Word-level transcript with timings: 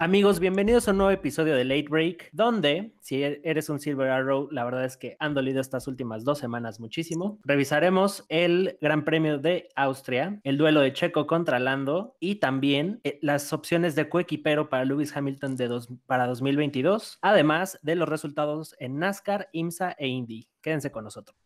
Amigos, 0.00 0.38
bienvenidos 0.38 0.86
a 0.86 0.92
un 0.92 0.98
nuevo 0.98 1.10
episodio 1.10 1.56
de 1.56 1.64
Late 1.64 1.88
Break, 1.90 2.28
donde 2.30 2.92
si 3.00 3.24
e-, 3.24 3.40
eres 3.42 3.68
un 3.68 3.80
Silver 3.80 4.08
Arrow, 4.08 4.48
la 4.52 4.64
verdad 4.64 4.84
es 4.84 4.96
que 4.96 5.16
han 5.18 5.34
dolido 5.34 5.60
estas 5.60 5.88
últimas 5.88 6.22
dos 6.22 6.38
semanas 6.38 6.78
muchísimo. 6.78 7.40
Revisaremos 7.42 8.24
el 8.28 8.78
Gran 8.80 9.04
Premio 9.04 9.38
de 9.38 9.68
Austria, 9.74 10.38
el 10.44 10.56
duelo 10.56 10.82
de 10.82 10.92
Checo 10.92 11.26
contra 11.26 11.58
Lando 11.58 12.14
y 12.20 12.36
también 12.36 13.00
eh, 13.02 13.18
las 13.22 13.52
opciones 13.52 13.96
de 13.96 14.08
coequipero 14.08 14.68
para 14.68 14.84
Lewis 14.84 15.16
Hamilton 15.16 15.56
de 15.56 15.66
dos, 15.66 15.88
para 16.06 16.28
2022, 16.28 17.18
además 17.20 17.80
de 17.82 17.96
los 17.96 18.08
resultados 18.08 18.76
en 18.78 19.00
NASCAR, 19.00 19.48
IMSA 19.50 19.96
e 19.98 20.06
Indy. 20.06 20.46
Quédense 20.62 20.92
con 20.92 21.02
nosotros. 21.02 21.36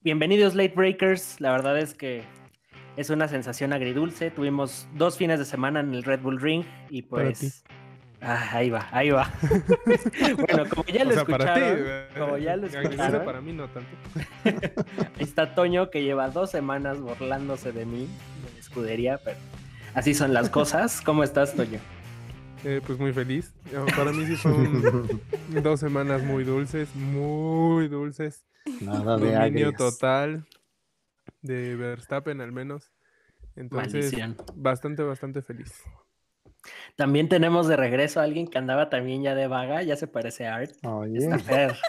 Bienvenidos 0.00 0.54
Late 0.54 0.72
Breakers, 0.74 1.42
la 1.42 1.52
verdad 1.52 1.78
es 1.78 1.92
que 1.92 2.24
es 2.98 3.10
una 3.10 3.28
sensación 3.28 3.72
agridulce. 3.72 4.32
Tuvimos 4.32 4.88
dos 4.94 5.16
fines 5.16 5.38
de 5.38 5.44
semana 5.44 5.78
en 5.78 5.94
el 5.94 6.02
Red 6.02 6.20
Bull 6.20 6.40
Ring 6.40 6.64
y 6.90 7.02
pues... 7.02 7.62
Ah, 8.20 8.48
ahí 8.50 8.68
va, 8.68 8.88
ahí 8.90 9.10
va. 9.10 9.32
bueno, 10.36 10.68
como 10.68 10.84
ya 10.88 11.04
lo 11.04 11.12
escucharon, 11.12 11.28
para 11.28 11.54
ti, 11.54 12.18
como 12.18 12.36
ya 12.36 12.56
lo 12.56 12.66
escucharon, 12.66 13.24
para 13.24 13.40
mí 13.40 13.52
no 13.52 13.68
tanto. 13.68 13.88
ahí 14.44 15.20
está 15.20 15.54
Toño 15.54 15.88
que 15.90 16.02
lleva 16.02 16.28
dos 16.28 16.50
semanas 16.50 17.00
burlándose 17.00 17.70
de 17.70 17.86
mí, 17.86 18.08
de 18.08 18.52
mi 18.52 18.58
escudería, 18.58 19.20
pero 19.22 19.36
así 19.94 20.14
son 20.14 20.34
las 20.34 20.50
cosas. 20.50 21.00
¿Cómo 21.00 21.22
estás, 21.22 21.54
Toño? 21.54 21.78
Eh, 22.64 22.80
pues 22.84 22.98
muy 22.98 23.12
feliz. 23.12 23.54
Para 23.94 24.10
mí 24.10 24.26
sí 24.26 24.34
fueron 24.34 25.20
dos 25.62 25.78
semanas 25.78 26.20
muy 26.24 26.42
dulces, 26.42 26.92
muy 26.96 27.86
dulces. 27.86 28.44
Nada 28.80 29.16
de 29.16 29.32
Dominio 29.32 29.72
total 29.74 30.44
de 31.42 31.76
Verstappen 31.76 32.40
al 32.40 32.52
menos. 32.52 32.92
Entonces, 33.56 34.12
bastante, 34.54 35.02
bastante 35.02 35.42
feliz. 35.42 35.82
También 36.96 37.28
tenemos 37.28 37.68
de 37.68 37.76
regreso 37.76 38.20
a 38.20 38.24
alguien 38.24 38.48
que 38.48 38.58
andaba 38.58 38.90
también 38.90 39.22
ya 39.22 39.34
de 39.34 39.46
vaga, 39.46 39.82
ya 39.82 39.96
se 39.96 40.06
parece 40.06 40.46
a 40.46 40.56
Art. 40.56 40.72
Oye. 40.84 41.28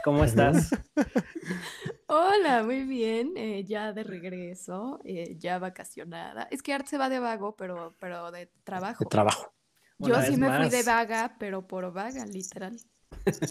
¿cómo 0.04 0.24
estás? 0.24 0.70
Hola, 2.08 2.64
muy 2.64 2.84
bien, 2.86 3.34
eh, 3.36 3.64
ya 3.66 3.94
de 3.94 4.04
regreso, 4.04 5.00
eh, 5.04 5.36
ya 5.38 5.60
vacacionada. 5.60 6.48
Es 6.52 6.62
que 6.62 6.74
Art 6.74 6.88
se 6.88 6.98
va 6.98 7.10
de 7.10 7.20
vago, 7.20 7.56
pero, 7.56 7.96
pero 8.00 8.32
de 8.32 8.52
trabajo. 8.64 9.04
De 9.04 9.10
trabajo. 9.10 9.54
Yo 10.00 10.22
sí 10.22 10.38
me 10.38 10.56
fui 10.56 10.70
de 10.70 10.84
vaga, 10.84 11.36
pero 11.40 11.68
por 11.68 11.92
vaga, 11.92 12.26
literal. 12.26 12.78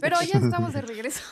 Pero 0.00 0.16
ya 0.22 0.38
estamos 0.44 0.72
de 0.72 0.82
regreso. 0.82 1.22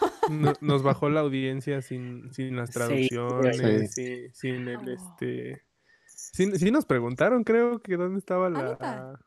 nos 0.60 0.82
bajó 0.82 1.08
la 1.08 1.20
audiencia 1.20 1.82
sin, 1.82 2.32
sin 2.32 2.56
las 2.56 2.70
traducciones, 2.70 3.92
sin, 4.32 4.68
el 4.68 4.88
este. 4.88 5.62
Sí, 6.06 6.70
nos 6.70 6.86
preguntaron, 6.86 7.44
creo 7.44 7.80
que 7.80 7.96
dónde 7.96 8.18
estaba 8.18 8.50
la. 8.50 9.18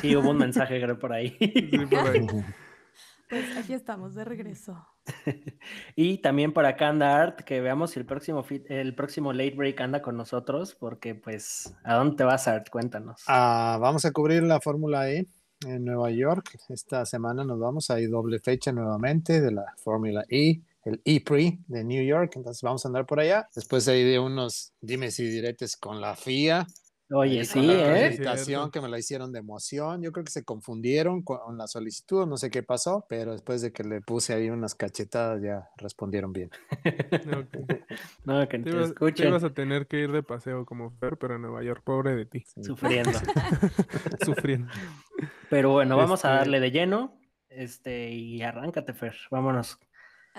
Sí, 0.00 0.16
hubo 0.16 0.30
un 0.30 0.38
mensaje 0.38 0.80
creo 0.80 0.98
por 0.98 1.12
ahí. 1.12 1.36
Pues 3.28 3.56
aquí 3.56 3.74
estamos 3.74 4.14
de 4.14 4.24
regreso. 4.24 4.84
y 5.94 6.18
también 6.18 6.52
por 6.52 6.66
acá 6.66 6.88
anda 6.88 7.22
Art, 7.22 7.40
que 7.42 7.60
veamos 7.60 7.92
si 7.92 8.00
el 8.00 8.06
próximo 8.06 8.44
el 8.68 8.94
próximo 8.94 9.32
late 9.32 9.54
break 9.54 9.80
anda 9.80 10.02
con 10.02 10.16
nosotros, 10.16 10.74
porque 10.74 11.14
pues, 11.14 11.76
¿a 11.84 11.94
dónde 11.94 12.16
te 12.16 12.24
vas, 12.24 12.48
Art? 12.48 12.68
Cuéntanos. 12.70 13.22
Ah, 13.28 13.78
vamos 13.80 14.04
a 14.04 14.10
cubrir 14.10 14.42
la 14.42 14.60
Fórmula 14.60 15.08
E 15.10 15.28
en 15.66 15.84
Nueva 15.84 16.10
York. 16.10 16.58
Esta 16.68 17.04
semana 17.06 17.44
nos 17.44 17.58
vamos, 17.58 17.90
hay 17.90 18.06
doble 18.06 18.38
fecha 18.40 18.72
nuevamente 18.72 19.40
de 19.40 19.52
la 19.52 19.74
Fórmula 19.76 20.24
E, 20.28 20.60
el 20.84 21.00
E-Pre 21.04 21.58
de 21.66 21.84
New 21.84 22.04
York, 22.04 22.32
entonces 22.36 22.62
vamos 22.62 22.84
a 22.84 22.88
andar 22.88 23.06
por 23.06 23.20
allá. 23.20 23.48
Después 23.54 23.86
hay 23.88 24.04
de 24.04 24.18
unos 24.18 24.72
dimes 24.80 25.18
y 25.20 25.28
diretes 25.28 25.76
con 25.76 26.00
la 26.00 26.16
FIA, 26.16 26.66
Oye, 27.12 27.44
sí, 27.44 27.66
¿eh? 27.68 28.20
que 28.72 28.80
me 28.80 28.88
la 28.88 28.98
hicieron 28.98 29.32
de 29.32 29.40
emoción. 29.40 30.00
Yo 30.00 30.12
creo 30.12 30.24
que 30.24 30.30
se 30.30 30.44
confundieron 30.44 31.22
con 31.22 31.58
la 31.58 31.66
solicitud, 31.66 32.24
no 32.26 32.36
sé 32.36 32.50
qué 32.50 32.62
pasó, 32.62 33.04
pero 33.08 33.32
después 33.32 33.62
de 33.62 33.72
que 33.72 33.82
le 33.82 34.00
puse 34.00 34.32
ahí 34.32 34.48
unas 34.48 34.76
cachetadas 34.76 35.42
ya 35.42 35.68
respondieron 35.76 36.32
bien. 36.32 36.50
no, 38.24 38.48
que 38.48 38.58
te, 38.60 39.12
te, 39.12 39.26
ibas 39.26 39.42
a 39.42 39.52
tener 39.52 39.88
que 39.88 39.98
ir 39.98 40.12
de 40.12 40.22
paseo 40.22 40.64
como 40.64 40.90
Fer, 40.92 41.16
pero 41.16 41.34
en 41.34 41.42
Nueva 41.42 41.64
York, 41.64 41.82
pobre 41.84 42.14
de 42.14 42.26
ti. 42.26 42.44
Sufriendo. 42.62 43.10
Sufriendo. 44.24 44.68
Pero 45.48 45.70
bueno, 45.72 45.96
vamos 45.96 46.24
a 46.24 46.28
este 46.28 46.38
darle 46.38 46.60
de 46.60 46.70
lleno. 46.70 47.18
Este, 47.48 48.10
y 48.10 48.42
arráncate, 48.42 48.94
Fer. 48.94 49.16
Vámonos. 49.32 49.78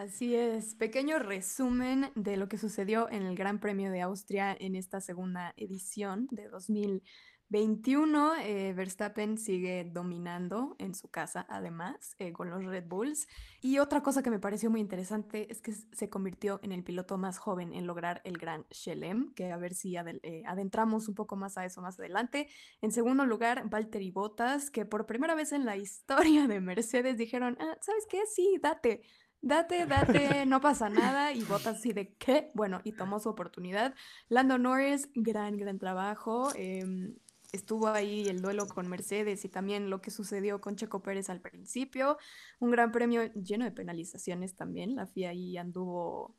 Así 0.02 0.36
es, 0.36 0.74
pequeño 0.74 1.20
resumen 1.20 2.12
de 2.16 2.36
lo 2.36 2.50
que 2.50 2.58
sucedió 2.58 3.08
en 3.12 3.22
el 3.22 3.36
Gran 3.36 3.60
Premio 3.60 3.92
de 3.92 4.02
Austria 4.02 4.58
en 4.60 4.76
esta 4.76 5.00
segunda 5.00 5.54
edición 5.58 6.28
de 6.32 6.48
2021. 6.50 8.38
Eh, 8.38 8.74
Verstappen 8.74 9.38
sigue 9.38 9.84
dominando 9.84 10.76
en 10.80 10.96
su 10.96 11.10
casa, 11.10 11.46
además, 11.48 12.16
eh, 12.18 12.34
con 12.34 12.50
los 12.50 12.66
Red 12.66 12.86
Bulls. 12.88 13.28
Y 13.62 13.78
otra 13.78 14.02
cosa 14.02 14.24
que 14.24 14.32
me 14.32 14.40
pareció 14.40 14.72
muy 14.72 14.80
interesante 14.82 15.52
es 15.52 15.62
que 15.62 15.74
se 15.74 16.10
convirtió 16.10 16.60
en 16.64 16.72
el 16.72 16.84
piloto 16.84 17.20
más 17.20 17.38
joven 17.38 17.72
en 17.72 17.86
lograr 17.86 18.22
el 18.24 18.40
Gran 18.40 18.66
Chelem, 18.72 19.36
que 19.36 19.52
a 19.52 19.58
ver 19.58 19.76
si 19.76 19.98
eh, 19.98 20.44
adentramos 20.48 21.10
un 21.10 21.14
poco 21.14 21.36
más 21.36 21.60
a 21.60 21.66
eso 21.66 21.80
más 21.80 22.00
adelante. 22.00 22.48
En 22.82 22.92
segundo 22.92 23.24
lugar, 23.28 23.70
Valtteri 23.70 24.10
Bottas, 24.10 24.72
que 24.72 24.84
por 24.84 25.06
primera 25.06 25.36
vez 25.36 25.52
en 25.52 25.64
la 25.64 25.78
historia 25.78 26.48
de 26.48 26.60
Mercedes 26.60 27.18
dijeron, 27.18 27.56
ah, 27.60 27.78
¿sabes 27.82 28.08
qué? 28.10 28.26
Sí, 28.26 28.58
date 28.60 29.04
date, 29.42 29.86
date, 29.86 30.46
no 30.46 30.62
pasa 30.62 30.90
nada, 30.90 31.34
y 31.34 31.44
botas 31.44 31.78
así 31.78 31.94
de 31.94 32.14
qué, 32.16 32.52
bueno, 32.54 32.82
y 32.84 32.94
tomó 32.94 33.20
su 33.20 33.30
oportunidad. 33.30 33.96
Lando 34.30 34.58
Norris, 34.58 35.10
gran, 35.16 35.58
gran 35.58 35.80
trabajo. 35.80 36.52
Em, 36.56 37.16
estuvo 37.52 37.88
ahí 37.88 38.28
el 38.28 38.42
duelo 38.42 38.68
con 38.68 38.88
Mercedes 38.88 39.44
y 39.46 39.50
también 39.50 39.90
lo 39.90 40.02
que 40.02 40.12
sucedió 40.12 40.62
con 40.62 40.76
Checo 40.76 41.02
Pérez 41.02 41.30
al 41.30 41.42
principio. 41.42 42.18
Un 42.60 42.72
gran 42.72 42.92
premio 42.92 43.32
lleno 43.34 43.66
de 43.66 43.72
penalizaciones 43.72 44.56
también. 44.56 44.96
La 44.96 45.08
FIA 45.08 45.30
ahí 45.30 45.58
anduvo 45.58 46.36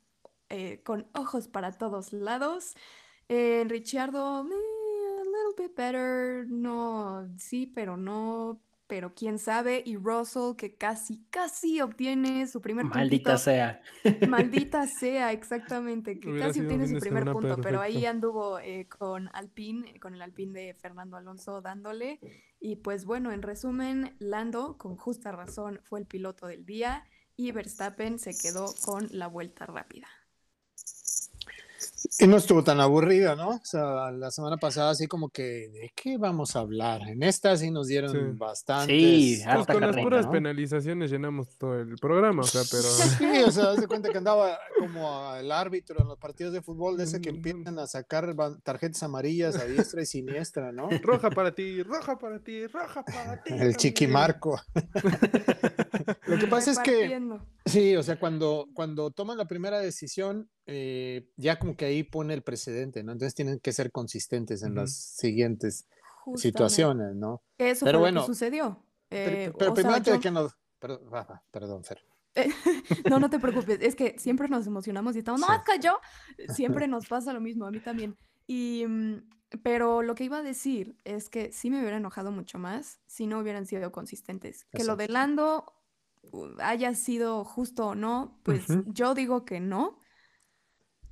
eh, 0.49 0.81
con 0.83 1.07
ojos 1.13 1.47
para 1.47 1.71
todos 1.71 2.13
lados. 2.13 2.75
Eh, 3.29 3.63
Ricciardo, 3.67 4.45
eh, 4.45 5.21
a 5.21 5.23
little 5.23 5.65
bit 5.67 5.75
better. 5.75 6.45
No, 6.47 7.27
sí, 7.37 7.67
pero 7.67 7.97
no 7.97 8.59
pero 8.87 9.13
quién 9.13 9.39
sabe, 9.39 9.81
y 9.85 9.95
Russell 9.95 10.55
que 10.57 10.75
casi, 10.75 11.25
casi 11.29 11.81
obtiene 11.81 12.47
su 12.47 12.61
primer 12.61 12.83
punto. 12.83 12.99
Maldita 12.99 13.37
sea. 13.37 13.81
Maldita 14.27 14.87
sea, 14.99 15.31
exactamente, 15.31 16.19
que 16.19 16.37
casi 16.37 16.61
obtiene 16.61 16.87
su 16.87 16.99
primer 16.99 17.31
punto, 17.31 17.57
pero 17.61 17.81
ahí 17.81 18.05
anduvo 18.05 18.59
eh, 18.59 18.87
con 18.87 19.29
Alpine, 19.33 19.99
con 19.99 20.13
el 20.13 20.21
Alpine 20.21 20.59
de 20.59 20.73
Fernando 20.73 21.17
Alonso 21.17 21.61
dándole, 21.61 22.19
y 22.59 22.77
pues 22.77 23.05
bueno, 23.05 23.31
en 23.31 23.41
resumen, 23.41 24.15
Lando, 24.19 24.77
con 24.77 24.95
justa 24.95 25.31
razón, 25.31 25.79
fue 25.83 25.99
el 25.99 26.05
piloto 26.05 26.47
del 26.47 26.65
día, 26.65 27.05
y 27.35 27.51
Verstappen 27.51 28.19
se 28.19 28.37
quedó 28.37 28.73
con 28.85 29.07
la 29.11 29.27
vuelta 29.27 29.65
rápida. 29.65 30.07
Y 32.19 32.27
no 32.27 32.37
estuvo 32.37 32.63
tan 32.63 32.79
aburrida, 32.79 33.35
¿no? 33.35 33.49
O 33.49 33.61
sea, 33.63 34.11
la 34.11 34.31
semana 34.31 34.57
pasada 34.57 34.91
así 34.91 35.07
como 35.07 35.29
que, 35.29 35.69
¿de 35.69 35.91
qué 35.95 36.17
vamos 36.17 36.55
a 36.55 36.59
hablar? 36.59 37.01
En 37.07 37.23
esta 37.23 37.55
sí 37.57 37.71
nos 37.71 37.87
dieron 37.87 38.37
bastante. 38.37 38.93
Sí, 38.93 39.41
pues 39.43 39.65
con 39.67 39.81
las 39.81 39.97
puras 39.97 40.27
penalizaciones 40.27 41.11
llenamos 41.11 41.57
todo 41.57 41.79
el 41.79 41.95
programa, 41.95 42.41
o 42.41 42.45
sea, 42.45 42.61
pero... 42.69 42.83
Sí, 42.83 43.43
o 43.45 43.51
sea, 43.51 43.71
hace 43.71 43.87
cuenta 43.87 44.09
que 44.09 44.17
andaba 44.17 44.57
como 44.79 45.35
el 45.35 45.51
árbitro 45.51 46.01
en 46.01 46.07
los 46.07 46.17
partidos 46.17 46.53
de 46.53 46.61
fútbol 46.61 46.97
de 46.97 47.05
ese 47.05 47.21
que 47.21 47.31
mm. 47.31 47.35
empiezan 47.35 47.79
a 47.79 47.87
sacar 47.87 48.35
tarjetas 48.63 49.01
amarillas 49.03 49.55
a 49.55 49.65
diestra 49.65 50.01
y 50.01 50.05
siniestra, 50.05 50.71
¿no? 50.71 50.89
Roja 51.03 51.29
para 51.29 51.53
ti, 51.53 51.83
roja 51.83 52.17
para 52.17 52.39
ti, 52.39 52.67
roja 52.67 53.03
para 53.03 53.41
ti. 53.41 53.53
El 53.53 53.75
chiquimarco. 53.75 54.59
Lo 56.27 56.37
que 56.37 56.47
pasa 56.47 56.71
es 56.71 56.79
que... 56.79 57.19
Sí, 57.65 57.95
o 57.95 58.03
sea, 58.03 58.19
cuando, 58.19 58.67
cuando 58.73 59.11
toman 59.11 59.37
la 59.37 59.47
primera 59.47 59.79
decisión, 59.79 60.49
eh, 60.65 61.27
ya 61.37 61.59
como 61.59 61.77
que 61.77 61.85
ahí 61.85 62.02
pone 62.03 62.33
el 62.33 62.43
precedente, 62.43 63.03
¿no? 63.03 63.11
Entonces 63.11 63.35
tienen 63.35 63.59
que 63.59 63.73
ser 63.73 63.91
consistentes 63.91 64.63
en 64.63 64.75
las 64.75 64.93
siguientes 64.93 65.87
situaciones, 66.35 67.15
¿no? 67.15 67.43
Eso 67.57 67.85
pero 67.85 67.99
fue 67.99 68.09
bueno, 68.09 68.21
lo 68.21 68.27
que 68.27 68.33
sucedió. 68.33 68.83
pero, 69.09 69.31
eh, 69.31 69.53
primero 69.57 69.95
antes 69.95 70.13
de 70.13 70.19
que 70.19 70.31
nos... 70.31 70.53
Perdón, 70.79 71.09
perdón 71.51 71.83
Fer. 71.83 72.03
no, 73.09 73.19
no 73.19 73.29
te 73.29 73.39
preocupes, 73.39 73.79
es 73.81 73.95
que 73.95 74.17
siempre 74.17 74.47
nos 74.49 74.65
emocionamos 74.67 75.15
y 75.15 75.19
estamos, 75.19 75.41
no, 75.41 75.47
cayó. 75.63 75.99
Siempre 76.55 76.87
nos 76.87 77.07
pasa 77.07 77.31
lo 77.31 77.39
mismo, 77.39 77.65
a 77.65 77.71
mí 77.71 77.79
también. 77.79 78.17
Y, 78.47 78.85
mm, 78.87 79.17
pero 79.61 80.01
lo 80.01 80.15
que 80.15 80.23
iba 80.23 80.37
a 80.37 80.43
decir 80.43 80.97
es 81.03 81.29
que 81.29 81.51
sí 81.51 81.69
me 81.69 81.79
hubiera 81.79 81.97
enojado 81.97 82.31
mucho 82.31 82.57
más 82.57 82.99
si 83.05 83.27
no 83.27 83.39
hubieran 83.39 83.65
sido 83.65 83.91
consistentes. 83.91 84.65
Que 84.71 84.83
lo 84.83 84.95
de 84.95 85.07
Lando 85.07 85.73
haya 86.59 86.95
sido 86.95 87.43
justo 87.43 87.87
o 87.87 87.95
no, 87.95 88.39
pues 88.43 88.65
yo 88.87 89.13
digo 89.13 89.45
que 89.45 89.59
no, 89.59 89.99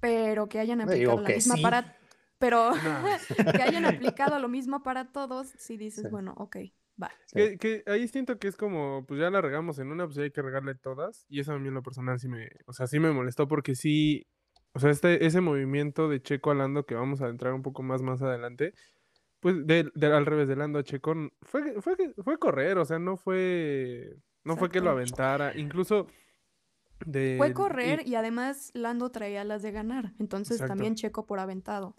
pero 0.01 0.49
que 0.49 0.59
hayan 0.59 0.81
aplicado 0.81 1.21
la 1.21 1.29
misma 1.29 1.55
para 1.61 1.97
pero 2.41 2.71
que 3.55 3.61
hayan 3.61 3.85
aplicado 3.85 4.39
lo 4.39 4.49
mismo 4.49 4.81
para 4.81 5.11
todos, 5.11 5.47
si 5.57 5.77
dices, 5.77 6.09
bueno, 6.09 6.33
ok, 6.37 6.57
va. 7.01 7.11
Que, 7.31 7.83
ahí 7.85 8.07
siento 8.07 8.39
que 8.39 8.47
es 8.47 8.57
como, 8.57 9.05
pues 9.05 9.19
ya 9.19 9.29
la 9.29 9.41
regamos 9.41 9.77
en 9.77 9.91
una, 9.91 10.05
pues 10.05 10.15
ya 10.15 10.23
hay 10.23 10.31
que 10.31 10.41
regarle 10.41 10.73
todas, 10.73 11.27
y 11.29 11.39
eso 11.39 11.53
a 11.53 11.59
mí 11.59 11.67
en 11.67 11.75
lo 11.75 11.83
personal 11.83 12.19
sí 12.19 12.27
me, 12.27 12.49
o 12.65 12.73
sea, 12.73 12.87
sí 12.87 12.99
me 12.99 13.11
molestó 13.11 13.47
porque 13.47 13.75
sí, 13.75 14.25
o 14.73 14.79
sea, 14.79 14.89
este, 14.89 15.23
ese 15.23 15.39
movimiento 15.39 16.09
de 16.09 16.19
Checo 16.19 16.49
Alando 16.49 16.85
que 16.87 16.95
vamos 16.95 17.21
a 17.21 17.29
entrar 17.29 17.53
un 17.53 17.61
poco 17.61 17.83
más 17.83 18.01
más 18.01 18.23
adelante, 18.23 18.73
Pues 19.39 19.57
al 20.01 20.25
revés, 20.25 20.47
de 20.47 20.55
Lando 20.55 20.81
Checo, 20.81 21.13
fue, 21.43 21.79
fue, 21.79 21.95
fue 22.23 22.39
correr, 22.39 22.79
o 22.79 22.85
sea, 22.85 22.97
no 22.97 23.17
fue, 23.17 24.17
no 24.43 24.57
fue 24.57 24.69
que 24.69 24.81
lo 24.81 24.89
aventara, 24.89 25.55
incluso 25.55 26.07
de... 27.05 27.35
Fue 27.37 27.53
correr 27.53 28.07
y, 28.07 28.15
además 28.15 28.71
Lando 28.73 29.11
traía 29.11 29.43
las 29.43 29.61
de 29.61 29.71
ganar, 29.71 30.13
entonces 30.19 30.59
también 30.59 30.95
Checo 30.95 31.25
por 31.25 31.39
aventado. 31.39 31.95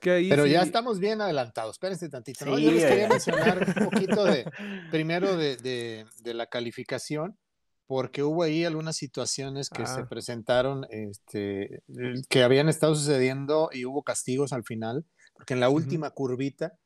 Pero 0.00 0.46
ya 0.46 0.62
estamos 0.62 0.98
bien 0.98 1.20
adelantados, 1.20 1.72
espérense 1.74 2.08
tantito. 2.08 2.46
¿no? 2.46 2.58
Yo 2.58 2.70
les 2.70 2.84
quería 2.84 3.08
mencionar 3.08 3.58
un 3.58 3.84
poquito 3.90 4.24
de, 4.24 4.44
primero 4.90 5.36
de, 5.36 5.56
de, 5.56 6.34
la 6.34 6.46
calificación, 6.46 7.38
porque 7.86 8.22
hubo 8.22 8.42
ahí 8.42 8.64
algunas 8.64 8.96
situaciones 8.96 9.68
que 9.68 9.86
se 9.86 10.00
ah. 10.00 10.06
presentaron, 10.08 10.86
este, 10.90 11.82
que 12.28 12.42
habían 12.42 12.68
estado 12.68 12.94
sucediendo 12.94 13.68
y 13.72 13.84
hubo 13.84 14.02
castigos 14.02 14.52
al 14.52 14.64
final, 14.64 15.04
porque 15.34 15.54
en 15.54 15.60
la 15.60 15.68
última 15.68 16.10
curvita 16.10 16.78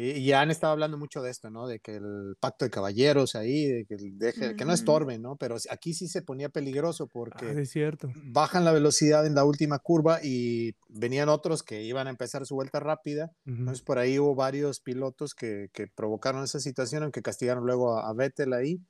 y 0.00 0.24
ya 0.24 0.40
han 0.40 0.52
estado 0.52 0.72
hablando 0.72 0.96
mucho 0.96 1.22
de 1.22 1.30
esto, 1.30 1.50
¿no? 1.50 1.66
De 1.66 1.80
que 1.80 1.96
el 1.96 2.36
pacto 2.38 2.64
de 2.64 2.70
caballeros 2.70 3.34
ahí, 3.34 3.66
de 3.66 3.84
que, 3.84 3.96
deje, 3.98 4.54
que 4.54 4.64
no 4.64 4.72
estorben, 4.72 5.20
¿no? 5.20 5.34
Pero 5.34 5.56
aquí 5.70 5.92
sí 5.92 6.06
se 6.06 6.22
ponía 6.22 6.50
peligroso 6.50 7.06
ah, 7.06 7.10
porque 7.12 7.50
es 7.50 7.70
cierto. 7.70 8.08
bajan 8.26 8.64
la 8.64 8.70
velocidad 8.70 9.26
en 9.26 9.34
la 9.34 9.44
última 9.44 9.80
curva 9.80 10.20
y 10.22 10.76
venían 10.88 11.28
otros 11.28 11.64
que 11.64 11.82
iban 11.82 12.06
a 12.06 12.10
empezar 12.10 12.46
su 12.46 12.54
vuelta 12.54 12.78
rápida. 12.78 13.32
Entonces 13.44 13.82
por 13.82 13.98
ahí 13.98 14.20
hubo 14.20 14.36
varios 14.36 14.78
pilotos 14.78 15.34
que, 15.34 15.68
que 15.72 15.88
provocaron 15.88 16.44
esa 16.44 16.60
situación, 16.60 17.02
aunque 17.02 17.20
castigaron 17.20 17.66
luego 17.66 17.98
a, 17.98 18.08
a 18.08 18.12
Vettel 18.12 18.52
ahí, 18.52 18.80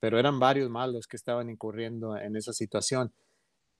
pero 0.00 0.18
eran 0.18 0.40
varios 0.40 0.70
malos 0.70 1.06
que 1.06 1.18
estaban 1.18 1.50
incurriendo 1.50 2.16
en 2.16 2.36
esa 2.36 2.54
situación. 2.54 3.12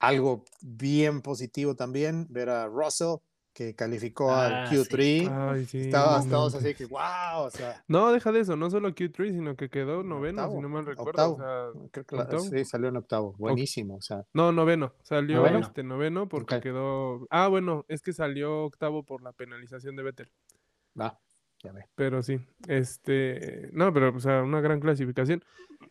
Algo 0.00 0.44
bien 0.60 1.22
positivo 1.22 1.76
también, 1.76 2.26
ver 2.28 2.50
a 2.50 2.66
Russell 2.66 3.20
que 3.55 3.75
calificó 3.75 4.35
al 4.35 4.53
ah, 4.53 4.71
Q3. 4.71 5.67
Sí. 5.67 5.81
Estaba, 5.83 6.19
estábamos 6.19 6.55
así 6.55 6.75
que, 6.75 6.87
wow, 6.87 7.45
o 7.45 7.51
sea. 7.51 7.83
No, 7.87 8.12
deja 8.12 8.33
de 8.33 8.41
eso, 8.41 8.56
no 8.56 8.69
solo 8.69 8.91
Q3, 8.91 9.31
sino 9.31 9.56
que 9.56 9.71
quedó 9.71 10.03
noveno, 10.03 10.51
si 10.51 10.59
no 10.59 10.69
mal 10.69 10.85
recuerdo. 10.85 11.35
O 11.35 11.91
sea, 11.95 12.41
sí, 12.41 12.65
salió 12.65 12.89
en 12.89 12.97
octavo, 12.97 13.35
buenísimo, 13.39 13.97
o 13.97 14.03
sea. 14.03 14.27
No, 14.35 14.51
noveno, 14.51 14.93
salió 15.03 15.37
¿Noveno? 15.37 15.61
este 15.61 15.85
noveno 15.85 16.29
porque 16.29 16.61
quedó. 16.61 17.27
Ah, 17.31 17.47
bueno, 17.47 17.85
es 17.89 18.03
que 18.03 18.12
salió 18.12 18.65
octavo 18.65 19.05
por 19.05 19.23
la 19.23 19.33
penalización 19.33 19.95
de 19.95 20.03
Vettel. 20.03 20.31
Va, 21.01 21.21
ya 21.62 21.73
ve. 21.73 21.87
Pero 21.95 22.23
sí, 22.25 22.41
este, 22.67 23.71
no, 23.73 23.95
pero, 23.95 24.15
o 24.15 24.21
sea, 24.21 24.43
una 24.43 24.61
gran 24.61 24.81
clasificación. 24.81 25.45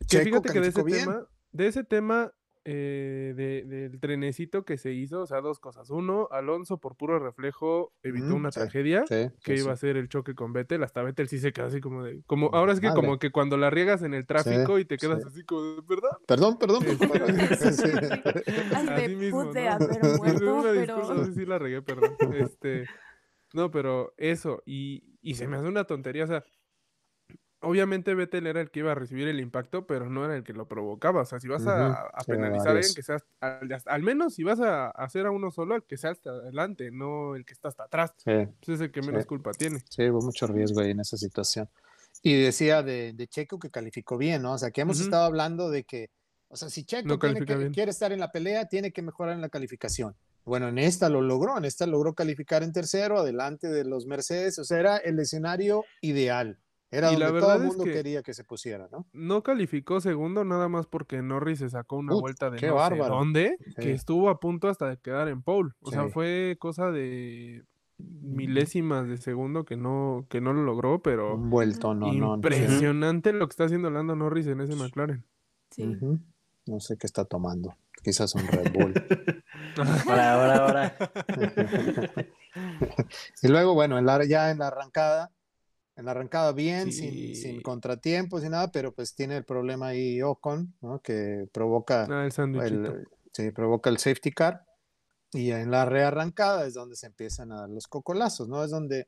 Que 0.09 0.19
fíjate 0.19 0.51
que 0.51 0.59
de 0.59 0.67
ese 0.67 0.83
tema, 0.83 1.25
de 1.53 1.67
ese 1.67 1.83
tema, 1.85 2.33
eh, 2.65 3.33
del 3.35 3.99
trenecito 3.99 4.63
que 4.63 4.77
se 4.77 4.93
hizo, 4.93 5.21
o 5.21 5.27
sea, 5.27 5.41
dos 5.41 5.59
cosas. 5.59 5.89
Uno, 5.89 6.29
Alonso 6.31 6.77
por 6.77 6.95
puro 6.95 7.19
reflejo 7.19 7.91
evitó 8.01 8.35
una 8.35 8.51
tragedia 8.51 9.03
que 9.43 9.57
iba 9.57 9.73
a 9.73 9.75
ser 9.75 9.97
el 9.97 10.07
choque 10.07 10.33
con 10.33 10.53
Vettel. 10.53 10.83
Hasta 10.83 11.03
Vettel 11.03 11.27
sí 11.27 11.39
se 11.39 11.51
queda 11.51 11.65
así 11.65 11.81
como 11.81 12.03
de, 12.03 12.21
como, 12.25 12.51
ahora 12.53 12.71
es 12.71 12.79
que 12.79 12.89
como 12.93 13.19
que 13.19 13.31
cuando 13.31 13.57
la 13.57 13.69
riegas 13.69 14.01
en 14.03 14.13
el 14.13 14.25
tráfico 14.25 14.79
y 14.79 14.85
te 14.85 14.97
quedas 14.97 15.25
así 15.25 15.43
como 15.43 15.63
de, 15.63 15.81
¿verdad? 15.87 16.11
Perdón, 16.25 16.57
perdón. 16.57 16.83
así 18.75 19.15
mismo, 19.15 19.43
¿no? 19.43 19.51
pero... 20.23 21.33
sí 21.33 21.45
la 21.45 21.59
regué, 21.59 21.81
perdón. 21.81 22.15
Este, 22.33 22.85
no, 23.53 23.71
pero 23.71 24.13
eso, 24.17 24.63
y, 24.65 25.17
y 25.21 25.35
se 25.35 25.47
me 25.47 25.57
hace 25.57 25.67
una 25.67 25.83
tontería, 25.83 26.23
o 26.23 26.27
sea, 26.27 26.43
obviamente 27.63 28.13
Vettel 28.13 28.47
era 28.47 28.61
el 28.61 28.69
que 28.69 28.79
iba 28.79 28.91
a 28.91 28.95
recibir 28.95 29.27
el 29.27 29.39
impacto, 29.39 29.87
pero 29.87 30.09
no 30.09 30.23
era 30.25 30.35
el 30.35 30.43
que 30.43 30.53
lo 30.53 30.67
provocaba. 30.67 31.21
O 31.21 31.25
sea, 31.25 31.39
si 31.39 31.47
vas 31.47 31.65
a, 31.65 32.11
penalizar 32.27 32.67
a 32.67 32.71
alguien 32.71 32.93
que 32.93 33.01
sea 33.01 33.17
al, 33.39 34.03
menos 34.03 34.35
si 34.35 34.43
vas 34.43 34.59
a 34.59 34.89
hacer 34.89 35.25
a 35.25 35.31
uno 35.31 35.51
solo, 35.51 35.75
el 35.75 35.83
que 35.83 35.97
sea 35.97 36.11
hasta 36.11 36.29
adelante, 36.29 36.91
no 36.91 37.35
el 37.35 37.45
que 37.45 37.53
está 37.53 37.69
hasta 37.69 37.83
atrás. 37.83 38.13
Pues 38.23 38.49
es 38.67 38.81
el 38.81 38.91
que 38.91 39.01
menos 39.01 39.25
culpa 39.25 39.51
tiene. 39.51 39.83
Sí, 39.89 40.09
hubo 40.09 40.21
mucho 40.21 40.47
riesgo 40.47 40.81
ahí 40.81 40.91
en 40.91 40.99
esa 40.99 41.17
situación. 41.17 41.69
Y 42.21 42.41
decía 42.41 42.83
de, 42.83 43.27
Checo 43.29 43.59
que 43.59 43.69
calificó 43.69 44.17
bien, 44.17 44.41
¿no? 44.43 44.53
O 44.53 44.57
sea, 44.57 44.71
que 44.71 44.81
hemos 44.81 44.99
estado 44.99 45.25
hablando 45.25 45.69
de 45.69 45.83
que, 45.83 46.09
o 46.49 46.55
sea, 46.55 46.69
si 46.69 46.85
Checo 46.85 47.17
quiere 47.17 47.91
estar 47.91 48.11
en 48.11 48.19
la 48.19 48.31
pelea, 48.31 48.67
tiene 48.67 48.91
que 48.91 49.01
mejorar 49.01 49.33
en 49.33 49.41
la 49.41 49.49
calificación. 49.49 50.15
Bueno, 50.45 50.67
en 50.67 50.77
esta 50.77 51.09
lo 51.09 51.21
logró, 51.21 51.57
en 51.57 51.65
esta 51.65 51.87
logró 51.87 52.13
calificar 52.13 52.63
en 52.63 52.73
tercero, 52.73 53.19
adelante 53.19 53.67
de 53.69 53.85
los 53.85 54.05
Mercedes, 54.05 54.59
o 54.59 54.65
sea, 54.65 54.79
era 54.79 54.97
el 54.97 55.17
escenario 55.19 55.85
ideal. 56.01 56.59
Era 56.93 57.07
y 57.07 57.13
donde 57.13 57.25
la 57.25 57.31
verdad 57.31 57.47
todo 57.55 57.61
el 57.63 57.67
mundo 57.69 57.83
quería 57.85 58.21
que 58.21 58.33
se 58.35 58.43
pusiera, 58.43 58.87
¿no? 58.91 59.07
No 59.13 59.41
calificó 59.41 59.99
segundo 59.99 60.45
nada 60.45 60.69
más 60.69 60.85
porque 60.85 61.23
Norris 61.23 61.59
se 61.59 61.69
sacó 61.69 61.97
una 61.97 62.13
vuelta 62.13 62.51
de 62.51 62.61
no 62.61 62.87
sé 62.87 62.95
dónde, 62.97 63.57
que 63.79 63.93
estuvo 63.93 64.29
a 64.29 64.39
punto 64.39 64.69
hasta 64.69 64.89
de 64.89 64.97
quedar 64.97 65.27
en 65.27 65.41
pole. 65.41 65.71
O 65.81 65.91
sea, 65.91 66.09
fue 66.09 66.55
cosa 66.59 66.91
de 66.91 67.63
milésimas 67.97 69.07
de 69.07 69.17
segundo 69.17 69.65
que 69.65 69.75
no, 69.75 70.27
que 70.29 70.39
no 70.39 70.53
lo 70.53 70.63
logró, 70.63 71.01
pero 71.01 71.35
vuelto, 71.37 71.95
no, 71.95 72.35
impresionante 72.35 73.33
lo 73.33 73.47
que 73.47 73.51
está 73.51 73.65
haciendo 73.65 73.89
Lando 73.89 74.15
Norris 74.15 74.47
en 74.47 74.61
ese 74.61 74.75
McLaren. 74.75 75.25
Sí. 75.71 75.97
No 76.65 76.79
sé 76.79 76.97
qué 76.97 77.07
está 77.07 77.25
tomando. 77.25 77.75
Quizás 78.03 78.35
un 78.35 78.45
Red 78.45 78.71
Bull. 78.73 78.93
ahora, 80.05 80.33
ahora, 80.33 80.55
ahora. 80.57 80.97
y 83.41 83.47
luego, 83.47 83.73
bueno, 83.73 83.99
ya 84.25 84.51
en 84.51 84.59
la 84.59 84.67
arrancada, 84.67 85.31
en 85.95 86.05
la 86.05 86.11
arrancada 86.11 86.51
bien, 86.53 86.91
sin, 86.91 87.35
sin, 87.35 87.61
contratiempos 87.61 88.43
y 88.43 88.49
nada, 88.49 88.71
pero 88.71 88.93
pues 88.93 89.13
tiene 89.13 89.37
el 89.37 89.45
problema 89.45 89.87
ahí 89.87 90.21
Ocon, 90.21 90.73
¿no? 90.81 90.99
Que 91.01 91.47
provoca 91.51 92.07
ah, 92.09 92.25
el, 92.25 93.07
sí, 93.31 93.51
provoca 93.51 93.89
el 93.89 93.99
safety 93.99 94.31
car. 94.31 94.65
Y 95.31 95.51
en 95.51 95.71
la 95.71 95.85
rearrancada 95.85 96.65
es 96.65 96.75
donde 96.75 96.95
se 96.95 97.07
empiezan 97.07 97.51
a 97.51 97.61
dar 97.61 97.69
los 97.69 97.87
cocolazos, 97.87 98.47
¿no? 98.47 98.63
Es 98.63 98.71
donde, 98.71 99.07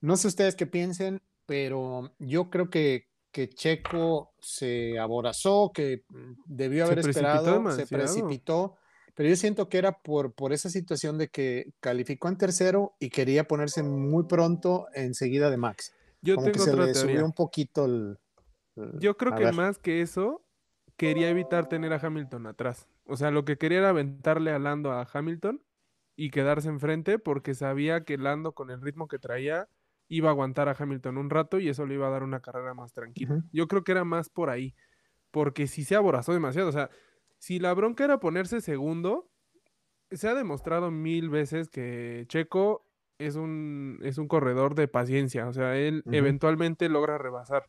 no 0.00 0.16
sé 0.16 0.28
ustedes 0.28 0.56
qué 0.56 0.66
piensen, 0.66 1.22
pero 1.46 2.14
yo 2.18 2.50
creo 2.50 2.70
que, 2.70 3.08
que 3.30 3.48
Checo 3.48 4.34
se 4.40 4.98
aborazó, 4.98 5.72
que 5.72 6.04
debió 6.46 6.84
haber 6.84 7.00
esperado, 7.00 7.70
se 7.72 7.86
precipitó, 7.86 8.76
pero 9.14 9.28
yo 9.28 9.36
siento 9.36 9.68
que 9.68 9.78
era 9.78 9.98
por, 9.98 10.32
por 10.34 10.52
esa 10.52 10.70
situación 10.70 11.18
de 11.18 11.28
que 11.28 11.72
calificó 11.80 12.28
en 12.28 12.38
tercero 12.38 12.94
y 12.98 13.10
quería 13.10 13.44
ponerse 13.44 13.82
muy 13.82 14.24
pronto 14.24 14.86
enseguida 14.94 15.50
de 15.50 15.56
Max. 15.56 15.92
Yo 16.22 16.36
tengo 16.36 16.64
que 16.64 16.70
otra 16.70 16.92
teoría. 16.92 17.24
un 17.24 17.32
poquito 17.32 17.84
el, 17.84 18.18
Yo 18.98 19.16
creo 19.16 19.34
que 19.34 19.52
más 19.52 19.78
que 19.78 20.00
eso, 20.00 20.44
quería 20.96 21.28
evitar 21.28 21.68
tener 21.68 21.92
a 21.92 21.98
Hamilton 21.98 22.46
atrás. 22.46 22.88
O 23.04 23.16
sea, 23.16 23.30
lo 23.30 23.44
que 23.44 23.58
quería 23.58 23.78
era 23.78 23.88
aventarle 23.90 24.52
a 24.52 24.58
Lando 24.58 24.92
a 24.92 25.06
Hamilton 25.12 25.62
y 26.14 26.30
quedarse 26.30 26.68
enfrente 26.68 27.18
porque 27.18 27.54
sabía 27.54 28.04
que 28.04 28.16
Lando 28.18 28.52
con 28.52 28.70
el 28.70 28.80
ritmo 28.80 29.08
que 29.08 29.18
traía 29.18 29.68
iba 30.08 30.28
a 30.28 30.32
aguantar 30.32 30.68
a 30.68 30.76
Hamilton 30.78 31.18
un 31.18 31.30
rato 31.30 31.58
y 31.58 31.68
eso 31.68 31.86
le 31.86 31.94
iba 31.94 32.06
a 32.06 32.10
dar 32.10 32.22
una 32.22 32.40
carrera 32.40 32.74
más 32.74 32.92
tranquila. 32.92 33.42
Yo 33.52 33.66
creo 33.66 33.82
que 33.82 33.92
era 33.92 34.04
más 34.04 34.28
por 34.28 34.50
ahí, 34.50 34.74
porque 35.30 35.66
si 35.66 35.84
se 35.84 35.96
aborazó 35.96 36.32
demasiado, 36.32 36.68
o 36.68 36.72
sea, 36.72 36.90
si 37.38 37.58
la 37.58 37.72
bronca 37.74 38.04
era 38.04 38.20
ponerse 38.20 38.60
segundo, 38.60 39.30
se 40.10 40.28
ha 40.28 40.34
demostrado 40.34 40.90
mil 40.90 41.30
veces 41.30 41.68
que 41.68 42.26
Checo 42.28 42.86
es 43.26 43.36
un, 43.36 43.98
es 44.02 44.18
un 44.18 44.28
corredor 44.28 44.74
de 44.74 44.88
paciencia, 44.88 45.46
o 45.46 45.52
sea, 45.52 45.76
él 45.76 46.02
eventualmente 46.10 46.88
logra 46.88 47.18
rebasar. 47.18 47.66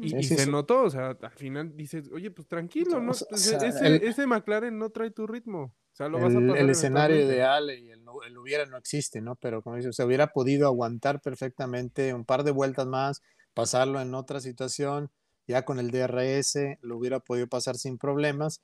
Y, 0.00 0.22
se 0.24 0.46
notó, 0.46 0.84
o 0.84 0.90
sea, 0.90 1.16
al 1.20 1.30
final 1.32 1.76
dices, 1.76 2.10
oye, 2.12 2.30
pues 2.30 2.48
tranquilo, 2.48 3.00
¿no? 3.00 3.12
Pues, 3.28 3.52
ese, 3.52 4.06
ese, 4.06 4.26
McLaren 4.26 4.78
no 4.78 4.90
trae 4.90 5.10
tu 5.10 5.26
ritmo. 5.26 5.74
O 5.92 5.96
sea, 5.96 6.08
lo 6.08 6.18
vas 6.18 6.34
a 6.34 6.40
pasar 6.40 6.56
el 6.56 6.70
escenario 6.70 7.16
ideal 7.16 7.70
y 7.70 7.90
el, 7.90 8.02
el, 8.26 8.38
hubiera 8.38 8.64
no 8.66 8.78
existe, 8.78 9.20
¿no? 9.20 9.36
Pero 9.36 9.62
como 9.62 9.76
dices, 9.76 9.94
se 9.94 10.04
hubiera 10.04 10.28
podido 10.28 10.66
aguantar 10.66 11.20
perfectamente 11.20 12.14
un 12.14 12.24
par 12.24 12.42
de 12.42 12.52
vueltas 12.52 12.86
más, 12.86 13.22
pasarlo 13.52 14.00
en 14.00 14.14
otra 14.14 14.40
situación, 14.40 15.10
ya 15.46 15.64
con 15.64 15.78
el 15.78 15.90
DRS 15.90 16.58
lo 16.80 16.96
hubiera 16.96 17.20
podido 17.20 17.46
pasar 17.46 17.76
sin 17.76 17.98
problemas, 17.98 18.62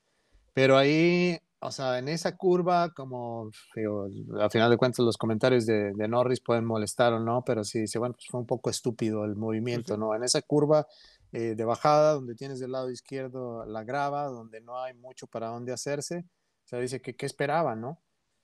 pero 0.55 0.77
ahí 0.77 1.41
o 1.63 1.71
sea, 1.71 1.99
en 1.99 2.09
esa 2.09 2.37
curva, 2.37 2.91
como 2.95 3.51
digo, 3.75 4.09
a 4.41 4.49
final 4.49 4.71
de 4.71 4.79
cuentas 4.79 5.05
los 5.05 5.19
comentarios 5.19 5.67
de, 5.67 5.93
Norris 6.09 6.41
pueden 6.41 6.65
molestar 6.65 7.13
o 7.13 7.21
no, 7.21 7.45
pero 7.45 7.65
sí, 7.65 7.87
sí, 7.87 7.99
bueno, 7.99 8.15
pues 8.15 8.27
fue 8.31 8.41
un 8.41 8.47
poco 8.47 8.71
estúpido 8.71 9.25
el 9.25 9.37
movimiento, 9.37 9.99
¿no? 9.99 10.15
En 10.15 10.23
esa 10.23 10.41
curva 10.41 10.87
eh, 11.33 11.55
de 11.55 11.65
bajada, 11.65 12.15
donde 12.15 12.35
tienes 12.35 12.61
del 12.61 12.73
lado 12.73 12.91
izquierdo 12.91 13.67
la 13.67 13.85
grava, 13.85 14.25
donde 14.25 14.63
no 14.63 14.81
hay 14.81 14.95
mucho 14.95 15.27
para 15.27 15.49
dónde 15.49 15.73
hacerse, 15.73 16.25
o 16.65 16.69
sea, 16.69 16.79
dice 16.79 17.03
que 17.03 17.15
qué 17.15 17.27
esperaba, 17.27 17.77
¿no? 17.77 18.01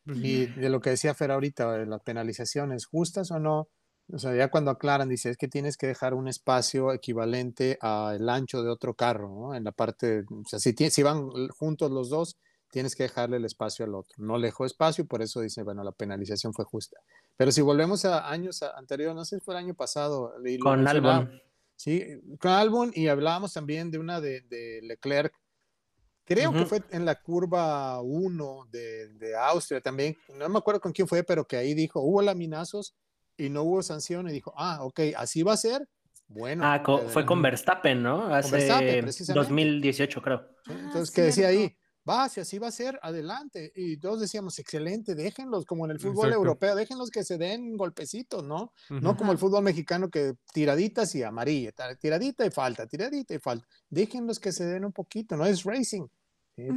Y 0.09 0.47
de 0.47 0.69
lo 0.69 0.81
que 0.81 0.91
decía 0.91 1.15
Fer 1.15 1.33
ahorita, 1.33 1.79
las 1.79 2.03
penalizaciones, 2.03 2.87
¿justas 2.87 3.33
o 3.33 3.41
no? 3.41 3.69
O 4.13 4.19
sea, 4.19 4.37
ya 4.37 4.53
cuando 4.53 4.71
aclaran, 4.71 5.09
dice, 5.09 5.31
es 5.31 5.37
que 5.37 5.49
tienes 5.49 5.77
que 5.77 5.89
dejar 5.89 6.15
un 6.15 6.29
espacio 6.29 6.93
equivalente 6.93 7.77
al 7.81 8.29
ancho 8.29 8.63
de 8.63 8.71
otro 8.71 8.95
carro, 8.95 9.29
¿no? 9.29 9.55
En 9.55 9.65
la 9.65 9.73
parte, 9.73 10.25
o 10.31 10.45
sea, 10.49 10.61
si, 10.61 10.75
si 10.75 11.03
van 11.03 11.29
juntos 11.49 11.91
los 11.91 12.09
dos, 12.09 12.37
tienes 12.71 12.95
que 12.95 13.05
dejarle 13.05 13.37
el 13.37 13.45
espacio 13.45 13.85
al 13.85 13.95
otro. 13.95 14.15
No 14.19 14.39
le 14.39 14.49
dejó 14.49 14.67
espacio, 14.67 15.07
por 15.07 15.23
eso 15.23 15.41
dice, 15.41 15.63
bueno, 15.63 15.83
la 15.85 15.93
penalización 15.93 16.53
fue 16.53 16.65
justa. 16.65 16.99
Pero 17.37 17.53
si 17.53 17.61
volvemos 17.61 18.05
a 18.05 18.31
años 18.31 18.63
anteriores, 18.63 19.15
no 19.15 19.25
sé 19.25 19.39
si 19.39 19.45
fue 19.45 19.55
el 19.55 19.59
año 19.59 19.75
pasado. 19.75 20.35
Con 20.61 20.87
Albon. 20.87 21.41
Sí, 21.77 22.05
con 22.41 22.53
Albon 22.53 22.91
y 22.95 23.09
hablábamos 23.09 23.53
también 23.53 23.91
de 23.91 23.99
una 23.99 24.21
de, 24.21 24.81
Leclerc. 24.83 25.33
Creo 26.25 26.53
que 26.53 26.67
fue 26.67 26.83
en 26.91 27.05
la 27.05 27.15
curva 27.15 28.01
1 28.03 28.69
de, 28.71 29.37
Austria 29.39 29.81
también. 29.81 30.17
No 30.35 30.49
me 30.49 30.59
acuerdo 30.59 30.81
con 30.81 30.93
quién 30.93 31.07
fue, 31.07 31.23
pero 31.23 31.47
que 31.47 31.57
ahí 31.57 31.75
dijo, 31.75 32.01
hubo 32.01 32.21
laminazos 32.21 32.97
y 33.37 33.49
no 33.49 33.63
hubo 33.63 33.83
sanción 33.83 34.29
y 34.29 34.33
dijo, 34.33 34.53
ah, 34.57 34.79
ok, 34.83 35.01
así 35.17 35.43
va 35.43 35.53
a 35.53 35.57
ser. 35.57 35.89
Bueno. 36.27 36.65
Ah, 36.65 36.83
fue 37.09 37.25
con 37.25 37.41
Verstappen, 37.41 38.03
¿no? 38.03 38.35
Hace 38.35 38.51
Verstappen, 38.57 39.35
2018, 39.35 40.23
creo. 40.23 40.49
Entonces, 40.69 41.15
¿qué 41.15 41.23
decía 41.23 41.49
ahí? 41.49 41.77
Va, 42.09 42.29
si 42.29 42.41
así 42.41 42.59
va 42.59 42.69
a 42.69 42.73
ser, 42.73 42.99
adelante. 43.03 43.73
Y 43.75 43.97
todos 43.97 44.21
decíamos, 44.21 44.59
excelente, 44.59 45.15
déjenlos, 45.15 45.65
como 45.65 45.85
en 45.85 45.93
el 45.93 46.01
fútbol 46.01 46.33
europeo, 46.33 46.75
déjenlos 46.75 47.11
que 47.11 47.25
se 47.25 47.39
den 47.39 47.77
golpecitos, 47.77 48.45
¿no? 48.45 48.73
No 48.89 49.17
como 49.17 49.33
el 49.33 49.39
fútbol 49.39 49.65
mexicano 49.65 50.11
que 50.11 50.35
tiraditas 50.53 51.15
y 51.15 51.23
amarilla, 51.23 51.73
tiradita 52.01 52.47
y 52.47 52.51
falta, 52.51 52.87
tiradita 52.87 53.35
y 53.35 53.39
falta. 53.39 53.67
Déjenlos 53.91 54.39
que 54.39 54.53
se 54.53 54.65
den 54.65 54.85
un 54.85 54.93
poquito, 54.93 55.37
no 55.37 55.47
es 55.47 55.65
racing. 55.65 56.07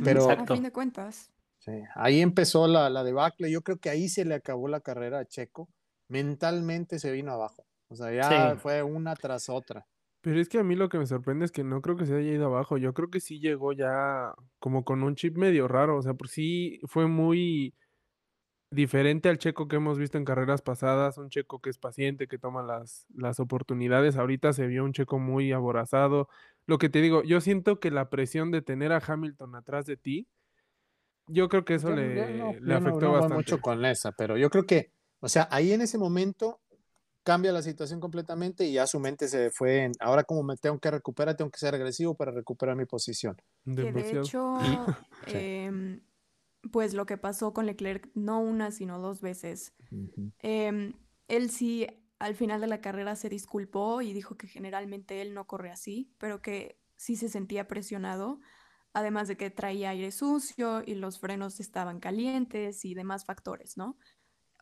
Pero, 0.03 0.29
a 0.29 0.45
fin 0.45 0.63
de 0.63 0.71
cuentas. 0.71 1.31
Sí, 1.59 1.71
ahí 1.95 2.21
empezó 2.21 2.67
la, 2.67 2.89
la 2.89 3.03
debacle. 3.03 3.51
Yo 3.51 3.61
creo 3.61 3.77
que 3.77 3.89
ahí 3.89 4.09
se 4.09 4.25
le 4.25 4.35
acabó 4.35 4.67
la 4.67 4.81
carrera 4.81 5.19
a 5.19 5.25
Checo. 5.25 5.69
Mentalmente 6.07 6.99
se 6.99 7.11
vino 7.11 7.31
abajo. 7.31 7.65
O 7.89 7.95
sea, 7.95 8.13
ya 8.13 8.55
fue 8.57 8.83
una 8.83 9.15
tras 9.15 9.49
otra. 9.49 9.85
Pero 10.21 10.39
es 10.39 10.49
que 10.49 10.59
a 10.59 10.63
mí 10.63 10.75
lo 10.75 10.89
que 10.89 10.97
me 10.97 11.05
sorprende 11.05 11.45
es 11.45 11.51
que 11.51 11.63
no 11.63 11.81
creo 11.81 11.95
que 11.95 12.05
se 12.05 12.15
haya 12.15 12.31
ido 12.31 12.47
abajo. 12.47 12.77
Yo 12.77 12.93
creo 12.93 13.09
que 13.09 13.21
sí 13.21 13.39
llegó 13.39 13.71
ya 13.71 14.33
como 14.59 14.83
con 14.83 15.03
un 15.03 15.15
chip 15.15 15.37
medio 15.37 15.67
raro. 15.67 15.97
O 15.97 16.01
sea, 16.01 16.13
por 16.13 16.27
sí 16.27 16.79
fue 16.85 17.07
muy 17.07 17.73
diferente 18.71 19.29
al 19.29 19.37
checo 19.37 19.67
que 19.67 19.77
hemos 19.77 19.97
visto 19.97 20.17
en 20.17 20.25
carreras 20.25 20.61
pasadas. 20.61 21.17
Un 21.17 21.29
checo 21.29 21.61
que 21.61 21.69
es 21.69 21.77
paciente, 21.77 22.27
que 22.27 22.37
toma 22.37 22.61
las, 22.63 23.05
las 23.15 23.39
oportunidades. 23.39 24.17
Ahorita 24.17 24.51
se 24.51 24.67
vio 24.67 24.83
un 24.83 24.91
checo 24.91 25.19
muy 25.19 25.53
aborazado. 25.53 26.27
Lo 26.65 26.77
que 26.77 26.89
te 26.89 27.01
digo, 27.01 27.23
yo 27.23 27.39
siento 27.39 27.79
que 27.79 27.89
la 27.89 28.09
presión 28.09 28.51
de 28.51 28.61
tener 28.61 28.91
a 28.91 29.01
Hamilton 29.05 29.55
atrás 29.55 29.85
de 29.85 29.95
ti, 29.95 30.27
yo 31.27 31.47
creo 31.47 31.63
que 31.63 31.75
eso 31.75 31.91
le, 31.91 32.59
le 32.59 32.73
afectó 32.73 33.01
no, 33.01 33.11
bastante. 33.13 33.35
mucho 33.35 33.61
con 33.61 33.85
esa, 33.85 34.11
pero 34.11 34.35
yo 34.35 34.49
creo 34.49 34.65
que, 34.65 34.91
o 35.19 35.29
sea, 35.29 35.47
ahí 35.51 35.71
en 35.71 35.81
ese 35.81 35.97
momento 35.97 36.59
cambia 37.29 37.51
la 37.51 37.61
situación 37.61 37.99
completamente 37.99 38.65
y 38.65 38.73
ya 38.73 38.87
su 38.87 38.99
mente 38.99 39.27
se 39.27 39.51
fue 39.51 39.83
en, 39.83 39.91
ahora 39.99 40.23
como 40.23 40.41
me 40.41 40.57
tengo 40.57 40.79
que 40.79 40.89
recuperar, 40.89 41.37
tengo 41.37 41.51
que 41.51 41.59
ser 41.59 41.75
agresivo 41.75 42.15
para 42.15 42.31
recuperar 42.31 42.75
mi 42.75 42.85
posición. 42.85 43.39
de 43.65 44.11
hecho, 44.19 44.57
em, 45.27 46.01
pues 46.71 46.95
lo 46.95 47.05
que 47.05 47.17
pasó 47.17 47.53
con 47.53 47.67
Leclerc, 47.67 48.09
no 48.15 48.39
una, 48.39 48.71
sino 48.71 48.97
dos 48.97 49.21
veces, 49.21 49.75
em, 50.39 50.93
él 51.27 51.51
sí 51.51 51.85
al 52.17 52.33
final 52.33 52.61
de 52.61 52.65
la 52.67 52.81
carrera 52.81 53.15
se 53.15 53.29
disculpó 53.29 54.01
y 54.01 54.11
dijo 54.11 54.35
que 54.35 54.47
generalmente 54.47 55.21
él 55.21 55.35
no 55.35 55.45
corre 55.45 55.69
así, 55.69 56.11
pero 56.17 56.41
que 56.41 56.81
sí 56.95 57.15
se 57.15 57.29
sentía 57.29 57.67
presionado, 57.67 58.39
además 58.91 59.27
de 59.27 59.37
que 59.37 59.51
traía 59.51 59.91
aire 59.91 60.11
sucio 60.11 60.81
y 60.83 60.95
los 60.95 61.19
frenos 61.19 61.59
estaban 61.59 61.99
calientes 61.99 62.85
y 62.85 62.95
demás 62.95 63.23
factores, 63.23 63.77
¿no? 63.77 63.99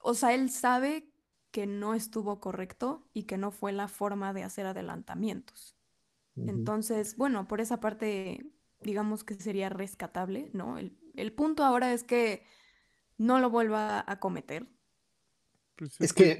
O 0.01 0.15
sea, 0.15 0.33
él 0.33 0.49
sabe 0.49 1.09
que 1.51 1.65
no 1.67 1.93
estuvo 1.93 2.39
correcto 2.39 3.07
y 3.13 3.23
que 3.23 3.37
no 3.37 3.51
fue 3.51 3.71
la 3.71 3.87
forma 3.87 4.33
de 4.33 4.43
hacer 4.43 4.65
adelantamientos. 4.65 5.75
Entonces, 6.35 7.17
bueno, 7.17 7.47
por 7.47 7.61
esa 7.61 7.79
parte, 7.79 8.45
digamos 8.81 9.23
que 9.23 9.33
sería 9.33 9.69
rescatable, 9.69 10.51
¿no? 10.53 10.77
El, 10.77 11.33
punto 11.33 11.63
ahora 11.63 11.93
es 11.93 12.03
que 12.03 12.43
no 13.17 13.39
lo 13.39 13.49
vuelva 13.49 14.03
a 14.05 14.19
cometer. 14.19 14.67
Pues 15.77 15.99
es, 15.99 16.13
que, 16.13 16.39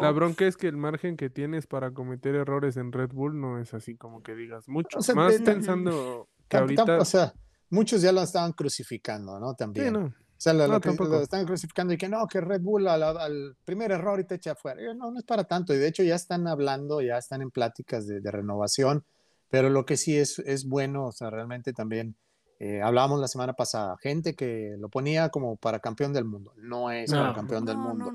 la 0.00 0.10
bronca 0.10 0.46
es 0.46 0.56
que 0.56 0.66
el 0.66 0.76
margen 0.76 1.16
que 1.16 1.30
tienes 1.30 1.68
para 1.68 1.92
cometer 1.92 2.34
errores 2.34 2.76
en 2.76 2.90
Red 2.90 3.10
Bull 3.12 3.40
no 3.40 3.60
es 3.60 3.72
así 3.72 3.96
como 3.96 4.22
que 4.22 4.34
digas 4.34 4.68
mucho. 4.68 4.98
Más 5.14 5.40
pensando 5.42 6.28
que 6.48 6.56
ahorita... 6.56 6.98
O 6.98 7.04
sea, 7.04 7.32
muchos 7.68 8.02
ya 8.02 8.10
lo 8.10 8.22
estaban 8.22 8.52
crucificando, 8.52 9.38
¿no? 9.38 9.54
También. 9.54 9.96
O 9.96 10.12
sea, 10.42 10.54
lo, 10.54 10.76
están 11.20 11.44
crucificando 11.44 11.92
y 11.92 11.98
que 11.98 12.08
no, 12.08 12.26
que 12.26 12.40
Red 12.40 12.62
Bull 12.62 12.88
al, 12.88 13.56
primer 13.64 13.92
error 13.92 14.18
y 14.20 14.24
te 14.24 14.36
echa 14.36 14.52
afuera. 14.52 14.80
No, 14.94 15.10
no 15.10 15.18
es 15.18 15.24
para 15.24 15.44
tanto. 15.44 15.74
Y 15.74 15.78
de 15.78 15.86
hecho 15.86 16.02
ya 16.02 16.14
están 16.14 16.48
hablando, 16.48 17.02
ya 17.02 17.18
están 17.18 17.42
en 17.42 17.50
pláticas 17.50 18.06
de, 18.06 18.20
renovación. 18.30 19.04
Pero 19.50 19.68
lo 19.68 19.84
que 19.84 19.98
sí 19.98 20.16
es, 20.16 20.38
es 20.38 20.66
bueno, 20.66 21.08
o 21.08 21.12
sea, 21.12 21.28
realmente 21.28 21.74
también 21.74 22.16
eh, 22.58 22.80
hablábamos 22.80 23.20
la 23.20 23.28
semana 23.28 23.52
pasada, 23.52 23.96
gente 24.00 24.34
que 24.34 24.76
lo 24.78 24.88
ponía 24.88 25.28
como 25.28 25.56
para 25.56 25.80
campeón 25.80 26.14
del 26.14 26.24
mundo. 26.24 26.54
No 26.56 26.90
es 26.90 27.10
para 27.10 27.34
campeón 27.34 27.66
del 27.66 27.76
mundo. 27.76 28.10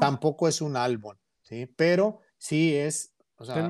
Tampoco 0.00 0.46
es 0.46 0.60
un 0.60 0.76
álbum, 0.76 1.14
¿sí? 1.42 1.66
Pero 1.76 2.20
sí 2.38 2.74
es, 2.76 3.14
o 3.36 3.44
sea, 3.44 3.68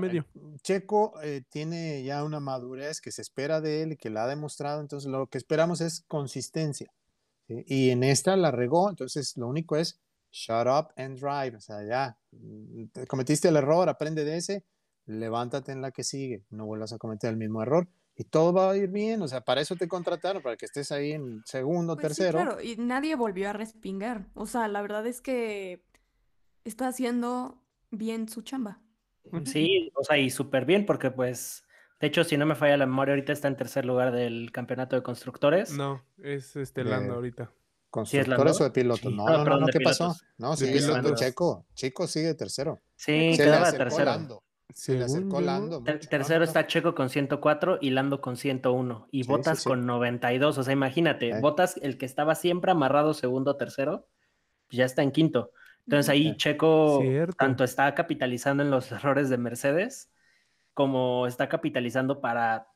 Checo 0.62 1.14
eh, 1.22 1.42
tiene 1.48 2.02
ya 2.04 2.22
una 2.22 2.40
madurez 2.40 3.00
que 3.00 3.12
se 3.12 3.22
espera 3.22 3.60
de 3.60 3.82
él 3.82 3.92
y 3.92 3.96
que 3.96 4.10
la 4.10 4.24
ha 4.24 4.26
demostrado. 4.26 4.82
Entonces 4.82 5.10
lo 5.10 5.26
que 5.26 5.38
esperamos 5.38 5.80
es 5.80 6.04
consistencia. 6.06 6.90
Y 7.48 7.90
en 7.90 8.04
esta 8.04 8.36
la 8.36 8.50
regó, 8.50 8.88
entonces 8.88 9.36
lo 9.36 9.48
único 9.48 9.76
es 9.76 10.00
shut 10.30 10.66
up 10.66 10.92
and 10.96 11.18
drive, 11.18 11.56
o 11.56 11.60
sea, 11.60 11.84
ya, 11.86 12.18
mm, 12.32 13.04
cometiste 13.08 13.48
el 13.48 13.56
error, 13.56 13.88
aprende 13.88 14.24
de 14.24 14.36
ese, 14.36 14.64
levántate 15.06 15.72
en 15.72 15.82
la 15.82 15.92
que 15.92 16.02
sigue, 16.02 16.42
no 16.50 16.66
vuelvas 16.66 16.92
a 16.92 16.98
cometer 16.98 17.30
el 17.30 17.36
mismo 17.36 17.62
error 17.62 17.86
y 18.16 18.24
todo 18.24 18.52
va 18.52 18.70
a 18.70 18.76
ir 18.76 18.88
bien, 18.88 19.22
o 19.22 19.28
sea, 19.28 19.42
para 19.42 19.60
eso 19.60 19.76
te 19.76 19.88
contrataron, 19.88 20.42
para 20.42 20.56
que 20.56 20.66
estés 20.66 20.90
ahí 20.92 21.12
en 21.12 21.42
segundo, 21.44 21.96
pues 21.96 22.16
tercero. 22.16 22.38
claro, 22.38 22.60
y 22.60 22.76
nadie 22.76 23.14
volvió 23.14 23.50
a 23.50 23.52
respingar, 23.52 24.26
o 24.34 24.46
sea, 24.46 24.68
la 24.68 24.82
verdad 24.82 25.06
es 25.06 25.20
que 25.20 25.84
está 26.64 26.88
haciendo 26.88 27.62
bien 27.90 28.28
su 28.28 28.42
chamba. 28.42 28.80
Sí, 29.46 29.90
o 29.94 30.04
sea, 30.04 30.18
y 30.18 30.30
súper 30.30 30.64
bien, 30.64 30.84
porque 30.84 31.10
pues 31.10 31.63
de 32.04 32.08
hecho, 32.08 32.22
si 32.22 32.36
no 32.36 32.44
me 32.44 32.54
falla 32.54 32.76
la 32.76 32.84
memoria, 32.84 33.14
ahorita 33.14 33.32
está 33.32 33.48
en 33.48 33.56
tercer 33.56 33.86
lugar 33.86 34.12
del 34.12 34.52
campeonato 34.52 34.94
de 34.94 35.02
constructores. 35.02 35.72
No, 35.72 36.04
es 36.22 36.54
este 36.54 36.84
Lando 36.84 37.14
ahorita. 37.14 37.50
¿Constructores 37.88 38.60
o 38.60 38.64
de 38.64 38.70
pilotos? 38.72 39.10
No, 39.10 39.24
no, 39.24 39.58
no, 39.58 39.66
¿qué 39.68 39.80
pasó? 39.80 40.14
No, 40.36 40.54
sí, 40.54 40.78
Lando 40.80 41.14
Checo. 41.14 41.64
Checo 41.72 42.06
sigue 42.06 42.34
tercero. 42.34 42.82
Sí, 42.94 43.32
quedaba 43.38 43.72
tercero. 43.72 44.04
Lando. 44.04 44.44
Se 44.68 44.98
le 44.98 45.04
acercó 45.04 45.40
Lando. 45.40 45.82
tercero 45.82 46.44
está 46.44 46.66
Checo 46.66 46.94
con 46.94 47.08
104 47.08 47.78
y 47.80 47.88
Lando 47.88 48.20
con 48.20 48.36
101. 48.36 49.08
Y 49.10 49.22
Botas 49.22 49.64
con 49.64 49.86
92. 49.86 50.58
O 50.58 50.62
sea, 50.62 50.74
imagínate, 50.74 51.40
Botas, 51.40 51.78
el 51.80 51.96
que 51.96 52.04
estaba 52.04 52.34
siempre 52.34 52.70
amarrado 52.70 53.14
segundo 53.14 53.56
tercero, 53.56 54.06
ya 54.68 54.84
está 54.84 55.02
en 55.02 55.10
quinto. 55.10 55.52
Entonces 55.86 56.10
ahí 56.10 56.36
Checo 56.36 57.02
tanto 57.38 57.64
está 57.64 57.94
capitalizando 57.94 58.62
en 58.62 58.70
los 58.70 58.92
errores 58.92 59.30
de 59.30 59.38
Mercedes 59.38 60.10
como 60.74 61.26
está 61.26 61.48
capitalizando 61.48 62.20
para, 62.20 62.68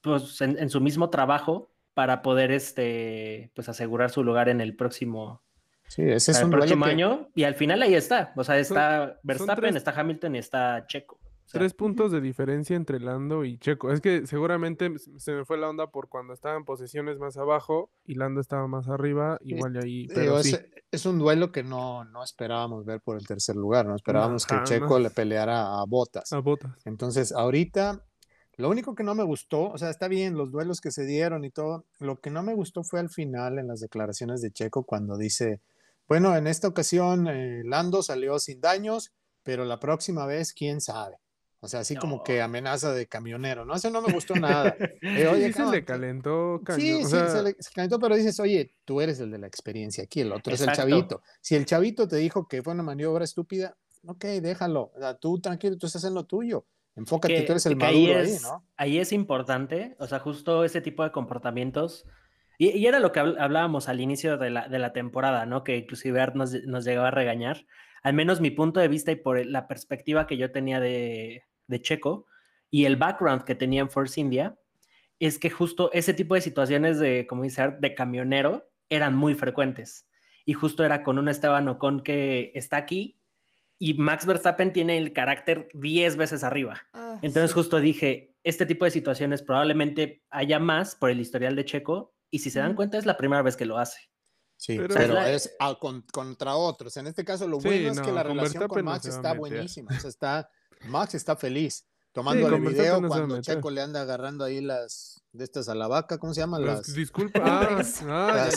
pues, 0.00 0.40
en, 0.40 0.68
su 0.68 0.80
mismo 0.80 1.10
trabajo 1.10 1.72
para 1.94 2.22
poder, 2.22 2.50
este, 2.50 3.50
pues, 3.54 3.68
asegurar 3.68 4.10
su 4.10 4.24
lugar 4.24 4.48
en 4.48 4.60
el 4.60 4.74
próximo, 4.76 5.42
sí, 5.86 6.02
ese 6.02 6.32
es 6.32 6.42
un 6.42 6.50
próximo 6.50 6.84
año. 6.84 7.28
Y 7.34 7.44
al 7.44 7.54
final 7.54 7.82
ahí 7.82 7.94
está, 7.94 8.32
o 8.36 8.44
sea, 8.44 8.58
está 8.58 9.18
Verstappen, 9.22 9.76
está 9.76 9.92
Hamilton 9.92 10.34
y 10.34 10.38
está 10.38 10.84
Checo. 10.86 11.19
Tres 11.52 11.74
puntos 11.74 12.12
de 12.12 12.20
diferencia 12.20 12.76
entre 12.76 13.00
Lando 13.00 13.44
y 13.44 13.58
Checo. 13.58 13.90
Es 13.90 14.00
que 14.00 14.26
seguramente 14.26 14.92
se 15.18 15.32
me 15.32 15.44
fue 15.44 15.58
la 15.58 15.68
onda 15.68 15.90
por 15.90 16.08
cuando 16.08 16.32
estaban 16.32 16.64
posiciones 16.64 17.18
más 17.18 17.36
abajo 17.36 17.90
y 18.04 18.14
Lando 18.14 18.40
estaba 18.40 18.68
más 18.68 18.88
arriba, 18.88 19.38
igual 19.42 19.76
ahí. 19.76 20.06
Pero 20.08 20.38
es, 20.38 21.06
un 21.06 21.18
duelo 21.18 21.50
que 21.50 21.62
no, 21.62 22.04
no 22.04 22.22
esperábamos 22.22 22.84
ver 22.84 23.00
por 23.00 23.16
el 23.16 23.26
tercer 23.26 23.56
lugar, 23.56 23.86
no 23.86 23.96
esperábamos 23.96 24.46
que 24.46 24.56
Checo 24.64 24.98
le 24.98 25.10
peleara 25.10 25.80
a 25.80 25.84
Botas. 25.86 26.32
A 26.32 26.38
Botas. 26.38 26.72
Entonces, 26.84 27.32
ahorita, 27.32 28.04
lo 28.56 28.68
único 28.68 28.94
que 28.94 29.02
no 29.02 29.14
me 29.14 29.24
gustó, 29.24 29.70
o 29.70 29.78
sea, 29.78 29.90
está 29.90 30.06
bien 30.06 30.36
los 30.36 30.52
duelos 30.52 30.80
que 30.80 30.90
se 30.90 31.04
dieron 31.04 31.44
y 31.44 31.50
todo, 31.50 31.86
lo 31.98 32.20
que 32.20 32.30
no 32.30 32.42
me 32.42 32.54
gustó 32.54 32.84
fue 32.84 33.00
al 33.00 33.08
final 33.08 33.58
en 33.58 33.66
las 33.66 33.80
declaraciones 33.80 34.40
de 34.40 34.52
Checo 34.52 34.84
cuando 34.84 35.16
dice, 35.16 35.60
bueno, 36.06 36.36
en 36.36 36.46
esta 36.46 36.68
ocasión 36.68 37.26
eh, 37.28 37.62
Lando 37.64 38.02
salió 38.02 38.38
sin 38.38 38.60
daños, 38.60 39.12
pero 39.42 39.64
la 39.64 39.80
próxima 39.80 40.26
vez, 40.26 40.52
quién 40.52 40.80
sabe. 40.80 41.16
O 41.62 41.68
sea, 41.68 41.80
así 41.80 41.94
como 41.94 42.22
que 42.22 42.40
amenaza 42.40 42.92
de 42.94 43.06
camionero, 43.06 43.66
¿no? 43.66 43.74
Eso 43.74 43.90
no 43.90 44.00
me 44.00 44.12
gustó 44.12 44.34
nada. 44.34 44.74
Eh, 45.02 45.26
oye, 45.26 45.52
se 45.52 45.64
le 45.66 45.84
calentó 45.84 46.60
Sí, 46.76 47.04
sí, 47.04 47.16
se 47.28 47.42
le 47.42 47.54
calentó, 47.74 47.98
pero 47.98 48.16
dices, 48.16 48.38
oye, 48.38 48.74
tú 48.84 49.00
eres 49.00 49.18
el 49.20 49.30
de 49.30 49.38
la 49.38 49.46
experiencia 49.46 50.04
aquí, 50.04 50.20
el 50.20 50.32
otro 50.32 50.52
es 50.52 50.60
el 50.60 50.72
chavito. 50.72 51.22
Si 51.40 51.54
el 51.54 51.64
chavito 51.64 52.06
te 52.06 52.16
dijo 52.16 52.46
que 52.46 52.62
fue 52.62 52.74
una 52.74 52.82
maniobra 52.82 53.24
estúpida, 53.24 53.76
ok, 54.06 54.24
déjalo. 54.40 54.92
O 54.94 54.98
sea, 54.98 55.14
tú 55.14 55.40
tranquilo, 55.40 55.76
tú 55.76 55.86
estás 55.86 56.04
en 56.04 56.14
lo 56.14 56.24
tuyo. 56.24 56.66
Enfócate, 56.96 57.42
tú 57.42 57.52
eres 57.52 57.66
el 57.66 57.76
maduro 57.76 58.18
ahí, 58.18 58.36
¿no? 58.42 58.64
Ahí 58.76 58.98
es 58.98 59.12
importante, 59.12 59.96
o 59.98 60.06
sea, 60.06 60.18
justo 60.18 60.64
ese 60.64 60.80
tipo 60.80 61.02
de 61.04 61.12
comportamientos. 61.12 62.06
Y, 62.58 62.86
era 62.86 63.00
lo 63.00 63.12
que 63.12 63.20
hablábamos 63.20 63.88
al 63.88 64.00
inicio 64.00 64.36
de 64.36 64.50
la, 64.50 64.68
de 64.68 64.78
la 64.78 64.92
temporada, 64.92 65.46
¿no? 65.46 65.64
Que 65.64 65.76
inclusive 65.78 66.20
Art 66.20 66.34
nos, 66.34 66.52
nos 66.64 66.84
llegaba 66.84 67.08
a 67.08 67.12
regañar. 67.12 67.64
Al 68.02 68.14
menos 68.14 68.40
mi 68.40 68.50
punto 68.50 68.80
de 68.80 68.88
vista 68.88 69.12
y 69.12 69.16
por 69.16 69.44
la 69.46 69.66
perspectiva 69.66 70.26
que 70.26 70.36
yo 70.36 70.52
tenía 70.52 70.80
de, 70.80 71.44
de 71.70 71.80
Checo 71.80 72.26
y 72.70 72.84
el 72.84 72.96
background 72.96 73.44
que 73.44 73.54
tenía 73.54 73.80
en 73.80 73.90
Force 73.90 74.20
India, 74.20 74.58
es 75.18 75.38
que 75.38 75.50
justo 75.50 75.90
ese 75.92 76.14
tipo 76.14 76.34
de 76.34 76.40
situaciones 76.40 76.98
de, 76.98 77.26
como 77.26 77.42
dice, 77.42 77.74
de 77.78 77.94
camionero 77.94 78.70
eran 78.88 79.14
muy 79.14 79.34
frecuentes. 79.34 80.08
Y 80.44 80.54
justo 80.54 80.84
era 80.84 81.02
con 81.02 81.18
un 81.18 81.28
Esteban 81.28 81.68
Ocon 81.68 82.02
que 82.02 82.52
está 82.54 82.76
aquí 82.76 83.20
y 83.78 83.94
Max 83.94 84.26
Verstappen 84.26 84.72
tiene 84.72 84.98
el 84.98 85.12
carácter 85.12 85.68
10 85.74 86.16
veces 86.16 86.44
arriba. 86.44 86.82
Ah, 86.92 87.18
Entonces 87.22 87.52
justo 87.52 87.80
dije, 87.80 88.34
este 88.44 88.66
tipo 88.66 88.84
de 88.84 88.90
situaciones 88.90 89.42
probablemente 89.42 90.22
haya 90.30 90.58
más 90.58 90.94
por 90.94 91.10
el 91.10 91.20
historial 91.20 91.56
de 91.56 91.64
Checo 91.64 92.14
y 92.30 92.40
si 92.40 92.50
se 92.50 92.60
dan 92.60 92.74
cuenta 92.74 92.98
es 92.98 93.06
la 93.06 93.16
primera 93.16 93.42
vez 93.42 93.56
que 93.56 93.66
lo 93.66 93.78
hace. 93.78 94.10
Sí, 94.56 94.78
pero, 94.78 95.18
es 95.22 95.56
contra 96.12 96.54
otros. 96.54 96.94
En 96.98 97.06
este 97.06 97.24
caso, 97.24 97.48
lo 97.48 97.58
bueno 97.60 97.92
es 97.92 98.00
que 98.00 98.12
la 98.12 98.22
relación 98.22 98.68
con 98.68 98.84
Max 98.84 99.06
está 99.06 99.32
buenísima. 99.32 99.90
O 99.96 99.98
sea, 99.98 100.10
está, 100.10 100.50
Max 100.86 101.14
está 101.14 101.36
feliz 101.36 101.86
tomando 102.12 102.48
el 102.48 102.60
video 102.60 103.06
cuando 103.06 103.40
Checo 103.40 103.70
le 103.70 103.82
anda 103.82 104.02
agarrando 104.02 104.44
ahí 104.44 104.60
las 104.60 105.22
de 105.32 105.44
estas 105.44 105.68
a 105.68 105.76
la 105.76 105.86
vaca, 105.86 106.18
¿cómo 106.18 106.34
se 106.34 106.40
llaman? 106.40 106.66
Las... 106.66 106.92
Disculpa, 106.92 107.40
ah, 107.44 107.82
ah, 108.08 108.48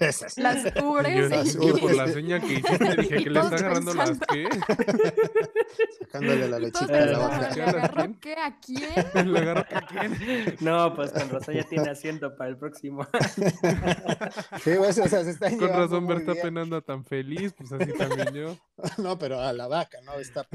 las, 0.00 0.38
las 0.38 0.64
ubres. 0.82 1.30
Las. 1.30 1.56
Por 1.56 1.94
la 1.94 2.08
seña 2.12 2.40
que 2.40 2.54
hiciste, 2.54 2.96
dije 2.96 3.24
que 3.24 3.30
le 3.30 3.40
está 3.40 3.56
agarrando 3.56 3.94
las 3.94 4.18
qué. 4.32 4.48
Sacándole 6.00 6.48
la 6.48 6.58
lechita 6.58 7.02
a 7.02 7.06
la 7.06 7.18
vaca. 7.18 7.54
¿Le 7.54 7.62
agarró 7.62 8.16
qué 8.20 8.34
a 8.36 8.58
quién? 8.58 9.32
¿Le 9.32 9.38
agarró 9.38 9.66
qué 9.68 9.76
a 9.76 9.80
quién? 9.82 10.56
No, 10.60 10.94
pues 10.94 11.12
con 11.12 11.28
razón 11.28 11.54
ya 11.54 11.64
tiene 11.64 11.90
asiento 11.90 12.34
para 12.36 12.50
el 12.50 12.56
próximo 12.56 13.06
Sí, 14.64 14.72
pues, 14.78 14.98
o 14.98 15.08
sea, 15.08 15.24
se 15.24 15.30
está 15.30 15.54
Con 15.56 15.68
razón 15.68 16.06
Verstappen 16.06 16.56
anda 16.56 16.80
tan 16.80 17.04
feliz, 17.04 17.52
pues 17.52 17.70
así 17.72 17.92
también 17.92 18.32
yo. 18.32 18.56
No, 18.96 19.18
pero 19.18 19.40
a 19.40 19.52
la 19.52 19.68
vaca, 19.68 19.98
¿no? 20.04 20.14
Está... 20.14 20.46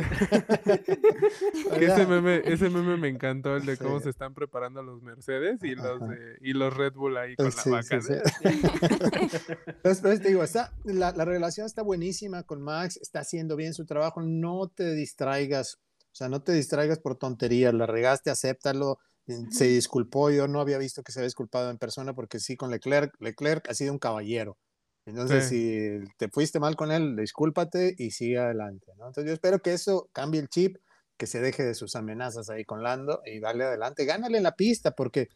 ese, 1.79 2.07
meme, 2.07 2.41
ese 2.45 2.69
meme 2.69 2.97
me 2.97 3.09
encantó, 3.09 3.55
el 3.55 3.65
de 3.65 3.77
cómo 3.77 3.99
se 3.99 4.09
están 4.09 4.33
preparando 4.33 4.81
los 4.81 5.01
Mercedes 5.03 5.42
y 5.61 5.75
los, 5.75 6.01
y 6.41 6.53
los 6.53 6.75
Red 6.75 6.93
Bull 6.93 7.17
ahí 7.17 7.35
con 7.35 7.45
la 7.45 7.71
vaca. 7.71 7.99
Entonces, 9.83 10.21
te 10.21 10.27
digo, 10.27 10.43
está, 10.43 10.73
la, 10.83 11.11
la, 11.11 11.25
relación 11.25 11.65
está 11.65 11.81
buenísima 11.81 12.43
con 12.43 12.61
Max, 12.61 12.97
está 13.01 13.19
haciendo 13.19 13.55
bien 13.55 13.73
su 13.73 13.85
trabajo, 13.85 14.21
no 14.21 14.67
te 14.67 14.93
distraigas, 14.93 15.79
o 15.99 16.15
sea, 16.15 16.29
no 16.29 16.41
te 16.41 16.53
distraigas 16.53 16.99
por 16.99 17.17
tonterías, 17.17 17.73
la 17.73 17.85
regaste, 17.85 18.29
acéptalo, 18.29 18.99
se 19.51 19.65
disculpó, 19.65 20.29
yo 20.31 20.47
no 20.47 20.59
había 20.59 20.77
visto 20.77 21.01
que 21.01 21.11
se 21.11 21.19
había 21.19 21.27
disculpado 21.27 21.69
en 21.69 21.77
persona 21.77 22.13
porque 22.13 22.39
sí, 22.39 22.57
con 22.57 22.71
Leclerc, 22.71 23.13
Leclerc 23.19 23.69
ha 23.69 23.73
sido 23.73 23.93
un 23.93 23.99
caballero. 23.99 24.57
Entonces, 25.05 25.49
si 25.49 25.99
te 26.17 26.29
fuiste 26.29 26.59
mal 26.59 26.75
con 26.75 26.91
él, 26.91 27.15
discúlpate 27.17 27.93
y 27.97 28.11
sigue 28.11 28.39
adelante, 28.39 28.87
¿no? 28.97 29.07
Entonces, 29.07 29.25
yo 29.25 29.33
espero 29.33 29.59
que 29.59 29.73
eso 29.73 30.09
cambie 30.13 30.39
el 30.39 30.47
chip 30.47 30.77
que 31.17 31.27
se 31.27 31.41
deje 31.41 31.63
de 31.63 31.75
sus 31.75 31.95
amenazas 31.95 32.49
ahí 32.49 32.65
con 32.65 32.83
Lando 32.83 33.21
y 33.25 33.39
dale 33.39 33.63
adelante, 33.63 34.05
gánale 34.05 34.37
en 34.37 34.43
la 34.43 34.55
pista, 34.55 34.91
porque 34.91 35.29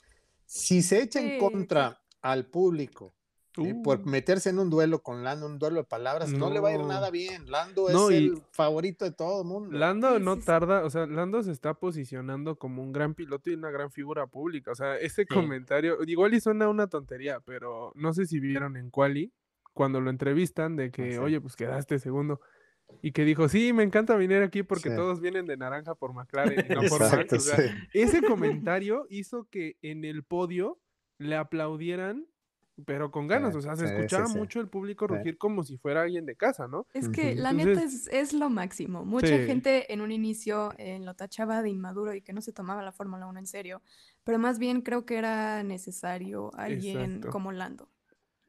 si 0.46 0.81
se 0.81 1.01
echa 1.01 1.19
en 1.19 1.39
contra 1.39 2.01
al 2.22 2.48
público 2.48 3.13
eh, 3.65 3.75
por 3.84 4.00
uh. 4.00 4.05
meterse 4.05 4.50
en 4.50 4.60
un 4.60 4.69
duelo 4.69 5.01
con 5.01 5.24
Lando, 5.24 5.46
un 5.46 5.57
duelo 5.57 5.77
de 5.77 5.84
palabras, 5.86 6.31
no, 6.31 6.50
le 6.50 6.60
va 6.60 6.69
a 6.69 6.74
ir 6.74 6.81
nada 6.81 7.10
bien. 7.10 7.50
Lando 7.50 7.89
es 7.89 8.15
el 8.15 8.41
favorito 8.51 9.05
de 9.05 9.12
todo 9.12 9.41
el 9.41 9.48
mundo. 9.48 9.77
Lando 9.77 10.19
no 10.19 10.38
tarda, 10.38 10.84
o 10.84 10.89
sea, 10.89 11.05
Lando 11.05 11.41
se 11.41 11.51
está 11.51 11.74
posicionando 11.74 12.57
como 12.57 12.84
un 12.84 12.91
gran 12.91 13.15
piloto 13.15 13.50
y 13.50 13.53
una 13.53 13.72
gran 13.72 13.91
figura 13.91 14.27
pública. 14.27 14.72
O 14.72 14.75
sea, 14.75 14.98
ese 14.98 15.25
comentario, 15.25 15.98
igual 16.05 16.34
y 16.34 16.39
suena 16.39 16.69
una 16.69 16.88
tontería, 16.88 17.39
pero 17.39 17.91
no 17.96 18.13
sé 18.13 18.25
si 18.25 18.39
vieron 18.39 18.77
en 18.77 18.89
Quali 18.89 19.31
cuando 19.74 20.01
lo 20.01 20.10
entrevistan 20.10 20.75
de 20.75 20.91
que, 20.91 21.19
oye, 21.19 21.39
pues 21.39 21.55
quedaste 21.55 22.00
segundo 22.00 22.41
y 23.01 23.12
que 23.12 23.25
dijo, 23.25 23.48
sí, 23.48 23.74
me 23.74 23.84
encanta 23.84 24.15
venir 24.15 24.41
aquí 24.41 24.63
porque 24.63 24.89
todos 24.89 25.22
vienen 25.22 25.46
de 25.46 25.58
naranja 25.58 25.96
por 25.96 26.13
McLaren 26.13 26.65
y 26.70 26.74
no 26.74 26.82
por 26.89 27.01
Max. 27.01 27.53
Ese 27.94 28.22
comentario 28.27 29.06
hizo 29.10 29.48
que 29.50 29.77
en 29.82 30.03
el 30.06 30.24
podio 30.24 30.79
le 31.20 31.36
aplaudieran, 31.36 32.27
pero 32.86 33.12
con 33.12 33.27
ganas, 33.27 33.56
o 33.56 33.62
sea, 33.62 33.75
se 33.75 33.86
escuchaba 33.86 34.27
mucho 34.27 34.60
el 34.60 34.67
público 34.67 35.08
rugir 35.08 35.38
como 35.38 35.63
si 35.63 35.77
fuera 35.77 36.03
alguien 36.03 36.25
de 36.25 36.36
casa, 36.36 36.67
¿no? 36.67 36.86
Es 36.94 37.10
que 37.10 37.36
la 37.36 37.51
neta 37.53 37.84
es, 37.84 38.34
lo 38.34 38.50
máximo. 38.50 39.03
Mucha 39.03 39.38
gente 39.39 39.91
en 39.91 40.01
un 40.01 40.12
inicio 40.12 40.72
eh, 40.77 41.00
lo 41.00 41.15
tachaba 41.15 41.62
de 41.63 41.70
inmaduro 41.70 42.13
y 42.13 42.22
que 42.22 42.34
no 42.34 42.41
se 42.41 42.51
tomaba 42.51 42.84
la 42.84 42.91
Fórmula 42.91 43.25
1 43.27 43.39
en 43.39 43.48
serio, 43.48 43.82
pero 44.24 44.38
más 44.38 44.60
bien 44.60 44.82
creo 44.82 45.06
que 45.06 45.17
era 45.17 45.63
necesario 45.63 46.51
alguien 46.56 47.22
como 47.22 47.51
Lando. 47.51 47.89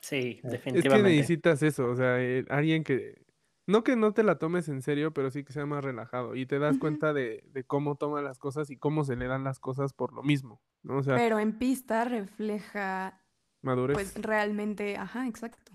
Sí, 0.00 0.40
definitivamente. 0.44 0.88
Es 0.88 0.94
que 0.94 1.02
necesitas 1.02 1.62
eso, 1.62 1.90
o 1.90 1.96
sea, 1.96 2.22
eh, 2.22 2.44
alguien 2.48 2.84
que 2.84 3.27
no 3.68 3.84
que 3.84 3.96
no 3.96 4.14
te 4.14 4.22
la 4.22 4.38
tomes 4.38 4.68
en 4.70 4.80
serio, 4.80 5.12
pero 5.12 5.30
sí 5.30 5.44
que 5.44 5.52
sea 5.52 5.66
más 5.66 5.84
relajado 5.84 6.34
y 6.34 6.46
te 6.46 6.58
das 6.58 6.78
cuenta 6.78 7.12
de, 7.12 7.44
cómo 7.66 7.96
toma 7.96 8.22
las 8.22 8.38
cosas 8.38 8.70
y 8.70 8.78
cómo 8.78 9.04
se 9.04 9.14
le 9.14 9.26
dan 9.26 9.44
las 9.44 9.60
cosas 9.60 9.92
por 9.92 10.14
lo 10.14 10.22
mismo, 10.22 10.62
¿no? 10.82 11.02
pero 11.02 11.38
en 11.38 11.58
pista 11.58 12.04
refleja 12.04 13.20
madurez. 13.60 13.94
Pues 13.94 14.14
realmente, 14.14 14.96
ajá, 14.96 15.28
exacto. 15.28 15.72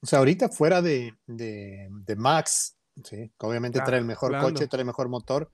O 0.00 0.06
sea, 0.06 0.18
ahorita 0.18 0.48
fuera 0.48 0.82
de, 0.82 1.14
Max, 2.16 2.76
sí, 3.04 3.30
que 3.38 3.46
obviamente 3.46 3.80
trae 3.82 4.00
el 4.00 4.04
mejor 4.04 4.36
coche, 4.40 4.66
trae 4.66 4.80
el 4.80 4.86
mejor 4.86 5.08
motor, 5.08 5.48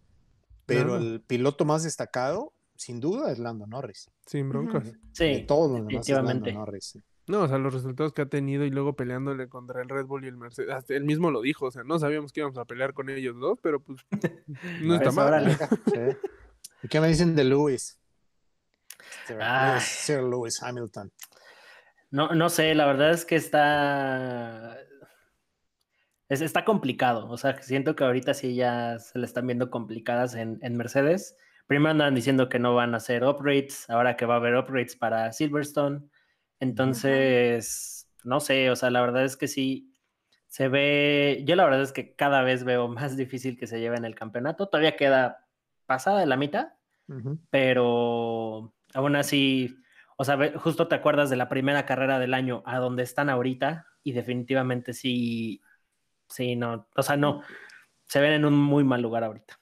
pero 0.64 0.96
el 0.96 1.20
piloto 1.20 1.66
más 1.66 1.82
destacado, 1.82 2.54
sin 2.76 2.98
duda, 2.98 3.30
es 3.30 3.38
Lando 3.38 3.66
Norris. 3.66 4.10
Sin 4.24 4.48
broncas. 4.48 4.90
Sí, 5.12 5.24
de 5.24 5.40
todos 5.40 5.70
los 5.70 5.86
demás 5.86 6.08
es 6.08 6.16
Lando 6.16 6.50
Norris. 6.50 6.98
No, 7.26 7.42
o 7.42 7.48
sea, 7.48 7.56
los 7.56 7.72
resultados 7.72 8.12
que 8.12 8.22
ha 8.22 8.26
tenido 8.26 8.64
y 8.64 8.70
luego 8.70 8.94
peleándole 8.94 9.48
contra 9.48 9.80
el 9.80 9.88
Red 9.88 10.04
Bull 10.06 10.24
y 10.24 10.28
el 10.28 10.36
Mercedes. 10.36 10.84
él 10.90 11.04
mismo 11.04 11.30
lo 11.30 11.40
dijo, 11.40 11.66
o 11.66 11.70
sea, 11.70 11.82
no 11.82 11.98
sabíamos 11.98 12.32
que 12.32 12.40
íbamos 12.40 12.58
a 12.58 12.66
pelear 12.66 12.92
con 12.92 13.08
ellos 13.08 13.38
dos, 13.38 13.58
pero 13.62 13.80
pues 13.80 14.00
no 14.82 14.94
está 14.94 15.10
mal. 15.10 15.56
¿Y 16.82 16.88
qué 16.88 17.00
me 17.00 17.08
dicen 17.08 17.34
de 17.34 17.44
Lewis? 17.44 17.98
Sir, 19.80 20.22
Lewis 20.22 20.62
Hamilton. 20.62 21.10
No, 22.10 22.34
no 22.34 22.50
sé, 22.50 22.74
la 22.74 22.86
verdad 22.86 23.10
es 23.10 23.24
que 23.24 23.36
está. 23.36 24.76
está 26.28 26.64
complicado. 26.66 27.28
O 27.30 27.38
sea, 27.38 27.60
siento 27.62 27.96
que 27.96 28.04
ahorita 28.04 28.34
sí 28.34 28.54
ya 28.54 28.98
se 28.98 29.18
le 29.18 29.24
están 29.24 29.46
viendo 29.46 29.70
complicadas 29.70 30.34
en, 30.34 30.58
en 30.60 30.76
Mercedes. 30.76 31.36
Primero 31.66 31.92
andan 31.92 32.14
diciendo 32.14 32.50
que 32.50 32.58
no 32.58 32.74
van 32.74 32.92
a 32.92 32.98
hacer 32.98 33.24
upgrades, 33.24 33.88
ahora 33.88 34.16
que 34.16 34.26
va 34.26 34.34
a 34.34 34.36
haber 34.36 34.54
upgrades 34.56 34.94
para 34.94 35.32
Silverstone. 35.32 36.10
Entonces, 36.60 38.08
no 38.24 38.40
sé, 38.40 38.70
o 38.70 38.76
sea, 38.76 38.90
la 38.90 39.00
verdad 39.00 39.24
es 39.24 39.36
que 39.36 39.48
sí, 39.48 39.92
se 40.46 40.68
ve, 40.68 41.42
yo 41.46 41.56
la 41.56 41.64
verdad 41.64 41.82
es 41.82 41.92
que 41.92 42.14
cada 42.14 42.42
vez 42.42 42.64
veo 42.64 42.88
más 42.88 43.16
difícil 43.16 43.58
que 43.58 43.66
se 43.66 43.80
lleven 43.80 44.04
el 44.04 44.14
campeonato. 44.14 44.68
Todavía 44.68 44.96
queda 44.96 45.46
pasada 45.86 46.20
de 46.20 46.26
la 46.26 46.36
mitad, 46.36 46.68
pero 47.50 48.72
aún 48.94 49.16
así, 49.16 49.76
o 50.16 50.24
sea, 50.24 50.38
justo 50.58 50.88
te 50.88 50.94
acuerdas 50.94 51.28
de 51.28 51.36
la 51.36 51.48
primera 51.48 51.84
carrera 51.84 52.18
del 52.18 52.32
año 52.32 52.62
a 52.64 52.78
donde 52.78 53.02
están 53.02 53.28
ahorita 53.28 53.86
y 54.02 54.12
definitivamente 54.12 54.94
sí, 54.94 55.60
sí, 56.28 56.56
no, 56.56 56.88
o 56.96 57.02
sea, 57.02 57.16
no, 57.16 57.42
se 58.06 58.20
ven 58.20 58.32
en 58.32 58.44
un 58.44 58.54
muy 58.54 58.84
mal 58.84 59.02
lugar 59.02 59.24
ahorita. 59.24 59.58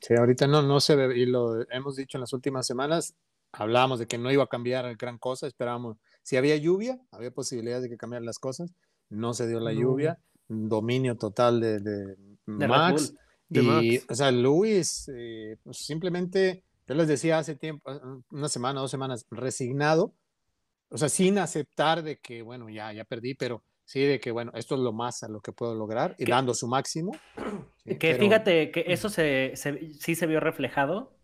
Sí, 0.00 0.14
ahorita 0.14 0.46
no, 0.46 0.62
no 0.62 0.80
se 0.80 0.96
ve, 0.96 1.18
y 1.18 1.26
lo 1.26 1.68
hemos 1.70 1.96
dicho 1.96 2.16
en 2.16 2.22
las 2.22 2.32
últimas 2.32 2.66
semanas, 2.66 3.16
hablábamos 3.52 3.98
de 3.98 4.06
que 4.06 4.18
no 4.18 4.30
iba 4.30 4.44
a 4.44 4.48
cambiar 4.48 4.96
gran 4.96 5.18
cosa, 5.18 5.46
esperábamos 5.46 5.98
si 6.28 6.36
había 6.36 6.56
lluvia, 6.56 7.00
había 7.10 7.30
posibilidades 7.30 7.84
de 7.84 7.88
que 7.88 7.96
cambiaran 7.96 8.26
las 8.26 8.38
cosas. 8.38 8.70
No 9.08 9.32
se 9.32 9.48
dio 9.48 9.60
la 9.60 9.72
lluvia. 9.72 10.18
Dominio 10.46 11.16
total 11.16 11.58
de, 11.58 12.16
Max. 12.44 13.14
y, 13.48 13.96
o 13.96 14.14
sea, 14.14 14.30
Luis, 14.30 15.10
eh, 15.16 15.56
pues 15.64 15.78
simplemente, 15.78 16.64
yo 16.86 16.94
les 16.96 17.08
decía 17.08 17.38
hace 17.38 17.56
tiempo, 17.56 17.90
ah, 17.90 18.18
una 18.30 18.50
semana, 18.50 18.80
dos 18.80 18.90
semanas, 18.90 19.24
resignado. 19.30 20.12
O 20.90 20.98
sea, 20.98 21.08
sin 21.08 21.38
aceptar 21.38 22.02
de 22.02 22.18
que, 22.18 22.42
bueno, 22.42 22.68
ya, 22.68 22.92
ya 22.92 23.04
perdí, 23.04 23.32
pero 23.32 23.62
sí 23.86 24.02
de 24.02 24.20
que, 24.20 24.30
bueno, 24.30 24.52
esto 24.54 24.74
es 24.74 24.82
lo 24.82 24.92
más 24.92 25.22
a 25.22 25.30
lo 25.30 25.40
que 25.40 25.52
puedo 25.52 25.74
lograr 25.74 26.14
y 26.18 26.26
dando 26.26 26.52
su 26.52 26.68
máximo. 26.68 27.12
que 27.98 28.16
fíjate 28.16 28.70
que 28.70 28.84
eso 28.88 29.08
se, 29.08 29.54
sí 29.56 30.14
se 30.14 30.26
vio 30.26 30.40
reflejado, 30.40 31.16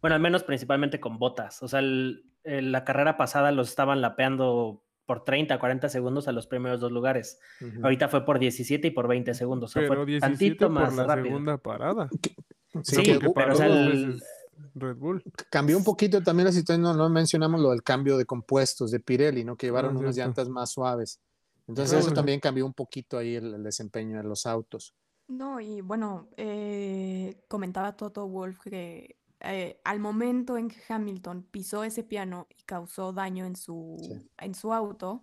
bueno, 0.00 0.16
al 0.16 0.20
menos 0.20 0.42
principalmente 0.42 0.98
con 0.98 1.20
botas. 1.20 1.62
O 1.62 1.68
sea, 1.68 1.78
el, 1.78 2.27
la 2.44 2.84
carrera 2.84 3.16
pasada 3.16 3.52
los 3.52 3.68
estaban 3.68 4.00
lapeando 4.00 4.82
por 5.06 5.24
30, 5.24 5.58
40 5.58 5.88
segundos 5.88 6.28
a 6.28 6.32
los 6.32 6.46
primeros 6.46 6.80
dos 6.80 6.92
lugares. 6.92 7.40
Ahorita 7.82 8.08
fue 8.08 8.24
por 8.24 8.38
17 8.38 8.88
y 8.88 8.90
por 8.90 9.08
20 9.08 9.32
segundos. 9.34 9.74
O 9.74 9.80
sea, 9.80 9.88
fue 9.88 10.20
tantito 10.20 10.68
más 10.68 10.94
la 10.94 11.14
segunda 11.14 11.56
parada. 11.56 12.08
Sí, 12.82 13.18
pero 13.34 13.54
Red 14.74 14.96
Bull. 14.96 15.22
Cambió 15.50 15.76
un 15.76 15.84
poquito 15.84 16.22
también 16.22 16.46
la 16.46 16.52
situación, 16.52 16.82
no, 16.82 16.94
no, 16.94 17.08
mencionamos 17.08 17.60
lo 17.60 17.70
del 17.70 17.82
cambio 17.82 18.16
de 18.16 18.24
compuestos 18.24 18.90
de 18.90 19.00
Pirelli, 19.00 19.44
¿no? 19.44 19.56
Que 19.56 19.68
llevaron 19.68 19.96
unas 19.96 20.16
llantas 20.16 20.48
más 20.48 20.72
suaves. 20.72 21.20
Entonces 21.66 22.00
eso 22.00 22.12
también 22.12 22.40
cambió 22.40 22.64
un 22.64 22.72
poquito 22.72 23.18
ahí 23.18 23.34
el, 23.34 23.62
desempeño 23.62 24.16
de 24.16 24.24
los 24.24 24.46
autos. 24.46 24.94
No, 25.28 25.60
y 25.60 25.82
bueno, 25.82 26.28
eh, 26.36 27.42
comentaba 27.48 27.94
Toto 27.96 28.26
Wolf 28.26 28.60
que 28.60 29.17
eh, 29.40 29.80
al 29.84 30.00
momento 30.00 30.58
en 30.58 30.68
que 30.68 30.80
Hamilton 30.88 31.44
pisó 31.50 31.84
ese 31.84 32.02
piano 32.02 32.46
y 32.50 32.62
causó 32.64 33.12
daño 33.12 33.44
en 33.46 33.56
su, 33.56 33.96
en 34.38 34.54
su 34.54 34.72
auto, 34.72 35.22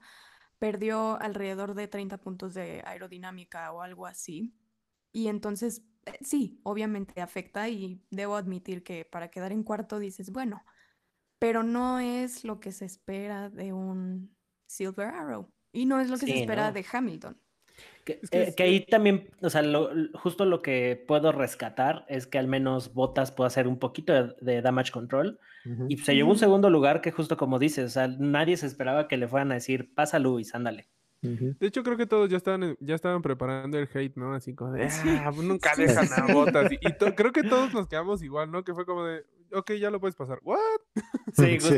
perdió 0.58 1.20
alrededor 1.22 1.74
de 1.74 1.88
30 1.88 2.18
puntos 2.20 2.54
de 2.54 2.82
aerodinámica 2.86 3.72
o 3.72 3.82
algo 3.82 4.06
así. 4.06 4.56
Y 5.12 5.28
entonces, 5.28 5.84
eh, 6.06 6.18
sí, 6.22 6.60
obviamente 6.64 7.22
afecta 7.22 7.68
y 7.70 8.02
debo 8.10 8.36
admitir 8.36 8.84
que 8.84 9.06
para 9.06 9.30
quedar 9.30 9.52
en 9.52 9.64
cuarto 9.64 10.00
dices, 10.00 10.32
bueno, 10.32 10.64
pero 11.40 11.64
no 11.64 12.00
es 12.00 12.44
lo 12.44 12.60
que 12.60 12.72
se 12.72 12.86
espera 12.86 13.50
de 13.50 13.74
un 13.74 14.36
Silver 14.66 15.08
Arrow 15.08 15.52
y 15.72 15.86
no 15.86 16.00
es 16.00 16.10
lo 16.10 16.18
que 16.18 16.26
se 16.26 16.40
espera 16.40 16.72
de 16.72 16.86
Hamilton. 16.90 17.40
Eh, 18.08 18.54
que, 18.56 18.64
ahí 18.64 18.86
también, 18.86 19.30
o 19.42 19.50
sea, 19.50 19.64
justo 20.14 20.46
lo 20.46 20.62
que 20.62 21.04
puedo 21.08 21.32
rescatar 21.32 22.06
es 22.08 22.28
que 22.28 22.38
al 22.38 22.48
menos 22.48 22.94
Botas 22.94 23.32
puede 23.32 23.48
hacer 23.48 23.68
un 23.68 23.80
poquito 23.80 24.14
de, 24.14 24.62
damage 24.62 24.92
control. 24.92 25.40
Y 25.90 25.98
se 25.98 26.14
llevó 26.14 26.30
un 26.30 26.38
segundo 26.38 26.70
lugar 26.70 27.02
que 27.02 27.12
justo 27.12 27.38
como 27.38 27.58
dices, 27.58 27.86
o 27.86 27.90
sea, 27.90 28.08
nadie 28.08 28.56
se 28.56 28.68
esperaba 28.68 29.08
que 29.08 29.18
le 29.18 29.28
fueran 29.28 29.52
a 29.52 29.56
decir, 29.56 29.92
pasa 29.96 30.20
Luis, 30.20 30.54
ándale. 30.54 30.88
De 31.22 31.68
hecho, 31.68 31.84
creo 31.84 31.98
que 31.98 32.06
todos 32.06 32.30
ya 32.30 32.38
estaban, 32.38 32.78
ya 32.80 32.96
estaban 32.96 33.22
preparando 33.22 33.80
el 33.80 33.90
hate, 33.92 34.16
¿no? 34.16 34.34
Así 34.34 34.54
como 34.54 34.74
de, 34.74 34.86
ah, 34.86 35.32
nunca 35.36 35.74
dejan 35.76 36.08
a 36.16 36.34
botas. 36.34 36.72
Y, 36.82 36.94
creo 37.14 37.32
que 37.32 37.44
todos 37.44 37.74
nos 37.74 37.88
quedamos 37.88 38.22
igual, 38.22 38.52
¿no? 38.52 38.64
Que 38.64 38.74
fue 38.74 38.86
como 38.86 39.06
de, 39.06 39.26
ok, 39.56 39.72
ya 39.74 39.90
lo 39.90 40.00
puedes 40.00 40.16
pasar. 40.16 40.40
¿What? 40.44 40.60
Sí, 41.36 41.60
sí. 41.60 41.76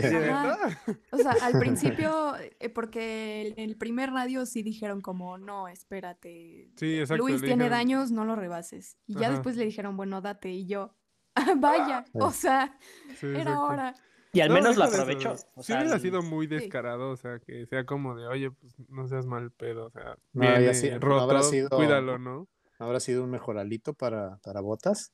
O 1.11 1.17
sea, 1.17 1.35
al 1.41 1.53
principio, 1.59 2.35
eh, 2.37 2.69
porque 2.69 3.53
en 3.57 3.69
el 3.69 3.75
primer 3.75 4.11
radio 4.11 4.45
sí 4.45 4.61
dijeron 4.61 5.01
como, 5.01 5.37
no, 5.37 5.67
espérate. 5.67 6.69
Sí, 6.75 6.99
exacto. 6.99 7.25
Luis 7.25 7.41
tiene 7.41 7.69
daños, 7.69 8.11
no 8.11 8.25
lo 8.25 8.35
rebases. 8.35 8.97
Y 9.07 9.15
ya 9.15 9.31
después 9.31 9.55
le 9.55 9.65
dijeron, 9.65 9.97
bueno, 9.97 10.21
date. 10.21 10.51
Y 10.51 10.67
yo, 10.67 10.93
vaya, 11.57 12.05
o 12.13 12.31
sea, 12.31 12.77
era 13.21 13.61
hora. 13.61 13.95
Y 14.33 14.41
al 14.41 14.51
menos 14.51 14.77
lo 14.77 14.83
aprovechó. 14.83 15.33
O 15.55 15.63
sí 15.63 15.73
hubiera 15.73 15.97
sido 15.99 16.21
muy 16.21 16.45
descarado, 16.45 17.09
o 17.09 17.15
sea, 17.15 17.39
que 17.39 17.65
sea 17.65 17.85
como 17.85 18.15
de, 18.15 18.27
oye, 18.27 18.51
pues 18.51 18.75
no 18.89 19.07
seas 19.07 19.25
mal 19.25 19.51
pedo, 19.51 19.87
o 19.87 19.89
sea, 19.89 20.17
no, 20.33 20.99
roto, 20.99 21.41
cuídalo, 21.75 22.19
¿no? 22.19 22.47
Habrá 22.79 22.99
sido 22.99 23.23
un 23.23 23.31
mejoralito 23.31 23.93
para, 23.95 24.37
para 24.43 24.61
botas. 24.61 25.13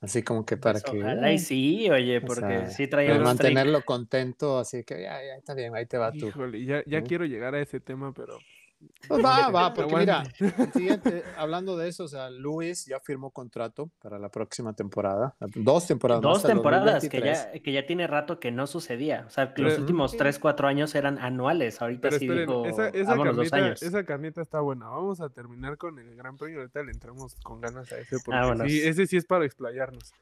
Así 0.00 0.22
como 0.22 0.46
que 0.46 0.56
para 0.56 0.80
pues, 0.80 0.84
que. 0.90 0.98
Ojalá 0.98 1.32
y 1.32 1.38
sí, 1.38 1.90
oye, 1.90 2.20
porque 2.22 2.68
sí 2.68 2.86
traía. 2.86 3.12
Para 3.12 3.24
mantenerlo 3.24 3.82
contento, 3.82 4.58
así 4.58 4.82
que 4.82 5.02
ya, 5.02 5.22
ya 5.22 5.34
está 5.36 5.52
bien, 5.54 5.74
ahí 5.74 5.86
te 5.86 5.98
va 5.98 6.10
tú. 6.10 6.28
Híjole, 6.28 6.64
ya, 6.64 6.82
ya 6.86 7.02
quiero 7.02 7.26
llegar 7.26 7.54
a 7.54 7.60
ese 7.60 7.80
tema, 7.80 8.14
pero 8.14 8.38
pues 9.08 9.24
va, 9.24 9.50
va, 9.50 9.74
porque 9.74 9.94
mira, 9.94 10.22
siguiente, 10.72 11.24
hablando 11.36 11.76
de 11.76 11.88
eso, 11.88 12.04
o 12.04 12.08
sea, 12.08 12.30
Luis 12.30 12.86
ya 12.86 13.00
firmó 13.00 13.30
contrato 13.30 13.90
para 14.00 14.18
la 14.18 14.30
próxima 14.30 14.72
temporada. 14.72 15.34
Dos 15.54 15.86
temporadas. 15.86 16.22
Dos 16.22 16.42
temporadas, 16.42 17.08
que 17.08 17.20
ya, 17.20 17.52
que 17.52 17.72
ya 17.72 17.86
tiene 17.86 18.06
rato 18.06 18.40
que 18.40 18.50
no 18.50 18.66
sucedía. 18.66 19.24
O 19.26 19.30
sea, 19.30 19.52
que 19.52 19.62
los 19.62 19.78
últimos 19.78 20.16
tres, 20.16 20.38
cuatro 20.38 20.68
años 20.68 20.94
eran 20.94 21.18
anuales. 21.18 21.82
Ahorita 21.82 22.10
sí 22.12 22.28
digo, 22.28 22.64
esa, 22.66 22.88
esa, 22.88 23.16
carnita, 23.16 23.68
esa, 23.68 24.04
carnita, 24.04 24.42
está 24.42 24.60
buena. 24.60 24.88
Vamos 24.88 25.20
a 25.20 25.28
terminar 25.28 25.76
con 25.76 25.98
el 25.98 26.14
Gran 26.16 26.36
Premio. 26.36 26.60
Ahorita 26.60 26.82
le 26.82 26.92
entramos 26.92 27.34
con 27.42 27.60
ganas 27.60 27.90
a 27.92 27.98
ese, 27.98 28.16
porque 28.24 28.68
sí, 28.68 28.80
ese 28.82 29.06
sí 29.06 29.16
es 29.16 29.24
para 29.24 29.44
explayarnos. 29.44 30.12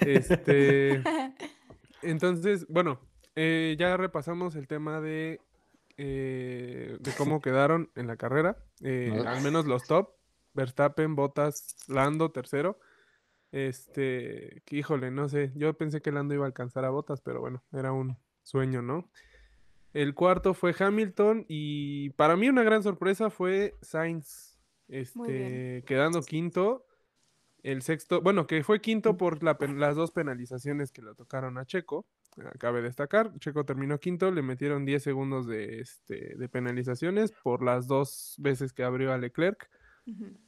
Este, 0.00 1.02
entonces, 2.02 2.66
bueno, 2.68 2.98
eh, 3.36 3.76
ya 3.78 3.96
repasamos 3.96 4.56
el 4.56 4.66
tema 4.66 5.00
de 5.00 5.40
eh, 5.98 6.96
de 7.00 7.12
cómo 7.12 7.40
quedaron 7.42 7.90
en 7.96 8.06
la 8.06 8.16
carrera. 8.16 8.56
Eh, 8.80 9.22
al 9.26 9.42
menos 9.42 9.66
los 9.66 9.84
top. 9.84 10.10
Verstappen, 10.54 11.14
Bottas, 11.14 11.76
Lando, 11.88 12.30
tercero. 12.30 12.80
Este, 13.52 14.62
que, 14.64 14.76
híjole, 14.76 15.10
no 15.10 15.28
sé. 15.28 15.52
Yo 15.54 15.74
pensé 15.74 16.00
que 16.00 16.12
Lando 16.12 16.34
iba 16.34 16.44
a 16.44 16.46
alcanzar 16.46 16.84
a 16.84 16.90
Bottas, 16.90 17.20
pero 17.20 17.40
bueno, 17.40 17.62
era 17.72 17.92
un 17.92 18.16
sueño, 18.42 18.82
¿no? 18.82 19.10
El 19.92 20.14
cuarto 20.14 20.54
fue 20.54 20.74
Hamilton 20.78 21.46
y 21.48 22.10
para 22.10 22.36
mí 22.36 22.48
una 22.48 22.62
gran 22.62 22.82
sorpresa 22.82 23.30
fue 23.30 23.76
Sainz, 23.80 24.58
este, 24.88 25.82
quedando 25.86 26.22
quinto. 26.22 26.84
El 27.62 27.82
sexto, 27.82 28.20
bueno, 28.20 28.46
que 28.46 28.62
fue 28.62 28.80
quinto 28.80 29.16
por 29.16 29.42
las 29.42 29.96
dos 29.96 30.12
penalizaciones 30.12 30.92
que 30.92 31.02
le 31.02 31.14
tocaron 31.14 31.58
a 31.58 31.66
Checo. 31.66 32.06
Cabe 32.58 32.82
destacar, 32.82 33.32
Checo 33.38 33.64
terminó 33.64 33.98
quinto, 33.98 34.30
le 34.30 34.42
metieron 34.42 34.84
10 34.84 35.02
segundos 35.02 35.46
de, 35.46 35.80
este, 35.80 36.36
de 36.36 36.48
penalizaciones 36.48 37.32
por 37.42 37.62
las 37.62 37.86
dos 37.86 38.34
veces 38.38 38.72
que 38.72 38.84
abrió 38.84 39.12
a 39.12 39.18
Leclerc. 39.18 39.68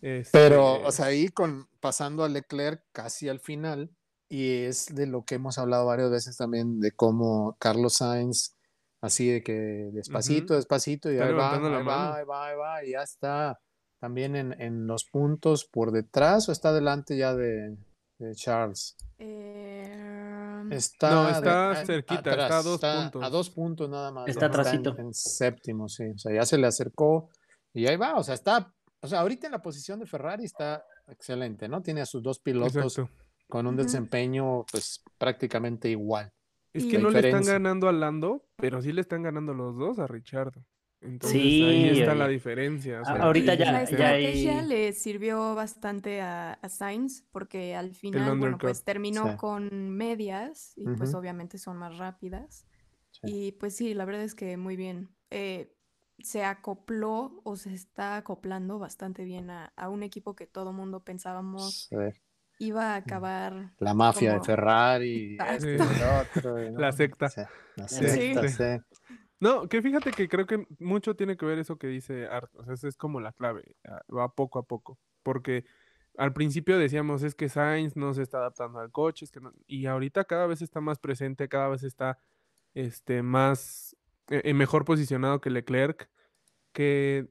Este 0.00 0.30
Pero, 0.32 0.80
o 0.82 0.92
sea, 0.92 1.06
ahí 1.06 1.28
con, 1.28 1.68
pasando 1.80 2.24
a 2.24 2.28
Leclerc 2.28 2.82
casi 2.92 3.28
al 3.28 3.40
final, 3.40 3.90
y 4.28 4.62
es 4.62 4.94
de 4.94 5.06
lo 5.06 5.24
que 5.24 5.34
hemos 5.34 5.58
hablado 5.58 5.86
varias 5.86 6.10
veces 6.10 6.36
también, 6.36 6.80
de 6.80 6.92
cómo 6.92 7.56
Carlos 7.58 7.94
Sainz, 7.94 8.56
así 9.00 9.28
de 9.28 9.42
que 9.42 9.90
despacito, 9.92 10.54
despacito, 10.54 11.12
y 11.12 11.18
ahí 11.18 11.32
va, 11.32 11.54
ahí 11.56 11.84
va, 11.84 12.16
ahí 12.16 12.24
va, 12.24 12.46
ahí 12.48 12.56
va, 12.56 12.84
y 12.84 12.90
ya 12.92 13.02
está 13.02 13.60
también 13.98 14.34
en, 14.34 14.58
en, 14.60 14.86
los 14.86 15.04
puntos 15.04 15.66
por 15.66 15.90
detrás 15.90 16.48
o 16.48 16.52
está 16.52 16.72
delante 16.72 17.18
ya 17.18 17.34
de, 17.34 17.76
de 18.18 18.34
Charles. 18.34 18.96
Eh 19.18 20.29
Está 20.70 21.10
no, 21.10 21.28
está 21.28 21.84
cerquita, 21.84 22.30
está 22.30 22.58
a 22.58 22.62
dos 22.62 22.80
puntos. 22.80 23.22
A 23.22 23.30
dos 23.30 23.50
puntos 23.50 23.88
nada 23.88 24.10
más. 24.10 24.28
Está 24.28 24.46
atrásito. 24.46 24.94
En, 24.98 25.14
séptimo, 25.14 25.88
sí. 25.88 26.04
O 26.14 26.18
sea, 26.18 26.34
ya 26.34 26.44
se 26.44 26.58
le 26.58 26.66
acercó 26.66 27.30
y 27.72 27.86
ahí 27.86 27.96
va. 27.96 28.16
O 28.16 28.22
sea, 28.22 28.34
está, 28.34 28.72
o 29.00 29.06
sea, 29.06 29.20
ahorita 29.20 29.46
en 29.46 29.52
la 29.52 29.62
posición 29.62 30.00
de 30.00 30.06
Ferrari 30.06 30.44
está 30.44 30.84
excelente, 31.08 31.68
¿no? 31.68 31.82
Tiene 31.82 32.00
a 32.00 32.06
sus 32.06 32.22
dos 32.22 32.38
pilotos 32.38 33.00
con 33.48 33.66
un 33.66 33.76
desempeño, 33.76 34.64
pues, 34.70 35.02
prácticamente 35.18 35.88
igual. 35.88 36.32
Es 36.72 36.86
que 36.86 36.98
no 36.98 37.10
le 37.10 37.18
están 37.18 37.44
ganando 37.44 37.88
a 37.88 37.92
Lando, 37.92 38.46
pero 38.56 38.80
sí 38.80 38.92
le 38.92 39.00
están 39.00 39.22
ganando 39.22 39.54
los 39.54 39.76
dos 39.76 39.98
a 39.98 40.06
Richardo. 40.06 40.64
Entonces 41.02 41.40
ahí 41.40 42.00
está 42.00 42.14
la 42.14 42.28
diferencia. 42.28 43.00
ahorita 43.00 43.54
ya, 43.54 43.72
la 43.72 43.82
estrategia 43.82 44.62
le 44.62 44.92
sirvió 44.92 45.54
bastante 45.54 46.20
a, 46.20 46.58
Sainz 46.68 47.24
porque 47.32 47.74
al 47.74 47.94
final, 47.94 48.38
bueno, 48.38 48.58
pues 48.58 48.84
terminó 48.84 49.36
con 49.36 49.90
medias 49.90 50.72
y 50.76 50.84
pues 50.84 51.14
obviamente 51.14 51.58
son 51.58 51.78
más 51.78 51.96
rápidas. 51.98 52.66
Y 53.22 53.52
pues 53.52 53.76
sí, 53.76 53.94
la 53.94 54.04
verdad 54.04 54.22
es 54.22 54.34
que 54.34 54.56
muy 54.56 54.76
bien. 54.76 55.10
Eh, 55.30 55.74
se 56.22 56.44
acopló 56.44 57.40
o 57.44 57.56
se 57.56 57.72
está 57.72 58.16
acoplando 58.16 58.78
bastante 58.78 59.24
bien 59.24 59.50
a, 59.50 59.72
un 59.88 60.02
equipo 60.02 60.36
que 60.36 60.46
todo 60.46 60.72
mundo 60.72 61.00
pensábamos 61.02 61.88
iba 62.58 62.92
a 62.92 62.96
acabar. 62.96 63.72
La 63.78 63.94
mafia 63.94 64.34
de 64.34 64.40
Ferrari, 64.40 65.38
este, 65.50 65.78
otro, 65.80 66.56
La 66.78 66.92
secta. 66.92 67.28
La 67.76 67.88
secta, 67.88 68.48
sí. 68.48 68.84
No, 69.40 69.68
que 69.68 69.80
fíjate 69.80 70.12
que 70.12 70.28
creo 70.28 70.46
que 70.46 70.66
mucho 70.78 71.16
tiene 71.16 71.36
que 71.38 71.46
ver 71.46 71.58
eso 71.58 71.78
que 71.78 71.86
dice 71.86 72.26
Art. 72.26 72.54
O 72.56 72.64
sea, 72.64 72.74
eso 72.74 72.86
es 72.86 72.96
como 72.96 73.20
la 73.20 73.32
clave. 73.32 73.76
Ah, 73.88 74.02
va 74.14 74.34
poco 74.34 74.58
a 74.58 74.64
poco. 74.64 74.98
Porque 75.22 75.64
al 76.16 76.34
principio 76.34 76.78
decíamos 76.78 77.22
es 77.22 77.34
que 77.34 77.48
Sainz 77.48 77.96
no 77.96 78.12
se 78.12 78.22
está 78.22 78.38
adaptando 78.38 78.80
al 78.80 78.92
coche. 78.92 79.24
Es 79.24 79.32
que 79.32 79.40
y 79.66 79.86
ahorita 79.86 80.24
cada 80.24 80.46
vez 80.46 80.60
está 80.60 80.82
más 80.82 80.98
presente, 80.98 81.48
cada 81.48 81.68
vez 81.68 81.82
está 81.84 82.18
este, 82.74 83.22
más 83.22 83.96
eh, 84.28 84.52
mejor 84.52 84.84
posicionado 84.84 85.40
que 85.40 85.48
Leclerc. 85.50 86.10
Que, 86.72 87.26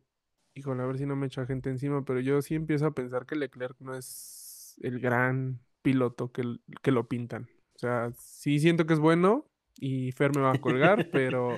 híjole, 0.56 0.82
a 0.82 0.88
ver 0.88 0.98
si 0.98 1.06
no 1.06 1.16
me 1.16 1.28
echa 1.28 1.46
gente 1.46 1.70
encima, 1.70 2.04
pero 2.04 2.20
yo 2.20 2.42
sí 2.42 2.56
empiezo 2.56 2.88
a 2.88 2.92
pensar 2.92 3.28
que 3.28 3.36
Leclerc 3.36 3.80
no 3.80 3.96
es 3.96 4.78
el 4.82 5.00
gran 5.00 5.60
piloto 5.84 6.32
que, 6.32 6.58
que 6.82 6.92
lo 6.92 7.08
pintan. 7.08 7.48
O 7.76 7.80
sea, 7.80 8.12
sí 8.18 8.60
siento 8.60 8.86
que 8.88 8.94
es 8.94 9.00
bueno 9.00 9.46
y 9.80 10.12
Fer 10.12 10.36
me 10.36 10.42
va 10.42 10.54
a 10.54 10.60
colgar, 10.60 11.10
pero 11.12 11.56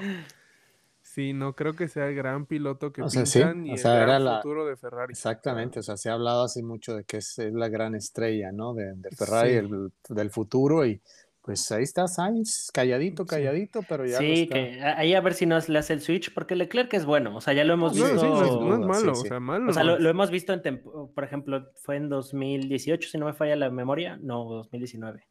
Sí, 1.14 1.34
no 1.34 1.56
creo 1.58 1.74
que 1.74 1.90
sea 1.90 2.08
el 2.08 2.16
gran 2.16 2.46
piloto 2.46 2.94
que 2.94 3.02
o 3.02 3.08
pintan 3.10 3.64
ni 3.64 3.72
el 3.72 3.78
futuro 3.78 4.66
de 4.66 4.78
Ferrari. 4.78 5.12
Exactamente, 5.12 5.80
o 5.80 5.84
sea, 5.84 5.98
se 5.98 6.10
ha 6.10 6.14
hablado 6.14 6.46
así 6.46 6.64
mucho 6.64 6.96
de 6.96 7.04
que 7.04 7.18
es, 7.18 7.38
la 7.52 7.68
gran 7.68 7.96
estrella, 7.96 8.54
¿no? 8.54 8.74
De, 8.74 8.96
Ferrari, 9.18 9.60
del 10.08 10.30
futuro 10.30 10.86
y 10.86 11.02
pues 11.42 11.70
ahí 11.74 11.84
está 11.84 12.08
Sainz, 12.08 12.72
calladito, 12.72 13.26
calladito, 13.26 13.82
pero 13.90 14.06
ya 14.06 14.20
Sí, 14.20 14.48
que 14.48 14.80
ahí 14.82 15.14
a 15.14 15.20
ver 15.20 15.34
si 15.34 15.46
nos 15.46 15.68
le 15.68 15.80
hace 15.80 15.92
el 15.92 16.00
switch, 16.00 16.34
porque 16.34 16.56
Leclerc 16.56 16.94
es 16.94 17.04
bueno, 17.04 17.36
o 17.36 17.42
sea, 17.42 17.54
ya 17.54 17.66
lo 17.66 17.74
hemos 17.74 17.94
visto. 17.94 18.14
No, 18.14 18.76
es, 18.76 18.88
malo, 18.88 19.12
o 19.12 19.16
sea, 19.16 19.42
malo. 19.42 19.70
O 19.70 19.74
sea, 19.74 19.84
lo, 19.84 20.10
hemos 20.10 20.32
visto 20.32 20.54
en, 20.54 20.82
por 21.14 21.24
ejemplo, 21.26 21.72
fue 21.76 21.98
en 21.98 22.08
2018, 22.08 23.10
si 23.10 23.18
no 23.18 23.26
me 23.26 23.34
falla 23.34 23.58
la 23.58 23.70
memoria, 23.70 24.18
no, 24.22 24.46
2019. 24.46 25.28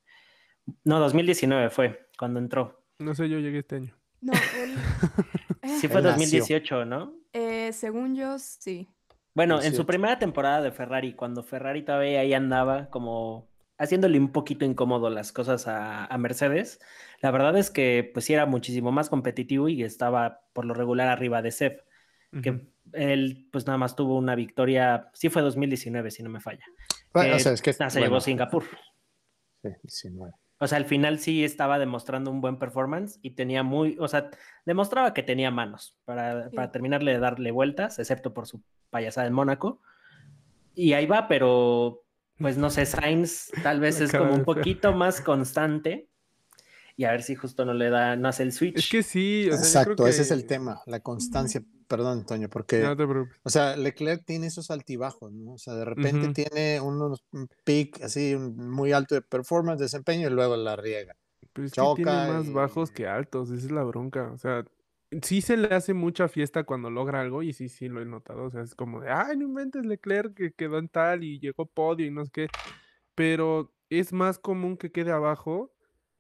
No, 0.85 1.01
2019 1.01 1.71
fue 1.71 2.09
cuando 2.19 2.39
entró. 2.39 2.83
No 2.99 3.15
sé, 3.15 3.31
yo 3.31 3.39
llegué 3.39 3.61
este 3.61 3.77
año. 3.77 4.00
No, 4.21 4.33
él... 4.33 4.77
Sí 5.81 5.89
fue 5.89 6.01
2018, 6.01 6.87
¿no? 6.87 7.13
Eh, 7.33 7.73
según 7.73 8.17
yo, 8.17 8.39
sí. 8.39 8.89
Bueno, 9.35 9.63
en 9.63 9.75
su 9.75 9.87
primera 9.87 10.19
temporada 10.19 10.63
de 10.63 10.73
Ferrari, 10.73 11.15
cuando 11.15 11.43
Ferrari 11.43 11.85
todavía 11.85 12.21
ahí 12.21 12.33
andaba 12.33 12.89
como 12.91 13.49
haciéndole 13.79 14.19
un 14.19 14.33
poquito 14.33 14.65
incómodo 14.65 15.09
las 15.09 15.33
cosas 15.33 15.67
a, 15.67 16.17
Mercedes, 16.19 16.81
la 17.23 17.31
verdad 17.31 17.57
es 17.57 17.71
que 17.71 18.11
pues 18.13 18.27
sí 18.27 18.35
era 18.35 18.45
muchísimo 18.45 18.93
más 18.93 19.09
competitivo 19.09 19.69
y 19.69 19.83
estaba 19.83 20.43
por 20.53 20.65
lo 20.65 20.75
regular 20.75 21.09
arriba 21.09 21.41
de 21.41 21.51
Seb, 21.53 21.85
que 22.43 22.67
él 22.93 23.49
pues 23.51 23.67
nada 23.67 23.79
más 23.79 23.97
tuvo 23.97 24.19
una 24.19 24.35
victoria, 24.35 25.11
sí 25.15 25.31
fue 25.31 25.43
2019 25.43 26.11
si 26.11 26.23
no 26.23 26.29
me 26.29 26.41
falla. 26.41 26.65
Bueno, 27.15 27.37
o 27.37 27.39
sea, 27.39 27.53
es 27.53 27.63
que, 27.63 27.73
se 27.73 28.01
llevó 28.01 28.21
Singapur. 28.21 28.65
Sí, 29.63 29.71
19. 29.83 30.33
O 30.63 30.67
sea, 30.67 30.77
al 30.77 30.85
final 30.85 31.19
sí 31.19 31.43
estaba 31.43 31.79
demostrando 31.79 32.31
un 32.31 32.43
buen 32.43 32.59
performance 32.59 33.19
y 33.23 33.31
tenía 33.31 33.63
muy, 33.63 33.97
o 33.99 34.09
sea, 34.09 34.31
demostraba 34.67 35.15
que 35.15 35.23
tenía 35.23 35.51
manos 35.51 35.97
para, 36.05 36.51
para 36.51 36.71
terminarle 36.71 37.13
de 37.13 37.19
darle 37.19 37.51
vueltas, 37.51 37.99
excepto 37.99 38.35
por 38.35 38.47
su 38.47 38.63
payasada 38.91 39.27
en 39.27 39.33
Mónaco. 39.33 39.81
Y 40.75 40.93
ahí 40.93 41.07
va, 41.07 41.29
pero 41.29 42.05
pues 42.37 42.59
no 42.59 42.69
sé, 42.69 42.85
Sainz 42.85 43.51
tal 43.63 43.81
vez 43.81 44.01
es 44.03 44.13
como 44.13 44.35
un 44.35 44.45
poquito 44.45 44.93
más 44.93 45.23
constante 45.23 46.11
y 46.95 47.05
a 47.05 47.13
ver 47.13 47.23
si 47.23 47.35
justo 47.35 47.65
no 47.65 47.73
le 47.73 47.89
da, 47.89 48.17
no 48.17 48.29
hace 48.29 48.43
el 48.43 48.53
switch. 48.53 48.77
Es 48.77 48.91
que 48.91 49.03
sí. 49.03 49.47
Exacto, 49.47 50.07
ese 50.07 50.21
es 50.21 50.31
el 50.31 50.47
tema, 50.47 50.83
la 50.85 51.01
constancia. 51.01 51.63
Perdón, 51.91 52.21
Antonio, 52.21 52.49
porque, 52.49 52.87
o 53.43 53.51
sea, 53.51 53.77
Leclerc 53.77 54.25
tiene 54.25 54.47
esos 54.47 54.71
altibajos, 54.71 55.33
¿no? 55.33 55.55
O 55.55 55.59
sea, 55.59 55.75
de 55.75 55.85
repente 55.85 56.33
tiene 56.33 56.81
unos, 56.81 57.25
un 57.33 57.49
pic 57.65 58.01
así 58.05 58.37
muy 58.37 58.93
alto 58.93 59.17
de 59.17 59.23
performance, 59.23 59.81
desempeño 59.81 60.29
y 60.29 60.31
luego 60.31 60.57
la 60.57 60.77
riega. 60.77 61.17
Pero 61.53 61.67
es 61.67 61.73
que 61.73 61.83
tiene 61.97 62.13
más 62.13 62.53
bajos 62.53 62.93
que 62.93 63.09
altos, 63.09 63.51
esa 63.51 63.67
es 63.67 63.73
la 63.73 63.83
bronca. 63.83 64.31
O 64.31 64.39
sea, 64.39 64.65
sí 65.21 65.41
se 65.41 65.57
le 65.57 65.75
hace 65.75 65.93
mucha 65.93 66.29
fiesta 66.29 66.63
cuando 66.63 66.91
logra 66.91 67.23
algo 67.23 67.43
y 67.43 67.53
sí, 67.55 67.69
sí 67.69 67.89
lo 67.89 68.01
he 68.01 68.05
notado. 68.05 68.45
O 68.45 68.51
sea, 68.53 68.63
es 68.63 68.77
como 68.77 69.01
de, 69.01 69.11
ay, 69.11 69.37
no 69.37 69.47
inventes 69.47 69.85
Leclerc 69.85 70.33
que 70.33 70.53
quedó 70.53 70.79
en 70.79 70.89
tal 70.89 71.25
y 71.25 71.41
llegó 71.41 71.67
podio 71.67 72.07
y 72.07 72.13
no 72.13 72.25
sé 72.25 72.31
qué. 72.33 72.49
Pero 73.17 73.75
es 73.89 74.13
más 74.13 74.39
común 74.39 74.77
que 74.77 74.93
quede 74.93 75.11
abajo 75.11 75.73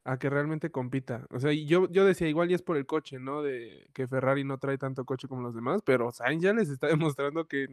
a 0.04 0.18
que 0.18 0.30
realmente 0.30 0.70
compita. 0.70 1.26
O 1.30 1.40
sea, 1.40 1.52
yo, 1.52 1.88
yo 1.90 2.04
decía, 2.04 2.28
igual 2.28 2.50
y 2.50 2.54
es 2.54 2.62
por 2.62 2.76
el 2.76 2.86
coche, 2.86 3.18
¿no? 3.18 3.42
De 3.42 3.88
que 3.92 4.06
Ferrari 4.06 4.44
no 4.44 4.58
trae 4.58 4.78
tanto 4.78 5.04
coche 5.04 5.28
como 5.28 5.42
los 5.42 5.54
demás, 5.54 5.82
pero 5.84 6.10
Sainz 6.10 6.42
ya 6.42 6.52
les 6.52 6.68
está 6.68 6.86
demostrando 7.16 7.46
que 7.46 7.66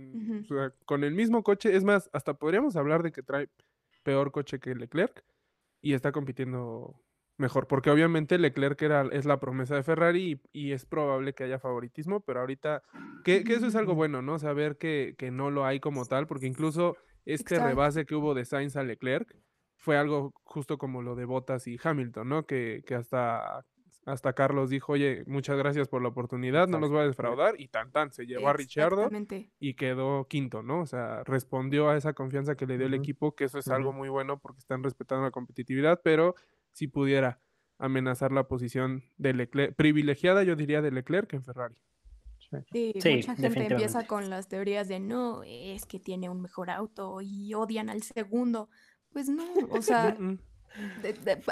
con 0.86 1.04
el 1.04 1.14
mismo 1.14 1.44
coche, 1.44 1.76
es 1.76 1.84
más, 1.84 2.10
hasta 2.14 2.34
podríamos 2.34 2.76
hablar 2.76 3.04
de 3.04 3.12
que 3.12 3.24
trae 3.24 3.50
peor 4.04 4.32
coche 4.32 4.60
que 4.60 4.76
Leclerc 4.76 5.24
y 5.82 5.94
está 5.94 6.12
compitiendo 6.12 7.02
mejor, 7.38 7.68
porque 7.68 7.92
obviamente 7.92 8.38
Leclerc 8.38 8.82
era, 8.82 9.08
es 9.12 9.26
la 9.26 9.40
promesa 9.40 9.76
de 9.76 9.84
Ferrari 9.84 10.42
y, 10.52 10.72
es 10.72 10.86
probable 10.86 11.34
que 11.34 11.44
haya 11.44 11.60
favoritismo, 11.60 12.20
pero 12.22 12.40
ahorita, 12.40 12.84
que, 13.24 13.44
eso 13.48 13.68
es 13.68 13.76
algo 13.76 13.96
bueno, 13.96 14.22
¿no? 14.22 14.40
Saber 14.40 14.78
que, 14.78 15.16
que, 15.18 15.30
no 15.30 15.52
lo 15.52 15.66
hay 15.66 15.80
como 15.80 16.06
tal, 16.06 16.26
porque 16.26 16.48
incluso 16.48 16.98
este 17.26 17.60
rebase 17.60 18.06
que 18.06 18.16
hubo 18.16 18.34
de 18.34 18.46
Sainz 18.46 18.76
a 18.76 18.84
Leclerc 18.84 19.36
fue 19.78 19.98
algo 19.98 20.34
justo 20.44 20.78
como 20.78 21.02
lo 21.02 21.16
de 21.16 21.26
Bottas 21.26 21.68
y 21.68 21.78
Hamilton, 21.82 22.28
¿no? 22.28 22.46
Que, 22.46 22.84
que 22.86 22.96
hasta, 22.96 23.66
hasta 24.06 24.34
Carlos 24.34 24.70
dijo, 24.70 24.94
oye, 24.94 25.24
muchas 25.28 25.58
gracias 25.58 25.88
por 25.88 26.02
la 26.02 26.10
oportunidad, 26.10 26.68
no 26.68 26.80
nos 26.80 26.94
va 26.94 27.02
a 27.02 27.08
defraudar, 27.08 27.60
y 27.60 27.68
tan 27.68 27.92
tan, 27.92 28.12
se 28.12 28.26
llevó 28.26 28.50
a 28.50 28.54
Richardo 28.54 29.10
y 29.60 29.74
quedó 29.76 30.28
quinto, 30.28 30.64
¿no? 30.64 30.82
O 30.82 30.86
sea, 30.86 31.24
respondió 31.26 31.90
a 31.90 31.98
esa 31.98 32.14
confianza 32.14 32.56
que 32.56 32.66
le 32.66 32.78
dio 32.78 32.88
el 32.88 32.94
equipo, 32.94 33.36
que 33.36 33.46
eso 33.46 33.60
es 33.60 33.68
algo 33.68 33.94
muy 33.94 34.10
bueno 34.10 34.40
porque 34.40 34.60
están 34.60 34.84
respetando 34.84 35.26
la 35.26 35.32
competitividad, 35.32 36.02
pero 36.04 36.36
si 36.72 36.88
pudiera 36.88 37.40
amenazar 37.80 38.32
la 38.32 38.48
posición 38.48 39.04
de 39.18 39.34
Leclerc, 39.34 39.76
privilegiada 39.76 40.44
yo 40.44 40.56
diría 40.56 40.82
de 40.82 40.92
Leclerc 40.92 41.34
en 41.34 41.44
Ferrari. 41.44 41.76
Sí, 42.72 42.94
mucha 42.96 43.36
gente 43.36 43.68
empieza 43.68 44.08
con 44.08 44.30
las 44.30 44.48
teorías 44.48 44.88
de 44.88 45.00
no, 45.02 45.44
es 45.44 45.86
que 45.86 46.00
tiene 46.00 46.30
un 46.30 46.42
mejor 46.42 46.70
auto 46.70 47.20
y 47.22 47.54
odian 47.54 47.90
al 47.90 48.04
segundo. 48.04 48.70
Pues 49.12 49.30
no, 49.30 49.44
o 49.72 49.82
sea, 49.82 50.18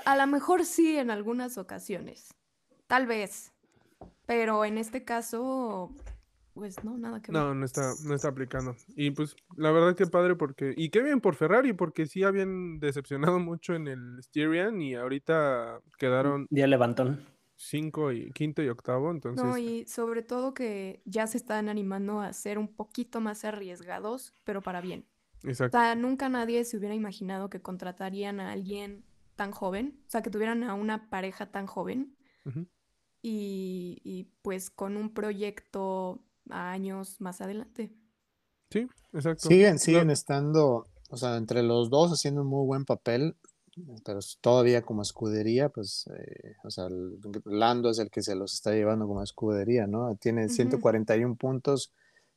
a 0.06 0.16
lo 0.18 0.28
mejor 0.28 0.66
sí 0.66 0.98
en 0.98 1.10
algunas 1.12 1.58
ocasiones, 1.58 2.34
tal 2.88 3.08
vez, 3.08 3.52
pero 4.26 4.66
en 4.66 4.78
este 4.78 5.04
caso, 5.04 5.92
pues 6.54 6.84
no, 6.84 6.98
nada 6.98 7.22
que 7.22 7.32
ver. 7.32 7.42
No, 7.42 7.54
no 7.54 7.66
está, 7.66 7.94
no 8.06 8.16
está 8.16 8.30
aplicando. 8.30 8.76
Y 8.96 9.12
pues 9.12 9.36
la 9.56 9.72
verdad 9.72 9.96
que 9.96 10.08
padre 10.08 10.36
porque, 10.36 10.74
y 10.76 10.90
qué 10.90 11.02
bien 11.02 11.22
por 11.22 11.36
Ferrari, 11.36 11.74
porque 11.74 12.06
sí 12.06 12.24
habían 12.24 12.80
decepcionado 12.80 13.40
mucho 13.40 13.76
en 13.76 13.88
el 13.88 14.24
Styrian 14.24 14.82
y 14.82 14.96
ahorita 14.96 15.82
quedaron... 15.98 16.48
Ya 16.50 16.68
levantón. 16.68 17.26
Cinco 17.58 18.12
y 18.12 18.32
quinto 18.32 18.62
y 18.62 18.70
octavo, 18.70 19.12
entonces... 19.12 19.46
No, 19.46 19.58
y 19.58 19.86
sobre 19.86 20.24
todo 20.24 20.54
que 20.54 21.02
ya 21.06 21.26
se 21.28 21.38
están 21.38 21.70
animando 21.70 22.20
a 22.20 22.34
ser 22.34 22.58
un 22.58 22.68
poquito 22.68 23.22
más 23.22 23.46
arriesgados, 23.46 24.34
pero 24.44 24.62
para 24.62 24.82
bien. 24.82 25.06
Exacto. 25.44 25.78
O 25.78 25.82
sea, 25.82 25.96
nunca 25.96 26.30
nadie 26.30 26.64
se 26.66 26.78
hubiera 26.78 26.96
imaginado 26.96 27.50
que 27.50 27.62
contratarían 27.62 28.40
a 28.40 28.52
alguien 28.52 29.06
tan 29.36 29.52
joven, 29.52 30.00
o 30.08 30.10
sea, 30.10 30.22
que 30.22 30.30
tuvieran 30.30 30.64
a 30.64 30.74
una 30.74 31.10
pareja 31.10 31.52
tan 31.52 31.68
joven 31.68 32.16
y, 33.22 34.00
y 34.04 34.24
pues 34.42 34.70
con 34.70 34.98
un 34.98 35.14
proyecto 35.14 36.24
años 36.50 37.20
más 37.20 37.42
adelante. 37.42 37.92
Sí, 38.72 38.88
exacto. 39.14 39.48
Siguen, 39.48 39.80
siguen 39.80 40.10
estando, 40.10 40.88
o 41.10 41.18
sea, 41.18 41.38
entre 41.38 41.64
los 41.64 41.90
dos 41.90 42.12
haciendo 42.12 42.42
un 42.42 42.48
muy 42.48 42.66
buen 42.66 42.86
papel, 42.86 43.36
pero 44.06 44.20
todavía 44.42 44.84
como 44.84 45.02
escudería, 45.02 45.70
pues, 45.70 46.10
eh, 46.18 46.56
o 46.64 46.70
sea, 46.70 46.88
Lando 47.46 47.90
es 47.90 48.00
el 48.00 48.10
que 48.10 48.22
se 48.22 48.36
los 48.36 48.54
está 48.54 48.72
llevando 48.72 49.08
como 49.08 49.22
escudería, 49.22 49.86
¿no? 49.86 50.16
Tiene 50.16 50.48
141 50.48 51.36
puntos 51.36 51.94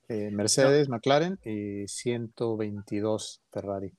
eh, 0.09 0.31
Mercedes, 0.31 0.89
McLaren 0.89 1.39
y 1.45 1.87
122 1.87 3.43
Ferrari. 3.51 3.93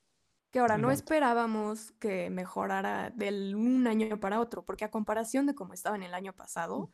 Que 0.50 0.58
ahora 0.58 0.78
no 0.78 0.90
esperábamos 0.90 1.92
que 2.00 2.28
mejorara 2.30 3.10
del 3.10 3.54
un 3.54 3.86
año 3.86 4.18
para 4.18 4.40
otro, 4.40 4.64
porque 4.64 4.84
a 4.84 4.90
comparación 4.90 5.46
de 5.46 5.54
cómo 5.54 5.72
estaba 5.72 5.94
en 5.94 6.02
el 6.02 6.12
año 6.12 6.32
pasado, 6.32 6.90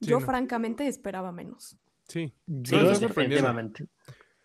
yo 0.00 0.18
francamente 0.18 0.88
esperaba 0.88 1.30
menos. 1.30 1.78
Sí, 2.08 2.34
sí 2.64 2.76
definitivamente. 3.00 3.86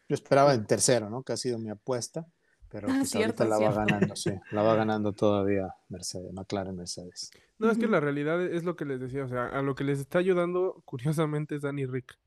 Yo 0.07 0.13
esperaba 0.13 0.53
en 0.53 0.67
tercero, 0.67 1.09
¿no? 1.09 1.23
Que 1.23 1.33
ha 1.33 1.37
sido 1.37 1.57
mi 1.57 1.69
apuesta, 1.69 2.27
pero 2.69 2.87
ah, 2.89 2.95
pues 2.99 3.15
ahorita 3.15 3.45
la 3.45 3.57
va 3.57 3.73
ganando, 3.73 4.15
sí, 4.15 4.31
la 4.51 4.61
va 4.61 4.75
ganando 4.75 5.13
todavía 5.13 5.73
Mercedes, 5.89 6.31
McLaren 6.31 6.75
Mercedes. 6.75 7.31
No, 7.57 7.71
es 7.71 7.77
que 7.77 7.87
la 7.87 7.99
realidad 7.99 8.41
es 8.41 8.63
lo 8.63 8.75
que 8.75 8.85
les 8.85 8.99
decía, 8.99 9.25
o 9.25 9.27
sea, 9.27 9.47
a 9.47 9.61
lo 9.61 9.73
que 9.73 9.83
les 9.83 9.99
está 9.99 10.19
ayudando, 10.19 10.83
curiosamente, 10.85 11.55
es 11.55 11.61
Danny 11.63 11.85
Rick, 11.85 12.17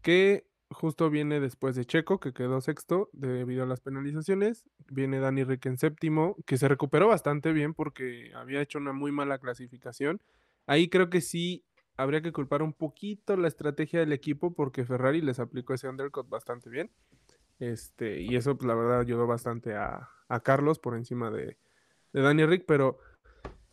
que 0.00 0.46
justo 0.70 1.10
viene 1.10 1.40
después 1.40 1.76
de 1.76 1.84
Checo, 1.84 2.20
que 2.20 2.32
quedó 2.32 2.60
sexto 2.60 3.08
debido 3.12 3.62
a 3.62 3.66
las 3.66 3.80
penalizaciones. 3.80 4.64
Viene 4.88 5.20
Danny 5.20 5.44
Rick 5.44 5.66
en 5.66 5.78
séptimo, 5.78 6.36
que 6.46 6.58
se 6.58 6.68
recuperó 6.68 7.08
bastante 7.08 7.52
bien 7.52 7.74
porque 7.74 8.32
había 8.34 8.60
hecho 8.60 8.78
una 8.78 8.92
muy 8.92 9.12
mala 9.12 9.38
clasificación. 9.38 10.20
Ahí 10.66 10.88
creo 10.88 11.10
que 11.10 11.20
sí 11.20 11.64
habría 11.96 12.20
que 12.20 12.32
culpar 12.32 12.62
un 12.62 12.72
poquito 12.72 13.36
la 13.36 13.48
estrategia 13.48 14.00
del 14.00 14.12
equipo 14.12 14.52
porque 14.52 14.84
Ferrari 14.84 15.20
les 15.20 15.38
aplicó 15.38 15.74
ese 15.74 15.88
undercut 15.88 16.28
bastante 16.28 16.68
bien. 16.68 16.90
Este, 17.58 18.20
y 18.20 18.36
eso, 18.36 18.56
pues, 18.56 18.66
la 18.66 18.74
verdad, 18.74 19.00
ayudó 19.00 19.26
bastante 19.26 19.74
a, 19.74 20.10
Carlos 20.42 20.80
por 20.80 20.96
encima 20.96 21.30
de, 21.30 21.56
de 22.12 22.20
Danny 22.20 22.44
Rick, 22.44 22.64
pero 22.66 22.98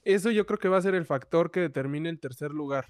eso 0.03 0.29
yo 0.29 0.45
creo 0.45 0.60
que 0.60 0.69
va 0.69 0.77
a 0.77 0.82
ser 0.82 0.93
el 0.93 1.06
factor 1.06 1.49
que 1.49 1.62
determine 1.62 2.10
el 2.10 2.19
tercer 2.19 2.51
lugar. 2.51 2.86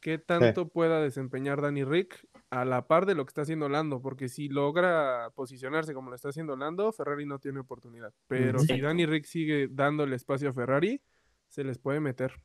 ¿Qué 0.00 0.18
tanto 0.18 0.68
pueda 0.68 1.00
desempeñar 1.00 1.60
Danny 1.60 1.84
Rick 1.84 2.28
a 2.50 2.64
la 2.64 2.86
par 2.86 3.04
de 3.04 3.14
lo 3.14 3.24
que 3.24 3.30
está 3.30 3.42
haciendo 3.42 3.68
Lando? 3.68 4.00
Porque 4.00 4.28
si 4.28 4.48
logra 4.48 5.30
posicionarse 5.34 5.92
como 5.92 6.10
lo 6.10 6.16
está 6.16 6.28
haciendo 6.28 6.56
Lando, 6.56 6.92
Ferrari 6.92 7.26
no 7.26 7.38
tiene 7.38 7.60
oportunidad. 7.60 8.14
Pero 8.28 8.60
si 8.60 8.80
Danny 8.80 9.06
Rick 9.06 9.24
sigue 9.24 9.68
dando 9.68 10.04
el 10.04 10.12
espacio 10.12 10.50
a 10.50 10.52
Ferrari, 10.52 11.00
se 11.48 11.64
les 11.64 11.78
puede 11.78 12.00
meter. 12.00 12.40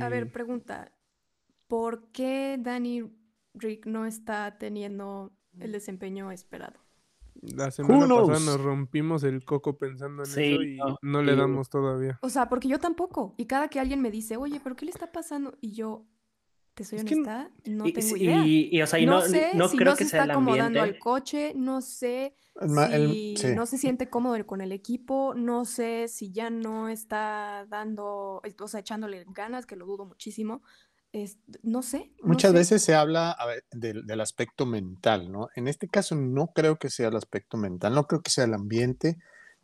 A 0.00 0.08
ver, 0.08 0.32
pregunta. 0.32 0.92
¿Por 1.68 2.10
qué 2.10 2.58
Danny 2.58 3.10
Rick 3.54 3.86
no 3.86 4.06
está 4.06 4.58
teniendo 4.58 5.32
el 5.58 5.72
desempeño 5.72 6.32
esperado? 6.32 6.80
La 7.40 7.70
semana 7.70 8.06
pasada 8.06 8.38
nos 8.40 8.60
rompimos 8.60 9.24
el 9.24 9.44
coco 9.44 9.78
pensando 9.78 10.22
en 10.22 10.30
eso 10.30 10.40
y 10.40 10.78
no, 11.02 11.22
le 11.22 11.34
damos 11.34 11.70
todavía. 11.70 12.18
O 12.22 12.28
sea, 12.28 12.48
porque 12.48 12.68
yo 12.68 12.78
tampoco. 12.78 13.34
Y 13.36 13.46
cada 13.46 13.68
que 13.68 13.80
alguien 13.80 14.00
me 14.00 14.10
dice, 14.10 14.36
oye, 14.36 14.60
¿pero 14.62 14.76
qué 14.76 14.84
le 14.84 14.90
está 14.90 15.10
pasando? 15.10 15.56
Y 15.60 15.72
yo, 15.72 16.06
te 16.82 16.88
soy 16.88 17.00
honesta, 17.00 17.50
no 17.64 17.84
tengo 17.84 18.16
idea. 18.16 18.46
Y, 18.46 18.82
o 18.82 18.86
sea, 18.86 18.98
y 18.98 19.06
no, 19.06 19.20
sé 19.22 19.50
no, 19.54 19.68
si 19.68 19.76
creo 19.76 19.92
no 19.92 19.96
que 19.96 20.04
se 20.04 20.16
está 20.16 20.32
acomodando 20.32 20.82
al 20.82 20.98
coche, 20.98 21.52
no 21.54 21.80
sé 21.80 22.34
si 22.60 23.54
no 23.54 23.66
se 23.66 23.78
siente 23.78 24.10
cómodo 24.10 24.44
con 24.46 24.60
el 24.60 24.72
equipo, 24.72 25.34
no 25.34 25.64
sé 25.64 26.08
si 26.08 26.32
ya 26.32 26.50
no 26.50 26.88
está 26.88 27.66
dando, 27.68 28.42
o 28.60 28.68
sea, 28.68 28.80
echándole 28.80 29.24
ganas, 29.28 29.66
que 29.66 29.76
lo 29.76 29.86
dudo 29.86 30.04
muchísimo. 30.04 30.62
no 31.62 31.82
sé. 31.82 32.12
Muchas 32.22 32.52
veces 32.52 32.82
se 32.82 32.94
habla 32.94 33.36
del, 33.70 34.20
aspecto 34.20 34.66
mental, 34.66 35.30
¿no? 35.32 35.48
En 35.54 35.68
este 35.68 35.88
caso 35.88 36.14
no 36.14 36.48
creo 36.48 36.76
que 36.76 36.90
sea 36.90 37.08
el 37.08 37.16
aspecto 37.16 37.56
mental, 37.56 37.94
no 37.94 38.06
creo 38.06 38.22
que 38.22 38.30
sea 38.30 38.44
el 38.44 38.54
ambiente. 38.54 39.18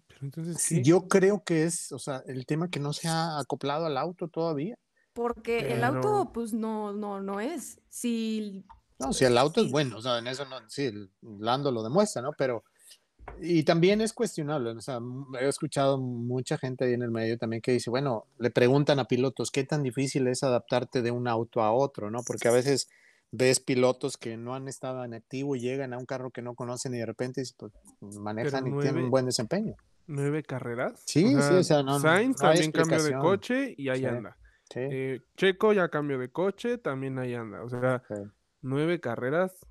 Pero 0.07 0.21
entonces, 0.23 0.81
Yo 0.83 1.09
creo 1.09 1.45
que 1.45 1.65
es, 1.65 1.93
o 1.93 1.99
sea, 1.99 2.23
el 2.27 2.47
tema 2.47 2.71
que 2.71 2.81
no 2.81 2.93
se 2.93 3.09
ha 3.09 3.39
acoplado 3.39 3.87
al 3.87 3.99
auto 3.99 4.29
todavía. 4.29 4.79
Porque 5.19 5.73
el 5.73 5.83
auto, 5.83 6.31
pues 6.33 6.53
no, 6.53 6.93
no, 6.93 7.21
no 7.21 7.41
es. 7.41 7.81
Si. 7.89 8.65
No, 9.01 9.13
si 9.13 9.25
el 9.25 9.37
auto 9.37 9.61
es 9.61 9.69
bueno, 9.69 9.97
o 9.97 10.01
sea, 10.01 10.19
en 10.19 10.29
eso 10.29 10.45
no, 10.45 10.59
sí, 10.69 10.85
el 10.85 11.11
Lando 11.41 11.73
lo 11.73 11.83
demuestra, 11.83 12.23
¿no? 12.23 12.31
Pero. 12.39 12.63
Y 13.41 13.65
también 13.65 14.01
es 14.01 14.13
cuestionable, 14.13 14.71
o 14.71 14.81
sea, 14.81 15.01
he 15.41 15.49
escuchado 15.49 15.99
mucha 15.99 16.57
gente 16.57 16.85
ahí 16.85 16.93
en 16.93 17.03
el 17.03 17.11
medio 17.11 17.37
también 17.37 17.61
que 17.61 17.73
dice, 17.73 17.91
bueno, 17.91 18.27
le 18.39 18.53
preguntan 18.53 19.01
a 19.01 19.07
pilotos, 19.07 19.51
¿qué 19.51 19.65
tan 19.65 19.83
difícil 19.83 20.29
es 20.29 20.45
adaptarte 20.45 21.03
de 21.03 21.11
un 21.11 21.27
auto 21.27 21.63
a 21.63 21.73
otro, 21.73 22.13
¿no? 22.13 22.21
Porque 22.25 22.47
a 22.47 22.53
veces 22.53 22.89
ves 23.33 23.59
pilotos 23.59 24.19
que 24.19 24.37
no 24.37 24.55
han 24.55 24.69
estado 24.69 25.05
en 25.05 25.15
activo 25.15 25.57
y 25.57 25.61
llegan 25.61 25.95
a 25.95 25.99
un 25.99 26.07
carro 26.07 26.31
que 26.31 26.43
no 26.43 26.55
conocen 26.55 26.95
y 26.95 26.99
de 26.99 27.07
repente 27.07 27.43
pues, 27.57 27.73
manejan 28.19 28.69
y 28.69 28.79
tienen 28.79 29.05
un 29.05 29.11
buen 29.11 29.27
desempeño. 29.27 29.75
¿Nueve 30.07 30.45
carreras? 30.45 31.03
Sí, 31.07 31.27
sí, 31.27 31.35
o 31.35 31.65
sea, 31.65 31.83
no. 31.83 31.99
Sainz 31.99 32.37
también 32.37 32.71
cambió 32.71 33.03
de 33.03 33.19
coche 33.19 33.75
y 33.77 33.89
ahí 33.89 34.07
anda. 34.07 34.39
Eh, 34.75 35.21
Checo 35.37 35.73
ya 35.73 35.89
cambió 35.89 36.19
de 36.19 36.31
coche, 36.31 36.79
también 36.79 37.19
ahí 37.19 37.35
anda. 37.35 37.63
O 37.63 37.69
sea, 37.69 38.03
nueve 38.61 39.01
carreras. 39.01 39.67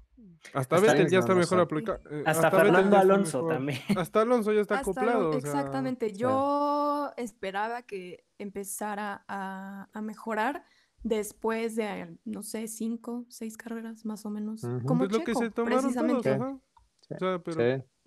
Hasta, 0.54 0.80
Vettel 0.80 1.10
ya 1.10 1.20
está 1.20 1.36
mejor 1.36 1.60
aplicado. 1.60 2.00
Eh, 2.10 2.24
hasta, 2.26 2.50
Fernando 2.50 2.98
Alonso 2.98 3.46
también. 3.48 3.80
Hasta 3.98 4.22
Alonso 4.22 4.52
ya 4.52 4.62
está 4.62 4.80
acoplado. 4.80 5.34
exactamente. 5.34 6.14
Yo 6.14 7.12
esperaba 7.18 7.84
que 7.84 8.26
empezara 8.38 9.26
a, 9.28 9.90
mejorar 10.02 10.64
después 11.04 11.76
de, 11.76 12.18
no 12.26 12.44
sé, 12.44 12.68
cinco, 12.68 13.26
seis 13.30 13.58
carreras 13.58 14.06
más 14.06 14.26
o 14.26 14.30
menos. 14.30 14.62
Como 14.86 15.06
es 15.06 15.12
lo 15.12 15.24
que 15.24 15.36
se 15.36 15.52
precisamente. 15.52 16.38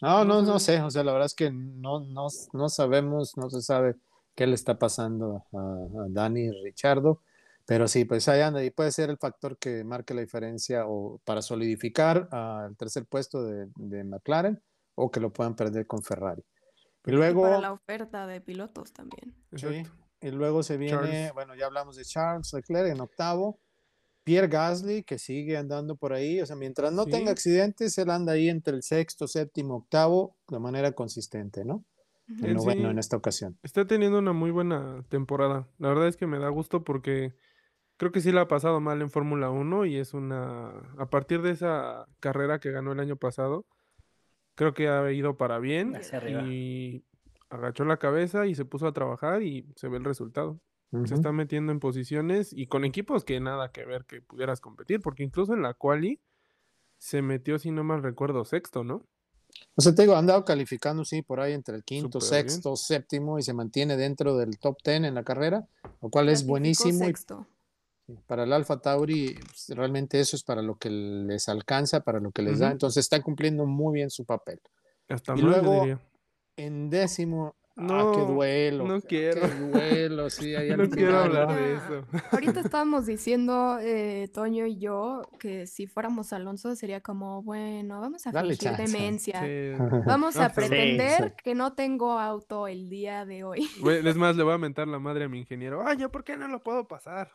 No, 0.03 0.25
no, 0.25 0.43
no 0.43 0.59
sé. 0.59 0.81
O 0.81 0.91
sea, 0.91 1.05
la 1.05 1.13
verdad 1.13 1.27
es 1.27 1.35
que 1.35 1.51
no, 1.51 2.01
no, 2.01 2.27
no 2.53 2.69
sabemos, 2.69 3.37
no 3.37 3.51
se 3.51 3.61
sabe 3.61 3.97
qué 4.35 4.47
le 4.47 4.55
está 4.55 4.79
pasando 4.79 5.45
a, 5.53 6.07
Dani 6.09 6.51
Richardo. 6.63 7.23
Pero 7.67 7.87
sí, 7.87 8.05
pues 8.05 8.29
ahí 8.29 8.41
anda, 8.41 8.65
y 8.65 8.71
puede 8.71 8.91
ser 8.91 9.11
el 9.11 9.19
factor 9.19 9.57
que 9.57 9.85
marque 9.85 10.13
la 10.13 10.23
diferencia 10.23 10.87
o 10.87 11.21
para 11.25 11.41
solidificar 11.41 12.29
al 12.33 12.77
tercer 12.77 13.07
puesto 13.07 13.45
de, 13.45 13.69
de, 13.77 14.03
McLaren 14.03 14.61
o 14.97 15.11
que 15.11 15.21
lo 15.21 15.33
puedan 15.33 15.55
perder 15.55 15.87
con 15.87 16.03
Ferrari. 16.03 16.43
Y 17.07 17.13
luego... 17.13 17.43
para 17.43 17.61
la 17.61 17.73
oferta 17.73 18.27
de 18.27 18.41
pilotos 18.41 18.93
también. 18.93 19.35
Sí, 19.55 19.85
y 20.21 20.31
luego 20.31 20.63
se 20.63 20.77
viene, 20.77 21.31
bueno, 21.33 21.55
ya 21.55 21.67
hablamos 21.67 21.97
de 21.97 22.05
Charles 22.05 22.53
Leclerc 22.53 22.93
en 22.93 23.01
octavo, 23.01 23.59
Pierre 24.23 24.49
Gasly, 24.49 25.03
que 25.03 25.19
sigue 25.19 25.57
andando 25.57 25.97
por 25.97 26.13
ahí, 26.13 26.41
o 26.41 26.47
sea, 26.47 26.57
mientras 26.57 26.93
no 26.93 27.07
tenga 27.07 27.31
accidentes, 27.31 27.97
él 27.97 28.11
anda 28.11 28.33
ahí 28.33 28.49
entre 28.49 28.77
el 28.77 28.83
sexto, 28.83 29.27
séptimo, 29.27 29.77
octavo, 29.77 30.37
de 30.49 30.59
manera 30.59 30.93
consistente, 30.93 31.65
¿no? 31.65 31.85
El 32.43 32.55
noveno 32.55 32.91
en 32.91 32.99
esta 32.99 33.17
ocasión. 33.17 33.59
Está 33.63 33.87
teniendo 33.87 34.19
una 34.19 34.33
muy 34.33 34.51
buena 34.51 35.05
temporada. 35.09 35.69
La 35.79 35.89
verdad 35.89 36.09
es 36.09 36.17
que 36.17 36.27
me 36.27 36.39
da 36.39 36.49
gusto 36.49 36.85
porque 36.85 37.35
creo 37.97 38.13
que 38.13 38.21
sí 38.21 38.33
la 38.33 38.43
ha 38.43 38.49
pasado 38.49 38.81
mal 38.81 39.03
en 39.03 39.11
Fórmula 39.11 39.51
1 39.51 39.87
y 39.87 39.97
es 39.97 40.15
una... 40.15 40.69
A 40.99 41.11
partir 41.11 41.43
de 41.43 41.51
esa 41.51 42.07
carrera 42.21 42.61
que 42.61 42.71
ganó 42.71 42.93
el 42.93 43.01
año 43.01 43.17
pasado, 43.17 43.67
creo 44.55 44.75
que 44.75 44.89
ha 44.89 45.11
ido 45.13 45.37
para 45.37 45.59
bien 45.59 45.99
y 46.47 47.05
agachó 47.49 47.85
la 47.85 47.99
cabeza 47.99 48.47
y 48.47 48.55
se 48.55 48.65
puso 48.65 48.87
a 48.87 48.93
trabajar 48.93 49.43
y 49.43 49.67
se 49.77 49.89
ve 49.89 49.99
el 49.99 50.05
resultado. 50.05 50.61
Se 51.05 51.15
está 51.15 51.31
metiendo 51.31 51.71
en 51.71 51.79
posiciones 51.79 52.53
y 52.53 52.67
con 52.67 52.85
equipos 52.85 53.25
que 53.25 53.39
nada 53.39 53.71
que 53.71 53.85
ver 53.85 54.07
que 54.07 54.23
pudieras 54.23 54.61
competir, 54.61 55.01
porque 55.01 55.23
incluso 55.23 55.55
en 55.55 55.63
la 55.63 55.75
quali 55.75 56.21
se 56.99 57.23
metió, 57.23 57.61
si 57.61 57.71
no 57.71 57.85
mal 57.85 58.03
recuerdo, 58.03 58.45
sexto, 58.45 58.83
¿no? 58.83 59.07
O 59.75 59.83
sea, 59.83 59.95
te 59.95 60.03
digo, 60.03 60.15
ha 60.15 60.19
andado 60.19 60.45
calificando, 60.45 61.05
sí, 61.05 61.23
por 61.23 61.41
ahí 61.41 61.53
entre 61.53 61.77
el 61.77 61.85
quinto, 61.85 62.21
sexto, 62.21 62.77
séptimo 62.77 63.39
y 63.39 63.43
se 63.43 63.53
mantiene 63.53 63.97
dentro 63.97 64.37
del 64.37 64.59
top 64.59 64.83
ten 64.83 65.05
en 65.05 65.15
la 65.15 65.23
carrera, 65.23 65.67
lo 66.03 66.11
cual 66.11 66.29
es 66.29 66.47
buenísimo. 66.47 67.05
para 68.27 68.45
el 68.45 68.53
Alfa 68.53 68.81
Tauri, 68.81 69.35
pues, 69.35 69.69
realmente 69.71 70.21
eso 70.21 70.37
es 70.37 70.43
para 70.43 70.63
lo 70.63 70.77
que 70.77 70.91
les 70.91 71.49
alcanza, 71.49 72.01
para 72.01 72.21
lo 72.21 72.31
que 72.31 72.43
les 72.43 72.59
da. 72.59 72.71
Entonces 72.71 73.05
está 73.05 73.23
cumpliendo 73.23 73.67
muy 73.67 73.95
bien 73.95 74.11
su 74.11 74.25
papel. 74.25 74.61
Hasta 75.09 75.35
y 75.37 75.41
luego, 75.41 75.87
en 76.57 76.91
décimo, 76.91 77.55
no, 77.81 78.13
qué 78.13 78.21
duelo. 78.21 78.87
No 78.87 79.01
quiero. 79.01 79.41
Qué 79.41 79.55
duelo, 79.55 80.31
sí. 80.31 80.53
no 80.77 80.89
quiero 80.89 81.19
hablar 81.19 81.55
de 81.55 81.75
eso. 81.75 82.07
Ahorita 82.31 82.61
estábamos 82.65 83.07
diciendo, 83.07 83.79
eh, 83.81 84.29
Toño 84.33 84.67
y 84.67 84.79
yo, 84.79 85.23
que 85.39 85.67
si 85.67 85.87
fuéramos 85.87 86.33
Alonso 86.33 86.75
sería 86.77 87.01
como, 87.01 87.43
bueno, 87.43 88.01
vamos 88.01 88.27
a 88.27 88.33
fingir 88.33 88.73
demencia. 88.73 89.43
Vamos 90.07 90.37
a 90.37 90.51
pretender 90.51 91.35
que 91.43 91.55
no 91.55 91.73
tengo 91.73 92.19
auto 92.19 92.67
el 92.67 92.89
día 92.89 93.25
de 93.25 93.45
hoy. 93.45 93.69
Es 94.11 94.17
más, 94.17 94.35
le 94.35 94.43
voy 94.43 94.55
a 94.55 94.59
mentar 94.59 94.89
la 94.89 94.99
madre 94.99 95.25
a 95.25 95.29
mi 95.29 95.39
ingeniero. 95.39 95.87
Ay, 95.87 95.99
¿yo 95.99 96.11
por 96.11 96.25
qué 96.25 96.37
no 96.37 96.49
lo 96.49 96.63
puedo 96.63 96.89
pasar? 96.89 97.31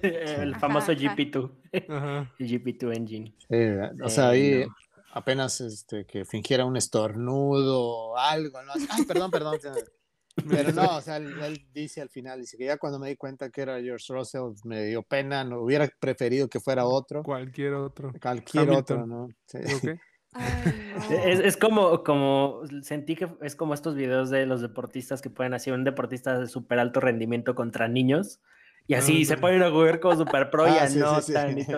el 0.00 0.54
famoso 0.56 0.92
GP2. 0.92 1.50
El 1.72 1.86
GP2 2.38 2.96
engine. 2.96 3.34
o 4.02 4.08
sea, 4.08 4.28
ahí 4.28 4.64
apenas 5.14 5.60
este, 5.60 6.04
que 6.04 6.24
fingiera 6.24 6.64
un 6.64 6.76
estornudo 6.76 7.80
o 7.80 8.16
algo, 8.18 8.60
¿no? 8.62 8.72
Ay, 8.90 9.04
perdón, 9.04 9.30
perdón. 9.30 9.58
Pero 10.50 10.72
no, 10.72 10.96
o 10.96 11.00
sea, 11.00 11.18
él, 11.18 11.64
dice 11.72 12.00
al 12.00 12.08
final, 12.08 12.40
dice 12.40 12.56
que 12.56 12.64
ya 12.64 12.76
cuando 12.76 12.98
me 12.98 13.08
di 13.08 13.14
cuenta 13.14 13.50
que 13.50 13.62
era 13.62 13.80
George 13.80 14.12
Russell, 14.12 14.54
me 14.64 14.84
dio 14.86 15.04
pena, 15.04 15.44
no 15.44 15.60
hubiera 15.60 15.88
preferido 16.00 16.48
que 16.48 16.58
fuera 16.58 16.84
otro. 16.86 17.22
Cualquier 17.22 17.74
otro. 17.74 18.12
Cualquier 18.20 18.70
otro, 18.70 19.06
¿no? 19.06 19.28
Sí. 19.46 19.58
Es, 21.24 21.38
es, 21.38 21.56
como, 21.56 22.02
como, 22.02 22.62
sentí 22.82 23.14
que 23.14 23.28
es 23.40 23.54
como 23.54 23.72
estos 23.72 23.94
videos 23.94 24.30
de 24.30 24.46
los 24.46 24.60
deportistas 24.60 25.22
que 25.22 25.30
pueden 25.30 25.54
hacer 25.54 25.72
un 25.74 25.84
deportista 25.84 26.36
de 26.36 26.48
súper 26.48 26.80
alto 26.80 26.98
rendimiento 26.98 27.54
contra 27.54 27.86
niños 27.86 28.40
y 28.88 28.94
así 28.94 29.24
se 29.26 29.36
pueden 29.36 29.62
jugar 29.70 30.00
como 30.00 30.16
súper 30.16 30.50
pro 30.50 30.66
y 30.66 30.72
ah, 30.72 30.88
no 30.96 31.12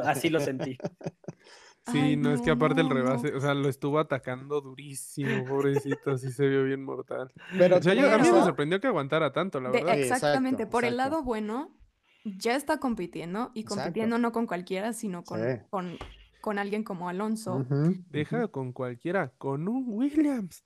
así 0.04 0.30
lo 0.30 0.40
sentí. 0.40 0.78
Sí, 1.92 2.16
no, 2.16 2.32
es 2.32 2.40
que 2.40 2.50
aparte 2.50 2.80
el 2.80 2.90
rebase, 2.90 3.32
o 3.34 3.40
sea, 3.40 3.54
lo 3.54 3.68
estuvo 3.68 4.00
atacando 4.00 4.60
durísimo, 4.60 5.44
pobrecito, 5.44 6.12
así 6.12 6.32
se 6.32 6.48
vio 6.48 6.64
bien 6.64 6.84
mortal. 6.84 7.32
Pero 7.56 7.76
o 7.76 7.82
sea, 7.82 7.92
a 7.92 8.18
mí 8.18 8.28
me 8.30 8.42
sorprendió 8.42 8.80
que 8.80 8.88
aguantara 8.88 9.32
tanto, 9.32 9.60
la 9.60 9.70
verdad. 9.70 9.96
exactamente, 9.96 10.66
por 10.66 10.84
el 10.84 10.96
lado 10.96 11.22
bueno, 11.22 11.76
ya 12.24 12.56
está 12.56 12.78
compitiendo 12.78 13.52
y 13.54 13.64
compitiendo 13.64 14.18
no 14.18 14.32
con 14.32 14.46
cualquiera, 14.46 14.92
sino 14.92 15.22
con, 15.22 15.40
con, 15.70 15.96
con, 16.40 16.58
alguien 16.58 16.82
como 16.82 17.08
Alonso. 17.08 17.64
Deja 18.10 18.48
con 18.48 18.72
cualquiera, 18.72 19.32
con 19.38 19.68
un 19.68 19.84
Williams. 19.86 20.64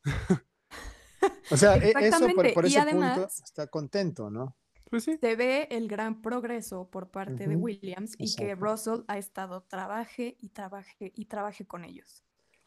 o 1.50 1.56
sea, 1.56 1.76
e, 1.76 1.92
eso 2.00 2.28
por, 2.35 2.54
por 2.54 2.64
ese 2.64 2.80
punto 2.87 3.28
está 3.44 3.66
contento, 3.66 4.30
¿no? 4.30 4.56
Pues 4.90 5.05
se 5.05 5.37
ve 5.37 5.68
el 5.70 5.87
gran 5.87 6.20
progreso 6.20 6.90
por 6.90 7.11
parte 7.11 7.46
de 7.46 7.55
Williams 7.55 8.14
y 8.18 8.35
que 8.35 8.57
Russell 8.57 9.03
ha 9.07 9.18
estado 9.18 9.62
trabaje 9.62 10.37
y 10.40 10.48
trabaje 10.48 11.12
y 11.14 11.26
trabaje 11.26 11.64
con 11.64 11.85
ellos. 11.85 12.24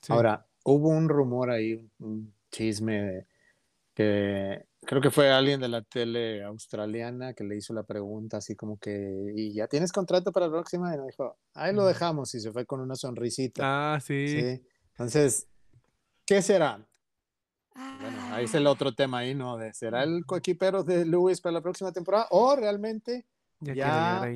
Ahora, 0.07 0.47
hubo 0.63 0.87
un 0.87 1.09
rumor 1.09 1.51
ahí, 1.51 1.85
un 1.99 2.33
chisme 2.49 3.27
que 3.93 4.65
creo 4.85 5.01
que 5.01 5.11
fue 5.11 5.31
alguien 5.31 5.59
de 5.59 5.67
la 5.67 5.81
tele 5.81 6.43
australiana 6.43 7.33
que 7.33 7.43
le 7.43 7.57
hizo 7.57 7.73
la 7.73 7.83
pregunta 7.83 8.37
así 8.37 8.55
como 8.55 8.77
que, 8.77 9.33
¿y 9.35 9.53
ya 9.53 9.67
tienes 9.67 9.91
contrato 9.91 10.31
para 10.31 10.47
la 10.47 10.53
próxima? 10.53 10.95
Y 10.95 10.99
me 10.99 11.07
dijo, 11.07 11.37
ahí 11.53 11.73
lo 11.73 11.85
dejamos 11.85 12.33
y 12.35 12.39
se 12.39 12.53
fue 12.53 12.65
con 12.65 12.79
una 12.79 12.95
sonrisita. 12.95 13.95
Ah, 13.95 13.99
sí. 13.99 14.27
sí. 14.29 14.65
Entonces, 14.91 15.47
¿qué 16.25 16.41
será? 16.41 16.87
Bueno, 17.75 18.17
ahí 18.31 18.45
es 18.45 18.53
el 18.53 18.67
otro 18.67 18.93
tema 18.93 19.19
ahí, 19.19 19.33
¿no? 19.33 19.57
De, 19.57 19.73
¿Será 19.73 20.03
el 20.03 20.25
coequipero 20.25 20.83
de 20.83 21.05
Lewis 21.05 21.41
para 21.41 21.53
la 21.53 21.61
próxima 21.61 21.91
temporada? 21.91 22.27
¿O 22.29 22.55
realmente 22.55 23.25
ya, 23.59 24.29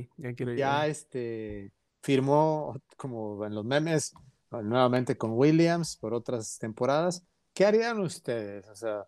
ya, 0.56 0.88
este, 0.88 1.72
firmó, 2.02 2.82
como 2.96 3.46
en 3.46 3.54
los 3.54 3.66
memes, 3.66 4.14
nuevamente 4.52 5.18
con 5.18 5.32
Williams 5.34 5.96
por 5.98 6.14
otras 6.14 6.58
temporadas? 6.58 7.24
¿Qué 7.54 7.66
harían 7.66 8.00
ustedes? 8.00 8.68
O 8.70 8.76
sea, 8.76 9.08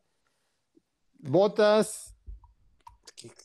Botas, 1.19 2.15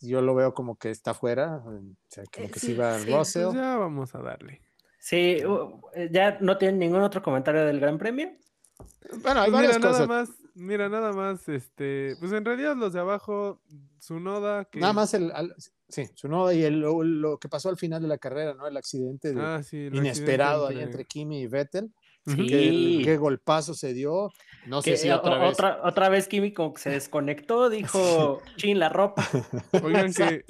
yo 0.01 0.20
lo 0.20 0.35
veo 0.35 0.55
como 0.55 0.77
que 0.77 0.90
está 0.90 1.14
fuera, 1.14 1.62
o 1.64 1.81
sea, 2.09 2.25
como 2.33 2.51
que 2.51 2.61
sí, 2.61 2.75
va 2.75 2.99
Russell. 2.99 3.44
Pues 3.44 3.55
ya 3.55 3.77
vamos 3.77 4.14
a 4.14 4.18
darle. 4.18 4.61
Sí, 4.99 5.42
¿ya 6.11 6.38
no 6.40 6.57
tienen 6.57 6.79
ningún 6.79 7.03
otro 7.03 7.23
comentario 7.23 7.64
del 7.64 7.81
Gran 7.81 7.99
Premio? 7.99 8.33
Bueno, 9.23 9.40
hay 9.40 9.51
pues 9.51 9.62
varias 9.62 9.79
cosas. 9.79 10.09
Nada 10.09 10.20
más, 10.20 10.31
Mira, 10.54 10.88
nada 10.88 11.12
más, 11.12 11.48
este, 11.48 12.16
pues 12.20 12.32
en 12.32 12.44
realidad 12.44 12.76
los 12.76 12.92
de 12.92 13.00
abajo, 13.00 13.60
su 13.98 14.20
noda. 14.20 14.68
Nada 14.74 14.92
más 14.92 15.12
el, 15.14 15.32
sí, 15.88 16.08
su 16.14 16.28
noda 16.28 16.54
y 16.54 16.62
el, 16.62 16.80
lo, 16.80 17.38
que 17.38 17.48
pasó 17.48 17.68
al 17.70 17.76
final 17.76 18.00
de 18.00 18.08
la 18.08 18.18
carrera, 18.18 18.54
¿no? 18.54 18.66
El 18.66 18.76
accidente 18.76 19.34
ah, 19.36 19.60
inesperado 19.72 20.68
ahí 20.68 20.80
entre 20.80 21.04
Kimi 21.04 21.40
y 21.40 21.46
Vettel. 21.48 21.92
Sí. 22.26 23.02
Qué, 23.04 23.16
golpazo 23.18 23.74
se 23.74 23.92
dio. 23.92 24.30
No 24.66 24.80
sé 24.80 24.96
si 24.96 25.10
otra 25.10 25.38
vez. 25.38 25.58
Otra, 25.82 26.08
vez 26.08 26.28
Kimi 26.28 26.52
como 26.52 26.72
que 26.72 26.80
se 26.80 26.90
desconectó, 26.90 27.68
dijo, 27.68 28.40
chin, 28.56 28.78
la 28.78 28.88
ropa. 28.88 29.26
Oigan, 29.82 30.14
que, 30.14 30.44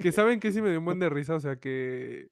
que 0.00 0.12
saben 0.12 0.38
que 0.38 0.52
sí 0.52 0.62
me 0.62 0.70
dio 0.70 0.78
un 0.78 0.84
buen 0.84 1.00
de 1.00 1.08
risa, 1.08 1.34
o 1.34 1.40
sea 1.40 1.56
que 1.56 2.28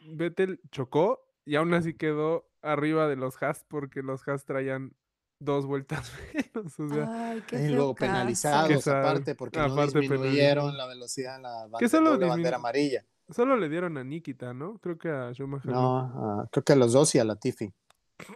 Vettel 0.00 0.60
chocó 0.70 1.20
y 1.44 1.56
aún 1.56 1.74
así 1.74 1.94
quedó 1.94 2.48
arriba 2.62 3.08
de 3.08 3.16
los 3.16 3.42
Haas 3.42 3.64
porque 3.68 4.02
los 4.02 4.26
Haas 4.26 4.44
traían 4.44 4.92
dos 5.40 5.66
vueltas 5.66 6.12
menos. 6.34 6.78
O 6.78 6.88
sea, 6.88 7.30
Ay, 7.30 7.42
qué 7.46 7.64
y 7.64 7.68
luego 7.68 7.94
penalizados 7.94 8.86
aparte 8.86 9.34
porque 9.34 9.58
no 9.58 9.86
disminuyeron 9.86 10.76
la 10.76 10.86
velocidad 10.86 11.36
en 11.36 11.42
la, 11.42 11.66
bandera, 11.66 12.56
amarilla. 12.56 13.04
Solo 13.30 13.56
le 13.56 13.68
dieron 13.68 13.98
a 13.98 14.04
Nikita, 14.04 14.54
¿no? 14.54 14.78
Creo 14.78 14.98
que 14.98 15.10
a 15.10 15.32
Schumacher. 15.32 15.70
No, 15.70 16.48
creo 16.50 16.64
que 16.64 16.72
a 16.72 16.76
los 16.76 16.92
dos 16.92 17.14
y 17.14 17.18
a 17.18 17.24
Latifi. 17.24 17.72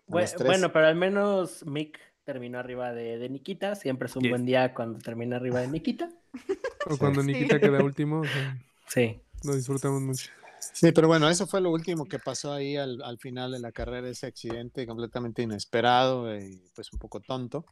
bueno, 0.06 0.72
pero 0.72 0.86
al 0.86 0.96
menos 0.96 1.64
Mick 1.64 1.98
terminó 2.24 2.58
arriba 2.58 2.92
de, 2.92 3.18
de 3.18 3.28
Nikita. 3.28 3.74
Siempre 3.74 4.06
es 4.06 4.16
un 4.16 4.28
buen 4.28 4.44
día 4.44 4.74
cuando 4.74 4.98
termina 4.98 5.36
arriba 5.36 5.60
de 5.60 5.68
Nikita. 5.68 6.10
O 6.86 6.98
cuando 6.98 7.22
Nikita 7.22 7.58
queda 7.58 7.82
último. 7.84 8.22
sí. 8.88 9.22
Lo 9.44 9.56
disfrutamos 9.56 10.00
mucho. 10.02 10.30
Sí, 10.72 10.92
pero 10.92 11.06
bueno, 11.06 11.28
eso 11.28 11.46
fue 11.46 11.60
lo 11.60 11.70
último 11.70 12.06
que 12.06 12.18
pasó 12.18 12.52
ahí 12.52 12.76
al, 12.76 13.02
al 13.02 13.18
final 13.18 13.52
de 13.52 13.60
la 13.60 13.72
carrera, 13.72 14.08
ese 14.08 14.26
accidente 14.26 14.86
completamente 14.86 15.42
inesperado 15.42 16.34
y 16.36 16.62
pues 16.74 16.92
un 16.92 16.98
poco 16.98 17.20
tonto. 17.20 17.64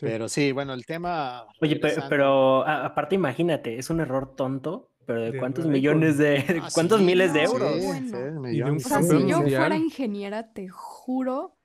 Pero 0.00 0.28
sí, 0.28 0.52
bueno, 0.52 0.74
el 0.74 0.84
tema... 0.84 1.46
Oye, 1.60 1.80
pero, 2.08 2.66
aparte 2.66 3.14
imagínate, 3.14 3.78
es 3.78 3.90
un 3.90 4.00
error 4.00 4.34
tonto, 4.36 4.90
pero 5.06 5.20
de, 5.22 5.38
cuántos 5.38 5.66
millones 5.66 6.18
de... 6.18 6.36
Ah, 6.62 6.68
¿Cuántos 6.72 7.00
miles 7.00 7.32
de 7.32 7.44
euros? 7.44 7.72
o 7.72 8.78
sea, 8.80 9.02
si 9.02 9.26
yo 9.26 9.40
fuera 9.42 9.76
ingeniera, 9.76 10.52
te 10.52 10.68
juro 10.68 11.55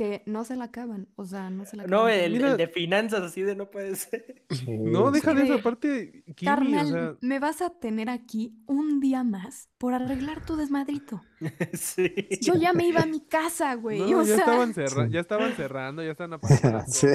que 0.00 0.22
no 0.24 0.44
se 0.44 0.56
la 0.56 0.64
acaban, 0.64 1.08
o 1.16 1.26
sea, 1.26 1.50
no 1.50 1.66
se 1.66 1.76
la 1.76 1.82
acaban. 1.82 2.04
No, 2.04 2.08
el, 2.08 2.56
de 2.56 2.68
finanzas 2.68 3.22
así 3.22 3.42
de 3.42 3.54
no 3.54 3.70
puede 3.70 3.96
ser. 3.96 4.42
no, 4.66 5.10
deja 5.10 5.34
de 5.34 5.42
esa 5.42 5.58
parte, 5.62 6.24
Carnal, 6.42 7.18
me 7.20 7.38
vas 7.38 7.60
a 7.60 7.68
tener 7.68 8.08
aquí 8.08 8.54
un 8.66 8.98
día 9.00 9.24
más 9.24 9.68
por 9.76 9.92
arreglar 9.92 10.42
tu 10.44 10.56
desmadrito. 10.56 11.20
sí. 11.72 12.12
Yo 12.42 12.54
ya 12.54 12.72
me 12.72 12.86
iba 12.86 13.00
a 13.00 13.06
mi 13.06 13.20
casa, 13.20 13.74
güey. 13.74 13.98
No, 13.98 14.22
ya, 14.22 14.36
estaban 14.36 14.74
ya 15.10 15.20
estaban 15.20 15.52
cerrando, 15.52 16.02
ya 16.02 16.10
estaban 16.10 16.34
apagando 16.34 16.84
sí. 16.86 17.08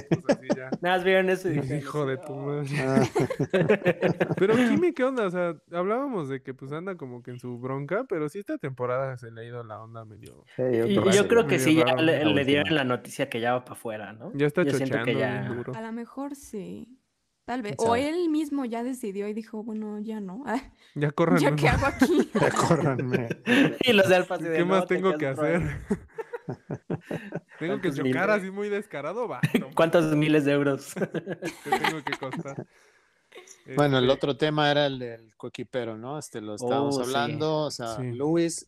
ya. 0.56 0.70
Nada 0.82 0.98
más 0.98 1.04
vieron 1.04 1.30
eso 1.30 1.52
y 1.52 1.60
Hijo 1.60 2.06
de 2.06 2.18
tu 2.18 2.36
madre. 2.36 2.68
Ah. 2.80 3.04
pero 4.38 4.56
Kimi, 4.56 4.94
¿qué 4.94 5.04
onda? 5.04 5.28
O 5.28 5.32
sea, 5.32 5.56
hablábamos 5.72 6.30
de 6.30 6.42
que 6.42 6.54
pues 6.54 6.72
anda 6.72 6.96
como 6.96 7.22
que 7.22 7.32
en 7.32 7.40
su 7.40 7.58
bronca, 7.60 8.06
pero 8.08 8.30
sí 8.30 8.40
esta 8.40 8.58
temporada 8.58 9.18
se 9.18 9.32
le 9.32 9.42
ha 9.42 9.44
ido 9.44 9.64
la 9.64 9.82
onda 9.82 10.06
medio. 10.06 10.44
y 10.58 10.94
yo 10.94 11.28
creo 11.28 11.48
que 11.48 11.60
sí, 11.60 11.76
ya 11.76 11.96
le, 11.96 12.46
dieron 12.46 12.75
la 12.76 12.84
noticia 12.84 13.30
que 13.30 13.40
ya 13.40 13.54
va 13.54 13.66
para 13.66 13.74
afuera, 13.74 14.14
¿no? 14.14 14.32
Ya 14.34 14.48
está 14.48 14.66
chocheando 14.66 15.12
ya... 15.12 15.48
duro. 15.48 15.74
A 15.76 15.82
lo 15.82 15.92
mejor 15.92 16.36
sí. 16.36 17.00
Tal 17.46 17.62
vez. 17.62 17.76
O 17.78 17.96
él 17.96 18.30
mismo 18.30 18.66
ya 18.66 18.84
decidió 18.84 19.28
y 19.28 19.34
dijo, 19.34 19.64
bueno, 19.64 20.00
ya 20.00 20.20
no. 20.20 20.44
ya 20.96 21.12
corran. 21.12 21.40
¿Ya 21.40 21.56
qué 21.56 21.70
hago 21.70 21.86
aquí? 21.86 22.30
ya 22.40 22.52
córranme. 22.52 23.30
y 23.82 23.94
los 23.94 24.10
de 24.10 24.16
Alfa 24.16 24.38
¿Qué 24.40 24.66
más 24.66 24.88
tengo 24.88 25.16
que 25.18 25.28
hacer? 25.28 25.82
tengo 27.60 27.82
que 27.82 27.92
chocar 27.92 28.32
así 28.32 28.52
muy 28.52 28.70
descarado, 28.70 29.28
va. 29.28 29.42
¿Cuántos 29.76 30.16
miles 30.16 30.46
de 30.46 30.54
euros? 30.54 30.94
¿Qué 30.94 31.70
tengo 31.70 32.04
que 32.04 32.18
costar? 32.18 32.68
Bueno, 33.76 33.98
el 33.98 34.06
este 34.06 34.14
otro 34.14 34.38
tema 34.38 34.70
era 34.70 34.86
el 34.86 35.00
del 35.00 35.36
coequipero, 35.36 35.98
¿no? 35.98 36.18
Este 36.20 36.42
lo 36.42 36.56
estábamos 36.56 36.98
oh, 36.98 37.04
hablando. 37.04 37.58
O 37.64 37.72
sea, 37.72 38.00
Luis. 38.00 38.68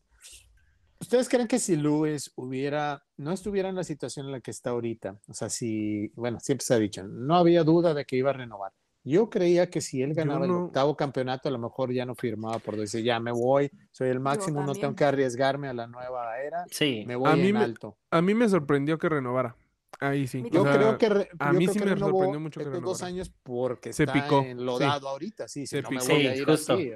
¿Ustedes 1.00 1.30
creen 1.30 1.48
que 1.48 1.60
si 1.60 1.76
Luis 1.76 2.32
hubiera, 2.36 3.04
no 3.18 3.32
estuviera 3.32 3.70
en 3.70 3.76
la 3.76 3.84
situación 3.84 4.26
en 4.26 4.32
la 4.32 4.41
que 4.41 4.52
está 4.52 4.72
ahorita? 4.72 5.20
O 5.28 5.34
sea, 5.34 5.50
si, 5.50 6.12
bueno, 6.16 6.39
siempre 6.39 6.66
se 6.66 6.74
ha 6.74 6.80
dicho, 6.80 7.04
no 7.04 7.36
había 7.36 7.64
duda 7.64 7.93
de 7.93 8.06
que 8.06 8.16
iba 8.16 8.32
a 8.32 8.34
renovar. 8.34 8.72
Yo 9.04 9.30
creía 9.30 9.70
que 9.70 9.80
si 9.80 10.02
él 10.02 10.14
ganaba 10.14 10.45
el 10.45 10.52
octavo 10.52 10.98
campeonato, 10.98 11.48
a 11.48 11.52
lo 11.52 11.60
mejor 11.60 11.93
ya 11.93 12.06
no 12.06 12.14
firmaba 12.14 12.60
por 12.60 12.76
decir, 12.76 13.06
ya 13.06 13.22
me 13.22 13.32
voy, 13.32 13.72
soy 13.91 14.10
el 14.10 14.20
máximo, 14.20 14.64
no 14.64 14.74
tengo 14.76 14.95
que 14.95 15.06
arriesgarme 15.06 15.70
a 15.70 15.74
la 15.74 15.88
nueva 15.88 16.38
era. 16.41 16.66
Sí. 16.70 17.06
Me 17.08 17.16
voy 17.16 17.32
a 17.32 17.36
mí 17.38 17.48
en 17.48 17.58
alto. 17.58 17.98
a 18.12 18.22
mí 18.22 18.34
me 18.34 18.50
sorprendió 18.50 18.98
que 18.98 19.08
renovara. 19.08 19.56
Ahí 20.00 20.28
sí. 20.28 20.43
Yo 20.52 20.64
creo 20.64 20.98
que 20.98 21.30
a 21.39 21.54
mí 21.54 21.68
sí 21.68 21.80
me 21.80 21.98
sorprendió 21.98 22.39
mucho 22.39 22.60
que 22.60 22.80
dos 22.82 23.02
años 23.02 23.32
porque 23.43 23.93
se 23.93 24.04
está 24.04 24.14
picó. 24.14 24.41
enlodado 24.41 25.08
ahorita, 25.08 25.48
sí, 25.48 25.66
se 25.66 25.82
no 25.82 25.89
picó. 25.89 26.06
me 26.06 26.14
voy 26.14 26.28
a 26.28 26.36
ir 26.36 26.50
así, 26.50 26.91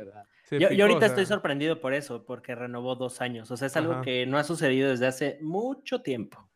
Yo, 0.52 0.68
ahorita 0.68 1.06
estoy 1.06 1.26
sorprendido 1.26 1.80
por 1.80 1.94
eso, 1.94 2.26
porque 2.26 2.56
renovó 2.56 2.96
dos 2.96 3.22
años. 3.22 3.50
O 3.52 3.58
sea, 3.58 3.68
es 3.68 3.78
algo 3.78 4.02
que 4.02 4.26
no 4.26 4.38
ha 4.38 4.44
sucedido 4.44 4.90
desde 4.90 5.08
hace 5.08 5.40
mucho 5.42 6.02
tiempo. 6.02 6.50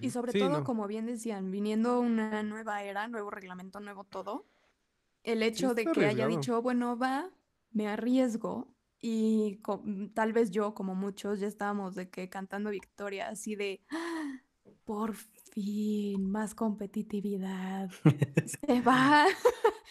Y 0.00 0.10
sobre 0.10 0.32
todo, 0.38 0.62
como 0.64 0.86
bien 0.86 1.06
decían, 1.06 1.50
viniendo 1.50 2.00
una 2.00 2.42
nueva 2.42 2.82
era, 2.82 3.08
nuevo 3.08 3.30
reglamento, 3.30 3.80
nuevo 3.80 4.04
todo, 4.04 4.46
el 5.24 5.42
hecho 5.42 5.74
de 5.74 5.86
que 5.86 6.06
haya 6.06 6.26
dicho, 6.26 6.60
bueno, 6.62 6.96
va, 6.96 7.30
me 7.70 7.88
arriesgo, 7.88 8.72
y 9.00 9.60
tal 10.14 10.32
vez 10.32 10.52
yo, 10.52 10.74
como 10.74 10.94
muchos, 10.94 11.40
ya 11.40 11.48
estábamos 11.48 11.96
de 11.96 12.08
que 12.08 12.28
cantando 12.28 12.70
victoria, 12.70 13.28
así 13.28 13.56
de, 13.56 13.80
¡Ah! 13.90 14.40
por 14.84 15.14
fin, 15.54 16.30
más 16.30 16.54
competitividad. 16.54 17.90
Se 18.66 18.80
va. 18.80 19.26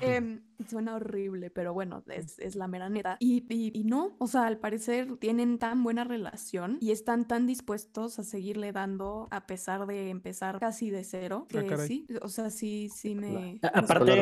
Em, 0.00 0.42
suena 0.68 0.94
horrible, 0.94 1.50
pero 1.50 1.72
bueno, 1.72 2.04
es, 2.08 2.54
la 2.54 2.68
mera 2.68 2.88
neta. 2.88 3.16
Y, 3.18 3.44
y, 3.48 3.84
no, 3.84 4.14
o 4.18 4.26
sea, 4.26 4.46
al 4.46 4.58
parecer 4.58 5.16
tienen 5.16 5.58
tan 5.58 5.82
buena 5.82 6.04
relación 6.04 6.78
y 6.80 6.90
están 6.90 7.26
tan 7.26 7.46
dispuestos 7.46 8.18
a 8.18 8.22
seguirle 8.22 8.72
dando 8.72 9.26
a 9.30 9.46
pesar 9.46 9.86
de 9.86 10.10
empezar 10.10 10.60
casi 10.60 10.90
de 10.90 11.02
cero. 11.04 11.46
Ah, 11.54 11.62
que 11.62 11.76
sí, 11.78 12.06
o 12.22 12.28
sea, 12.28 12.50
sí, 12.50 12.88
sí 12.94 13.14
me... 13.14 13.58
Aparte, 13.62 14.12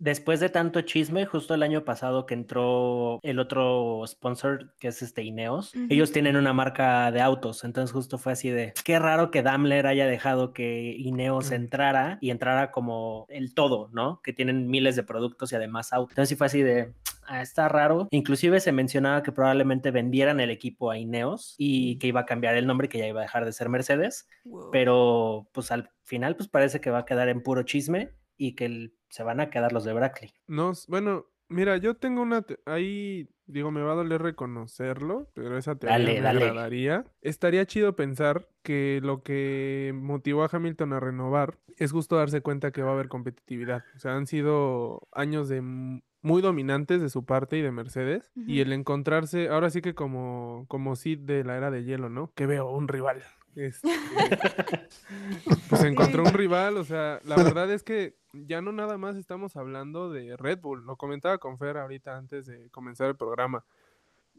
después 0.00 0.40
de 0.40 0.50
tanto 0.50 0.82
chisme, 0.82 1.26
justo 1.26 1.54
el 1.54 1.62
año 1.62 1.84
pasado 1.84 2.26
que 2.26 2.34
entró 2.34 3.18
el 3.22 3.38
otro 3.38 4.04
sponsor, 4.06 4.74
que 4.78 4.88
es 4.88 5.02
este 5.02 5.22
Ineos, 5.22 5.72
ellos 5.88 6.12
tienen 6.12 6.36
una 6.36 6.52
marca 6.52 7.10
de 7.10 7.20
autos, 7.20 7.64
entonces 7.64 7.92
justo 7.92 8.18
fue 8.18 8.32
así 8.32 8.50
de, 8.50 8.74
qué 8.84 8.98
raro 8.98 9.30
que 9.30 9.42
Daimler 9.42 9.86
haya 9.86 10.05
dejado 10.06 10.52
que 10.52 10.94
Ineos 10.98 11.50
entrara 11.50 12.18
y 12.20 12.30
entrara 12.30 12.70
como 12.70 13.26
el 13.28 13.54
todo, 13.54 13.88
¿no? 13.92 14.20
Que 14.22 14.32
tienen 14.32 14.68
miles 14.68 14.96
de 14.96 15.02
productos 15.02 15.52
y 15.52 15.56
además 15.56 15.92
autos. 15.92 16.12
Entonces 16.12 16.30
sí 16.30 16.36
fue 16.36 16.46
así 16.46 16.62
de, 16.62 16.92
ah, 17.26 17.42
está 17.42 17.68
raro. 17.68 18.08
Inclusive 18.10 18.60
se 18.60 18.72
mencionaba 18.72 19.22
que 19.22 19.32
probablemente 19.32 19.90
vendieran 19.90 20.40
el 20.40 20.50
equipo 20.50 20.90
a 20.90 20.98
Ineos 20.98 21.54
y 21.58 21.98
que 21.98 22.08
iba 22.08 22.20
a 22.20 22.26
cambiar 22.26 22.56
el 22.56 22.66
nombre, 22.66 22.88
que 22.88 22.98
ya 22.98 23.06
iba 23.06 23.20
a 23.20 23.24
dejar 23.24 23.44
de 23.44 23.52
ser 23.52 23.68
Mercedes. 23.68 24.28
Pero 24.72 25.48
pues 25.52 25.70
al 25.70 25.90
final 26.02 26.36
pues 26.36 26.48
parece 26.48 26.80
que 26.80 26.90
va 26.90 26.98
a 27.00 27.04
quedar 27.04 27.28
en 27.28 27.42
puro 27.42 27.62
chisme 27.62 28.10
y 28.36 28.54
que 28.54 28.92
se 29.08 29.22
van 29.22 29.40
a 29.40 29.50
quedar 29.50 29.72
los 29.72 29.84
de 29.84 29.92
Brackley. 29.92 30.32
No, 30.46 30.72
bueno, 30.88 31.26
mira, 31.48 31.76
yo 31.76 31.94
tengo 31.94 32.22
una... 32.22 32.44
Ahí 32.64 33.28
Digo, 33.48 33.70
me 33.70 33.82
va 33.82 33.92
a 33.92 33.96
doler 33.96 34.22
reconocerlo, 34.22 35.28
pero 35.32 35.56
esa 35.56 35.76
teoría 35.76 36.20
me 36.20 36.28
agradaría. 36.28 37.04
Estaría 37.22 37.64
chido 37.64 37.94
pensar 37.94 38.48
que 38.62 39.00
lo 39.02 39.22
que 39.22 39.92
motivó 39.94 40.42
a 40.42 40.48
Hamilton 40.50 40.92
a 40.92 41.00
renovar 41.00 41.58
es 41.76 41.92
justo 41.92 42.16
darse 42.16 42.40
cuenta 42.40 42.72
que 42.72 42.82
va 42.82 42.90
a 42.90 42.94
haber 42.94 43.08
competitividad. 43.08 43.84
O 43.94 43.98
sea, 44.00 44.16
han 44.16 44.26
sido 44.26 45.06
años 45.12 45.48
de 45.48 45.60
muy 45.60 46.42
dominantes 46.42 47.00
de 47.00 47.08
su 47.08 47.24
parte 47.24 47.56
y 47.56 47.62
de 47.62 47.70
Mercedes. 47.70 48.32
Y 48.34 48.60
el 48.60 48.72
encontrarse, 48.72 49.48
ahora 49.48 49.70
sí 49.70 49.80
que 49.80 49.94
como, 49.94 50.64
como 50.66 50.96
Sid 50.96 51.20
de 51.20 51.44
la 51.44 51.56
era 51.56 51.70
de 51.70 51.84
hielo, 51.84 52.08
¿no? 52.10 52.32
Que 52.34 52.46
veo 52.46 52.68
un 52.72 52.88
rival. 52.88 53.22
Este, 53.54 53.88
pues 55.70 55.82
encontró 55.84 56.24
un 56.24 56.34
rival, 56.34 56.76
o 56.76 56.84
sea, 56.84 57.20
la 57.24 57.36
verdad 57.36 57.70
es 57.70 57.82
que 57.82 58.16
ya 58.46 58.60
no 58.60 58.72
nada 58.72 58.98
más 58.98 59.16
estamos 59.16 59.56
hablando 59.56 60.10
de 60.10 60.36
Red 60.36 60.60
Bull, 60.60 60.84
lo 60.84 60.96
comentaba 60.96 61.38
con 61.38 61.58
Fer 61.58 61.76
ahorita 61.76 62.16
antes 62.16 62.46
de 62.46 62.68
comenzar 62.70 63.08
el 63.08 63.16
programa. 63.16 63.64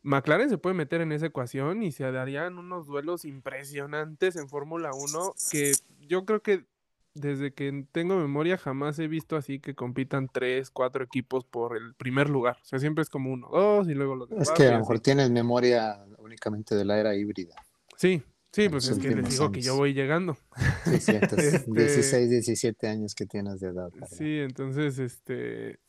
McLaren 0.04 0.50
se 0.50 0.58
puede 0.58 0.76
meter 0.76 1.02
en 1.02 1.12
esa 1.12 1.26
ecuación 1.26 1.84
y 1.84 1.92
se 1.92 2.10
darían 2.12 2.58
unos 2.58 2.88
duelos 2.88 3.26
impresionantes 3.26 4.36
en 4.36 4.48
Fórmula 4.48 4.92
1 4.94 5.34
que 5.52 5.74
yo 6.08 6.26
creo 6.26 6.42
que 6.42 6.66
desde 7.14 7.52
que 7.52 7.86
tengo 7.92 8.16
memoria 8.16 8.58
jamás 8.58 9.00
he 9.00 9.08
visto 9.08 9.36
así 9.36 9.60
que 9.60 9.76
compitan 9.76 10.30
tres, 10.32 10.70
cuatro 10.70 11.04
equipos 11.04 11.44
por 11.46 11.76
el 11.76 11.94
primer 11.96 12.30
lugar. 12.30 12.58
O 12.62 12.66
sea, 12.66 12.80
siempre 12.80 13.02
es 13.02 13.10
como 13.10 13.32
uno, 13.32 13.50
dos 13.52 13.90
y 13.90 13.94
luego 13.94 14.16
los 14.16 14.30
demás. 14.30 14.48
Es 14.48 14.54
que 14.54 14.68
a 14.68 14.74
lo 14.74 14.80
mejor 14.80 15.00
tienes 15.00 15.30
memoria 15.30 16.00
únicamente 16.20 16.76
de 16.76 16.86
la 16.86 17.00
era 17.00 17.16
híbrida. 17.16 17.56
Sí, 17.96 18.24
Sí, 18.52 18.70
pues 18.70 18.88
es 18.88 18.98
que 18.98 19.10
les 19.10 19.30
digo 19.30 19.52
que 19.52 19.62
yo 19.62 19.76
voy 19.76 19.94
llegando. 19.94 20.38
Sí, 20.86 21.00
sí, 21.00 21.12
entonces 21.14 21.66
16, 21.68 22.30
17 22.30 22.88
años 22.88 23.14
que 23.14 23.26
tienes 23.26 23.60
de 23.60 23.70
edad. 23.70 23.92
Sí, 24.10 24.40
entonces, 24.40 24.98
este, 25.00 25.80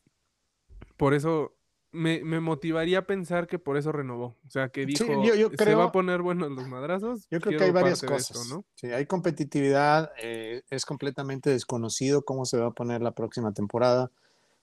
por 0.96 1.14
eso 1.14 1.59
me, 1.92 2.22
motivaría 2.40 2.98
a 2.98 3.06
pensar 3.06 3.46
que 3.46 3.59
por 3.59 3.76
eso 3.76 3.92
renovó. 3.92 4.36
O 4.46 4.50
sea, 4.50 4.68
que 4.68 4.84
dijo, 4.84 5.04
se 5.56 5.74
va 5.74 5.84
a 5.84 5.92
poner 5.92 6.22
buenos 6.22 6.50
los 6.50 6.68
madrazos. 6.68 7.26
Yo 7.30 7.40
creo 7.40 7.59
que 7.59 7.64
hay 7.64 7.70
varias 7.70 8.02
cosas. 8.02 8.48
¿no? 8.48 8.64
Sí, 8.74 8.88
hay 8.88 9.06
competitividad, 9.06 10.12
eh, 10.22 10.62
es 10.70 10.84
completamente 10.84 11.50
desconocido 11.50 12.22
cómo 12.22 12.44
se 12.44 12.59
va 12.59 12.66
a 12.68 12.72
poner 12.72 13.00
la 13.00 13.12
próxima 13.12 13.52
temporada. 13.52 14.11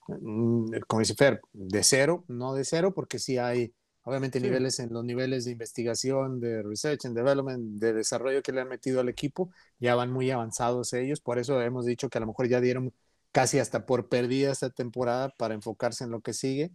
Mm, 0.08 0.70
como 0.86 1.00
dice 1.00 1.14
Fer, 1.14 1.40
de 1.52 1.82
cero, 1.82 2.24
no 2.28 2.54
de 2.54 2.64
cero, 2.64 2.94
porque 2.94 3.18
sí 3.18 3.38
hay 3.38 3.72
Obviamente 4.08 4.38
niveles 4.38 4.78
en 4.78 4.92
los 4.92 5.04
niveles 5.04 5.46
de 5.46 5.50
investigación, 5.50 6.38
de 6.38 6.62
research 6.62 7.06
and 7.06 7.16
development, 7.16 7.80
de 7.80 7.92
desarrollo 7.92 8.40
que 8.40 8.52
le 8.52 8.60
han 8.60 8.68
metido 8.68 9.00
al 9.00 9.08
equipo, 9.08 9.50
ya 9.80 9.96
van 9.96 10.12
muy 10.12 10.30
avanzados 10.30 10.92
ellos. 10.92 11.18
Por 11.18 11.40
eso 11.40 11.60
hemos 11.60 11.86
dicho 11.86 12.08
que 12.08 12.18
a 12.18 12.20
lo 12.20 12.28
mejor 12.28 12.46
ya 12.46 12.60
dieron 12.60 12.94
casi 13.32 13.58
hasta 13.58 13.84
por 13.84 14.08
perdida 14.08 14.52
esta 14.52 14.70
temporada 14.70 15.30
para 15.36 15.54
enfocarse 15.54 16.04
en 16.04 16.12
lo 16.12 16.20
que 16.20 16.34
sigue. 16.34 16.70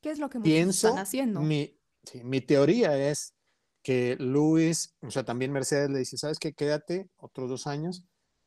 ¿Qué 0.00 0.10
es 0.10 0.18
lo 0.18 0.28
que 0.28 0.40
Pienso, 0.40 0.88
están 0.88 1.02
haciendo? 1.04 1.40
Mi, 1.40 1.78
mi 2.24 2.40
teoría 2.40 2.98
es 2.98 3.32
que 3.84 4.16
Luis, 4.18 4.96
o 5.02 5.10
sea, 5.12 5.24
también 5.24 5.52
Mercedes 5.52 5.88
le 5.88 6.00
dice, 6.00 6.16
¿sabes 6.16 6.40
qué? 6.40 6.52
Quédate 6.52 7.08
otros 7.16 7.48
dos 7.48 7.68
años. 7.68 8.02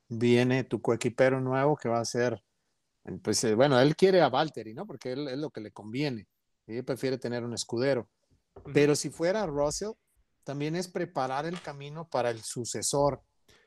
Viene 0.09 0.65
tu 0.65 0.81
coequipero 0.81 1.39
nuevo 1.39 1.77
que 1.77 1.87
va 1.87 2.01
a 2.01 2.05
ser, 2.05 2.43
pues 3.23 3.41
eh, 3.45 3.55
bueno, 3.55 3.79
él 3.79 3.95
quiere 3.95 4.19
a 4.19 4.27
Valtteri, 4.27 4.73
¿no? 4.73 4.85
Porque 4.85 5.13
él 5.13 5.29
es 5.29 5.37
lo 5.37 5.51
que 5.51 5.61
le 5.61 5.71
conviene. 5.71 6.27
Y 6.67 6.75
él 6.75 6.83
prefiere 6.83 7.17
tener 7.17 7.45
un 7.45 7.53
escudero. 7.53 8.09
Pero 8.73 8.95
si 8.95 9.09
fuera 9.09 9.45
Russell, 9.45 9.91
también 10.43 10.75
es 10.75 10.87
preparar 10.87 11.45
el 11.45 11.61
camino 11.61 12.07
para 12.07 12.29
el 12.29 12.41
sucesor 12.41 13.21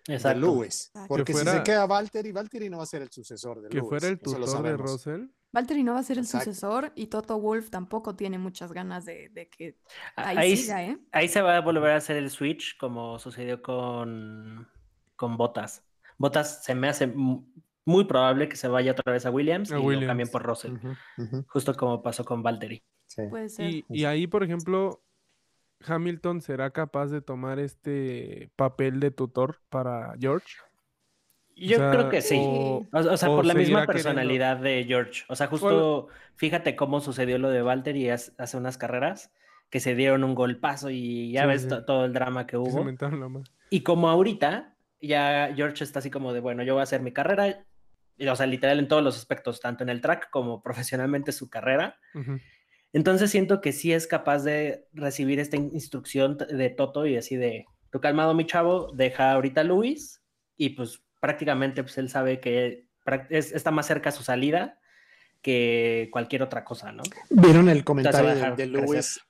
de 0.06 0.34
Lewis. 0.34 0.90
Porque 1.06 1.34
si 1.34 1.44
se 1.44 1.62
queda 1.62 1.86
Valtteri, 1.86 2.32
Valtteri 2.32 2.70
no 2.70 2.78
va 2.78 2.84
a 2.84 2.86
ser 2.86 3.02
el 3.02 3.10
sucesor 3.10 3.60
de 3.60 3.68
que 3.68 3.76
Lewis. 3.76 3.84
Que 3.84 3.88
fuera 3.88 4.08
el 4.08 4.18
tutor 4.18 4.62
de 4.62 4.76
Russell. 4.76 5.26
Valtteri 5.50 5.82
no 5.82 5.94
va 5.94 6.00
a 6.00 6.02
ser 6.02 6.18
el 6.18 6.26
sucesor 6.26 6.92
y 6.94 7.06
Toto 7.06 7.40
Wolf 7.40 7.70
tampoco 7.70 8.14
tiene 8.14 8.38
muchas 8.38 8.72
ganas 8.72 9.06
de, 9.06 9.48
que 9.56 9.78
ahí, 10.14 10.56
siga, 10.56 10.84
¿eh? 10.84 10.98
Ahí 11.10 11.28
se 11.28 11.40
va 11.40 11.56
a 11.56 11.60
volver 11.60 11.92
a 11.92 11.96
hacer 11.96 12.16
el 12.16 12.30
switch 12.30 12.76
como 12.76 13.18
sucedió 13.18 13.62
con, 13.62 14.68
con 15.16 15.36
Botas. 15.38 15.84
Botas 16.18 16.64
se 16.64 16.74
me 16.74 16.88
hace 16.88 17.06
muy 17.06 18.04
probable 18.04 18.48
que 18.48 18.56
se 18.56 18.68
vaya 18.68 18.92
otra 18.92 19.12
vez 19.12 19.24
a 19.24 19.30
Williams 19.30 19.70
y 19.70 20.06
también 20.06 20.28
por 20.28 20.42
Russell. 20.42 20.76
Justo 21.48 21.74
como 21.74 22.02
pasó 22.02 22.24
con 22.24 22.42
Valtteri. 22.42 22.82
Puede 23.26 23.48
ser. 23.48 23.84
Y, 23.88 24.04
ahí, 24.04 24.26
por 24.26 24.44
ejemplo, 24.44 25.02
Hamilton 25.86 26.40
será 26.40 26.70
capaz 26.70 27.06
de 27.06 27.20
tomar 27.20 27.58
este 27.58 28.50
papel 28.56 29.00
de 29.00 29.10
tutor 29.10 29.60
para 29.68 30.14
George. 30.18 30.56
Yo 31.56 31.78
creo 31.90 32.08
que 32.08 32.22
sí. 32.22 32.38
O, 32.40 33.16
sea, 33.16 33.28
por 33.28 33.44
la 33.44 33.54
misma 33.54 33.84
personalidad 33.86 34.58
de 34.58 34.84
George. 34.86 35.24
O 35.28 35.34
sea, 35.34 35.48
justo 35.48 36.08
fíjate 36.36 36.76
cómo 36.76 37.00
sucedió 37.00 37.38
lo 37.38 37.50
de 37.50 37.62
Valtteri 37.62 38.10
hace 38.10 38.56
unas 38.56 38.78
carreras, 38.78 39.32
que 39.70 39.80
se 39.80 39.94
dieron 39.94 40.24
un 40.24 40.34
golpazo 40.34 40.90
y 40.90 41.32
ya 41.32 41.46
ves 41.46 41.68
todo 41.86 42.04
el 42.04 42.12
drama 42.12 42.46
que 42.46 42.56
hubo. 42.56 42.84
Y 43.70 43.82
como 43.82 44.08
ahorita, 44.08 44.76
ya 45.00 45.52
George 45.54 45.84
está 45.84 45.98
así 45.98 46.10
como 46.10 46.32
de, 46.32 46.40
bueno, 46.40 46.62
yo 46.62 46.74
voy 46.74 46.80
a 46.80 46.84
hacer 46.84 47.02
mi 47.02 47.12
carrera, 47.12 47.64
o 48.26 48.36
sea, 48.36 48.46
literal 48.46 48.78
en 48.78 48.88
todos 48.88 49.02
los 49.02 49.16
aspectos, 49.16 49.60
tanto 49.60 49.82
en 49.82 49.90
el 49.90 50.00
track 50.00 50.30
como 50.30 50.62
profesionalmente 50.62 51.32
su 51.32 51.50
carrera. 51.50 51.98
Entonces 52.92 53.30
siento 53.30 53.60
que 53.60 53.72
sí 53.72 53.92
es 53.92 54.06
capaz 54.06 54.44
de 54.44 54.86
recibir 54.92 55.40
esta 55.40 55.56
instrucción 55.56 56.38
de 56.38 56.70
Toto 56.70 57.06
y 57.06 57.16
así 57.16 57.36
de, 57.36 57.66
tú 57.90 58.00
calmado 58.00 58.34
mi 58.34 58.46
chavo, 58.46 58.92
deja 58.94 59.32
ahorita 59.32 59.60
a 59.60 59.64
Luis 59.64 60.22
y 60.56 60.70
pues 60.70 61.02
prácticamente 61.20 61.82
pues 61.82 61.98
él 61.98 62.08
sabe 62.08 62.40
que 62.40 62.86
está 63.30 63.70
más 63.70 63.86
cerca 63.86 64.08
a 64.10 64.12
su 64.12 64.22
salida 64.22 64.78
que 65.42 66.08
cualquier 66.12 66.42
otra 66.42 66.64
cosa, 66.64 66.92
¿no? 66.92 67.02
¿Vieron 67.30 67.68
el 67.68 67.84
comentario 67.84 68.56
de, 68.56 68.66
Luis 68.66 69.20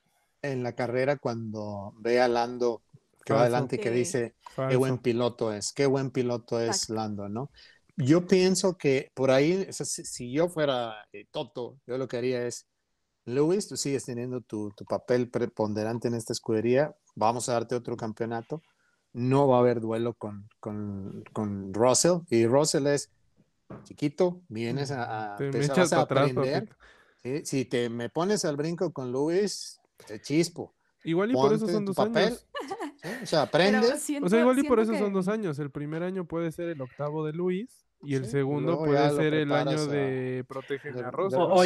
en 0.42 0.62
la 0.62 0.72
carrera 0.72 1.16
cuando 1.16 1.94
ve 1.98 2.20
a 2.20 2.28
Lando 2.28 2.82
que 3.24 3.34
va 3.34 3.42
adelante 3.42 3.76
y 3.76 3.78
que 3.78 3.90
dice, 3.90 4.34
qué 4.70 4.76
buen 4.76 4.98
piloto 4.98 5.52
es, 5.52 5.72
qué 5.72 5.84
buen 5.84 6.10
piloto 6.10 6.60
es 6.60 6.88
Lando, 6.88 7.28
¿no? 7.28 7.50
Yo 7.94 8.26
pienso 8.26 8.78
que 8.78 9.10
por 9.12 9.30
ahí, 9.30 9.66
si, 9.70 10.32
yo 10.32 10.48
fuera 10.48 10.94
eh, 11.12 11.26
Toto, 11.30 11.78
yo 11.86 11.98
lo 11.98 12.08
que 12.08 12.16
haría 12.16 12.46
es, 12.46 12.66
Luis, 13.28 13.68
tú 13.68 13.76
sigues 13.76 14.04
teniendo 14.04 14.40
tu, 14.40 14.70
tu, 14.70 14.84
papel 14.84 15.28
preponderante 15.28 16.08
en 16.08 16.14
esta 16.14 16.32
escudería, 16.32 16.94
vamos 17.14 17.48
a 17.48 17.52
darte 17.52 17.74
otro 17.74 17.96
campeonato, 17.96 18.62
no 19.12 19.46
va 19.48 19.56
a 19.56 19.60
haber 19.60 19.80
duelo 19.80 20.14
con, 20.14 20.48
con, 20.60 21.24
con 21.32 21.74
Russell, 21.74 22.20
y 22.30 22.46
Russell 22.46 22.86
es 22.86 23.10
chiquito, 23.84 24.40
vienes 24.48 24.90
a, 24.90 25.36
te, 25.36 25.50
vas 25.50 25.92
a 25.92 26.00
aprender, 26.00 26.68
si 27.44 27.64
te 27.66 27.90
me 27.90 28.08
pones 28.08 28.44
al 28.44 28.56
brinco 28.56 28.92
con 28.92 29.12
Luis, 29.12 29.78
te 30.06 30.20
chispo. 30.20 30.74
Igual 31.04 31.30
y 31.30 31.34
por 31.34 31.52
eso 31.52 31.68
son 31.68 31.84
dos 31.84 31.98
años. 31.98 32.46
O 33.22 33.26
sea, 33.26 33.42
aprende. 33.42 33.78
o 34.22 34.28
sea, 34.28 34.40
igual 34.40 34.58
y 34.58 34.64
por 34.64 34.80
eso 34.80 34.96
son 34.98 35.12
dos 35.12 35.28
años. 35.28 35.58
El 35.58 35.70
primer 35.70 36.02
año 36.02 36.26
puede 36.26 36.50
ser 36.50 36.68
el 36.68 36.80
octavo 36.80 37.24
de 37.24 37.32
Luis 37.32 37.87
y 38.02 38.14
el 38.14 38.26
segundo 38.26 38.78
puede 38.78 39.10
ser 39.10 39.34
el 39.34 39.52
año 39.52 39.86
de 39.86 40.44
proteger 40.46 41.04
a 41.04 41.10
Rosa. 41.10 41.38
O, 41.38 41.64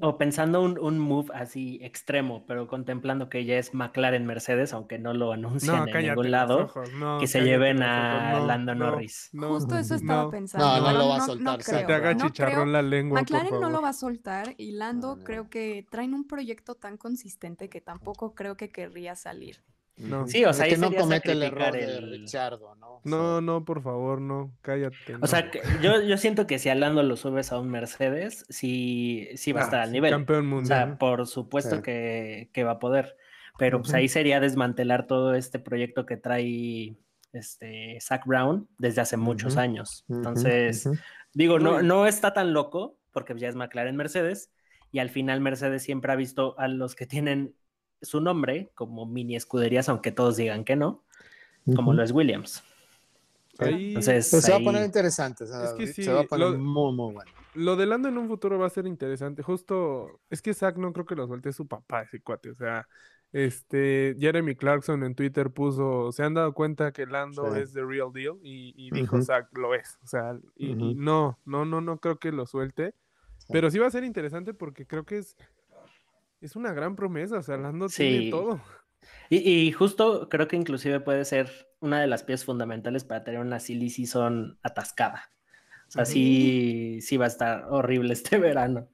o 0.00 0.18
pensando 0.18 0.62
un, 0.62 0.78
un, 0.78 0.98
move 0.98 1.30
así 1.34 1.78
extremo, 1.82 2.44
pero 2.46 2.66
contemplando 2.66 3.28
que 3.28 3.44
ya 3.44 3.58
es 3.58 3.74
McLaren 3.74 4.26
Mercedes, 4.26 4.72
aunque 4.72 4.98
no 4.98 5.14
lo 5.14 5.32
anuncian 5.32 5.88
en 5.88 6.06
ningún 6.08 6.30
lado, 6.30 6.72
que 7.20 7.26
se 7.26 7.42
lleven 7.42 7.82
a 7.82 8.40
Lando 8.40 8.74
Norris. 8.74 9.30
Justo 9.32 9.78
eso 9.78 9.94
estaba 9.94 10.30
pensando. 10.30 10.66
No, 10.66 10.92
no 10.92 10.98
lo 10.98 11.08
va 11.08 11.16
a 11.16 11.20
soltar. 11.20 11.62
Se 11.62 11.84
te 11.84 11.94
haga 11.94 12.16
chicharrón 12.16 12.72
la 12.72 12.82
lengua. 12.82 13.20
McLaren 13.20 13.60
no 13.60 13.70
lo 13.70 13.80
va 13.80 13.90
a 13.90 13.94
soltar 13.94 14.54
y 14.56 14.72
Lando 14.72 15.18
creo 15.24 15.48
que 15.48 15.86
traen 15.90 16.14
un 16.14 16.26
proyecto 16.26 16.74
tan 16.74 16.96
consistente 16.96 17.68
que 17.68 17.80
tampoco 17.80 18.34
creo 18.34 18.56
que 18.56 18.70
querría 18.70 19.14
salir. 19.14 19.62
No. 19.98 20.26
Sí, 20.26 20.44
o 20.44 20.52
sea, 20.52 20.68
que 20.68 20.76
no 20.76 20.92
comete 20.92 21.32
el 21.32 21.42
error 21.42 21.72
de 21.72 22.00
Richardo, 22.00 22.74
¿no? 22.76 23.00
No, 23.04 23.40
no, 23.40 23.64
por 23.64 23.82
favor, 23.82 24.20
no, 24.20 24.52
cállate. 24.62 25.16
O 25.20 25.26
sea, 25.26 25.50
yo, 25.82 26.02
yo 26.02 26.16
siento 26.16 26.46
que 26.46 26.58
si 26.58 26.68
Alando 26.68 27.02
lo 27.02 27.16
subes 27.16 27.52
a 27.52 27.58
un 27.58 27.70
Mercedes, 27.70 28.44
sí, 28.48 29.28
sí 29.34 29.52
va 29.52 29.60
a 29.60 29.62
ah, 29.64 29.66
estar 29.66 29.80
al 29.80 29.92
nivel. 29.92 30.10
Campeón 30.10 30.46
mundial. 30.46 30.82
O 30.82 30.86
sea, 30.86 30.98
por 30.98 31.26
supuesto 31.26 31.82
que, 31.82 32.50
que, 32.52 32.64
va 32.64 32.72
a 32.72 32.78
poder. 32.78 33.16
Pero 33.58 33.80
pues 33.80 33.92
ahí 33.94 34.08
sería 34.08 34.40
desmantelar 34.40 35.06
todo 35.06 35.34
este 35.34 35.58
proyecto 35.58 36.06
que 36.06 36.16
trae 36.16 36.96
este 37.32 37.98
Zach 38.00 38.24
Brown 38.24 38.68
desde 38.78 39.00
hace 39.00 39.16
muchos 39.16 39.56
años. 39.56 40.04
Entonces, 40.08 40.88
digo, 41.34 41.58
no, 41.58 41.82
no 41.82 42.06
está 42.06 42.32
tan 42.32 42.52
loco, 42.52 42.96
porque 43.12 43.34
ya 43.36 43.48
es 43.48 43.56
McLaren 43.56 43.96
Mercedes, 43.96 44.52
y 44.90 45.00
al 45.00 45.10
final 45.10 45.40
Mercedes 45.40 45.82
siempre 45.82 46.12
ha 46.12 46.16
visto 46.16 46.58
a 46.58 46.68
los 46.68 46.94
que 46.94 47.06
tienen 47.06 47.54
su 48.02 48.20
nombre 48.20 48.70
como 48.74 49.06
mini 49.06 49.36
escuderías, 49.36 49.88
aunque 49.88 50.12
todos 50.12 50.36
digan 50.36 50.64
que 50.64 50.76
no, 50.76 51.02
como 51.74 51.92
lo 51.92 52.02
es 52.02 52.12
Williams. 52.12 52.62
Entonces, 53.58 54.28
se 54.28 54.50
va 54.52 54.58
a 54.58 54.60
poner 54.60 54.84
interesante. 54.84 55.44
es 55.44 55.74
que 55.76 55.86
sí, 55.88 56.04
se 56.04 56.12
va 56.12 56.20
a 56.20 56.24
poner 56.24 56.50
lo, 56.50 56.58
muy, 56.58 56.92
muy 56.92 57.14
bueno. 57.14 57.30
Lo 57.54 57.76
de 57.76 57.86
Lando 57.86 58.08
en 58.08 58.18
un 58.18 58.28
futuro 58.28 58.58
va 58.58 58.66
a 58.66 58.70
ser 58.70 58.86
interesante. 58.86 59.42
Justo, 59.42 60.20
es 60.30 60.40
que 60.40 60.54
Zach 60.54 60.76
no 60.76 60.92
creo 60.92 61.06
que 61.06 61.16
lo 61.16 61.26
suelte 61.26 61.52
su 61.52 61.66
papá, 61.66 62.02
ese 62.02 62.20
cuate. 62.20 62.50
O 62.50 62.54
sea, 62.54 62.86
este, 63.32 64.14
Jeremy 64.18 64.54
Clarkson 64.54 65.02
en 65.02 65.14
Twitter 65.14 65.50
puso, 65.50 66.12
se 66.12 66.22
han 66.22 66.34
dado 66.34 66.54
cuenta 66.54 66.92
que 66.92 67.06
Lando 67.06 67.54
es 67.56 67.72
the 67.72 67.84
real 67.84 68.12
deal 68.12 68.38
y, 68.42 68.90
dijo 68.92 69.20
Zach, 69.22 69.48
lo 69.52 69.74
es. 69.74 69.98
O 70.04 70.06
sea, 70.06 70.38
y, 70.54 70.74
no, 70.94 71.38
no, 71.44 71.64
no, 71.64 71.80
no 71.80 71.98
creo 71.98 72.18
que 72.18 72.30
lo 72.30 72.46
suelte. 72.46 72.94
Pero 73.50 73.70
sí 73.70 73.78
va 73.78 73.86
a 73.86 73.90
ser 73.90 74.04
interesante 74.04 74.52
porque 74.52 74.86
creo 74.86 75.04
que 75.04 75.18
es 75.18 75.34
es 76.40 76.56
una 76.56 76.72
gran 76.72 76.96
promesa, 76.96 77.38
o 77.38 77.42
sea, 77.42 77.56
Lando 77.56 77.88
tiene 77.88 78.30
todo. 78.30 78.60
Y, 79.30 79.72
justo 79.72 80.28
creo 80.28 80.48
que 80.48 80.56
inclusive 80.56 81.00
puede 81.00 81.24
ser 81.24 81.50
una 81.80 82.00
de 82.00 82.06
las 82.06 82.22
piezas 82.22 82.46
fundamentales 82.46 83.04
para 83.04 83.24
tener 83.24 83.40
una 83.40 83.60
silly 83.60 83.90
season 83.90 84.58
atascada. 84.62 85.30
O 85.88 85.90
sea, 85.90 86.04
sí, 86.04 86.98
sí 87.00 87.16
va 87.16 87.26
a 87.26 87.28
estar 87.28 87.64
horrible 87.68 88.12
este 88.12 88.38
verano. 88.38 88.88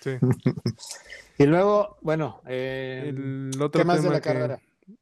Sí. 0.00 0.12
y 1.38 1.46
luego, 1.46 1.98
bueno, 2.02 2.42
eh, 2.46 3.06
el 3.08 3.60
otro 3.60 3.80
¿qué 3.80 3.84
más 3.84 4.02
de 4.02 4.10
la 4.10 4.20
carrera? 4.20 4.60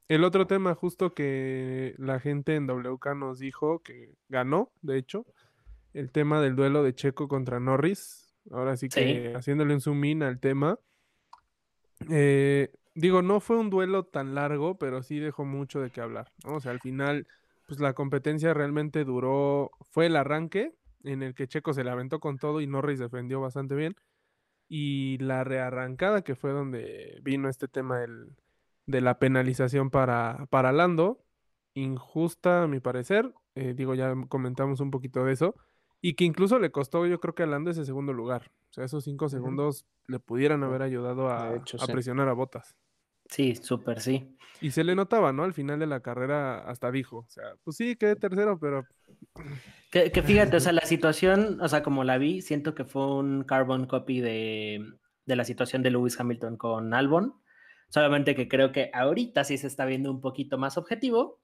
El 0.08 0.24
otro 0.24 0.46
tema 0.46 0.74
justo 0.74 1.14
que 1.14 1.94
la 1.98 2.18
gente 2.18 2.56
en 2.56 2.66
WK 2.66 3.14
nos 3.14 3.38
dijo 3.38 3.82
que 3.82 4.14
ganó, 4.28 4.72
de 4.82 4.98
hecho, 4.98 5.26
el 5.94 6.10
tema 6.10 6.40
del 6.40 6.56
duelo 6.56 6.82
de 6.82 6.94
Checo 6.94 7.28
contra 7.28 7.60
Norris. 7.60 8.34
Ahora 8.50 8.76
sí 8.76 8.88
que 8.88 9.32
haciéndole 9.34 9.74
un 9.74 9.80
zoom 9.80 10.04
in 10.04 10.22
al 10.22 10.38
tema. 10.38 10.78
Eh, 12.10 12.70
digo, 12.94 13.22
no 13.22 13.40
fue 13.40 13.56
un 13.56 13.70
duelo 13.70 14.04
tan 14.04 14.34
largo, 14.34 14.78
pero 14.78 15.02
sí 15.02 15.18
dejó 15.18 15.44
mucho 15.44 15.80
de 15.80 15.90
qué 15.90 16.00
hablar, 16.00 16.32
O 16.44 16.60
sea, 16.60 16.72
al 16.72 16.80
final, 16.80 17.26
pues 17.66 17.80
la 17.80 17.94
competencia 17.94 18.54
realmente 18.54 19.04
duró, 19.04 19.70
fue 19.90 20.06
el 20.06 20.16
arranque 20.16 20.74
en 21.04 21.22
el 21.22 21.34
que 21.34 21.48
Checo 21.48 21.72
se 21.72 21.84
le 21.84 21.90
aventó 21.90 22.20
con 22.20 22.38
todo 22.38 22.60
y 22.60 22.66
Norris 22.66 22.98
defendió 22.98 23.40
bastante 23.40 23.74
bien. 23.74 23.96
Y 24.68 25.18
la 25.18 25.44
rearrancada 25.44 26.22
que 26.22 26.34
fue 26.34 26.50
donde 26.50 27.20
vino 27.22 27.48
este 27.48 27.68
tema 27.68 28.00
de 28.86 29.00
la 29.00 29.18
penalización 29.18 29.90
para, 29.90 30.46
para 30.50 30.72
Lando, 30.72 31.24
injusta 31.74 32.64
a 32.64 32.66
mi 32.66 32.80
parecer, 32.80 33.32
eh, 33.54 33.74
digo, 33.76 33.94
ya 33.94 34.14
comentamos 34.28 34.80
un 34.80 34.90
poquito 34.90 35.24
de 35.24 35.32
eso, 35.32 35.54
y 36.00 36.14
que 36.14 36.24
incluso 36.24 36.58
le 36.58 36.70
costó 36.70 37.06
yo 37.06 37.20
creo 37.20 37.34
que 37.34 37.42
a 37.42 37.46
Lando 37.46 37.70
ese 37.70 37.84
segundo 37.84 38.12
lugar. 38.12 38.50
O 38.70 38.72
sea, 38.72 38.84
esos 38.84 39.04
cinco 39.04 39.28
segundos 39.28 39.86
le 40.06 40.18
pudieran 40.18 40.62
haber 40.62 40.82
ayudado 40.82 41.30
a, 41.30 41.62
presionar 41.90 42.28
a 42.28 42.32
Botas. 42.32 42.76
Sí, 43.28 43.56
súper 43.56 44.00
sí. 44.00 44.36
Y 44.60 44.70
se 44.70 44.84
le 44.84 44.94
notaba, 44.94 45.32
¿no? 45.32 45.44
Al 45.44 45.52
final 45.52 45.78
de 45.78 45.86
la 45.86 46.00
carrera 46.00 46.58
hasta 46.68 46.90
dijo, 46.90 47.18
o 47.18 47.28
sea, 47.28 47.44
pues 47.64 47.76
sí, 47.76 47.96
quedé 47.96 48.16
tercero, 48.16 48.58
pero... 48.60 48.84
Que, 49.90 50.10
fíjate, 50.10 50.56
o 50.56 50.60
sea, 50.60 50.72
la 50.72 50.82
situación, 50.82 51.60
o 51.60 51.68
sea, 51.68 51.82
como 51.82 52.04
la 52.04 52.18
vi, 52.18 52.40
siento 52.42 52.74
que 52.74 52.84
fue 52.84 53.16
un 53.16 53.44
carbon 53.44 53.86
copy 53.86 54.20
de, 54.20 54.84
de 55.24 55.36
la 55.36 55.44
situación 55.44 55.82
de 55.82 55.90
Lewis 55.90 56.18
Hamilton 56.20 56.56
con 56.56 56.94
Albon, 56.94 57.34
solamente 57.88 58.34
que 58.34 58.48
creo 58.48 58.72
que 58.72 58.90
ahorita 58.92 59.44
sí 59.44 59.58
se 59.58 59.66
está 59.66 59.84
viendo 59.84 60.10
un 60.10 60.20
poquito 60.20 60.56
más 60.58 60.78
objetivo, 60.78 61.40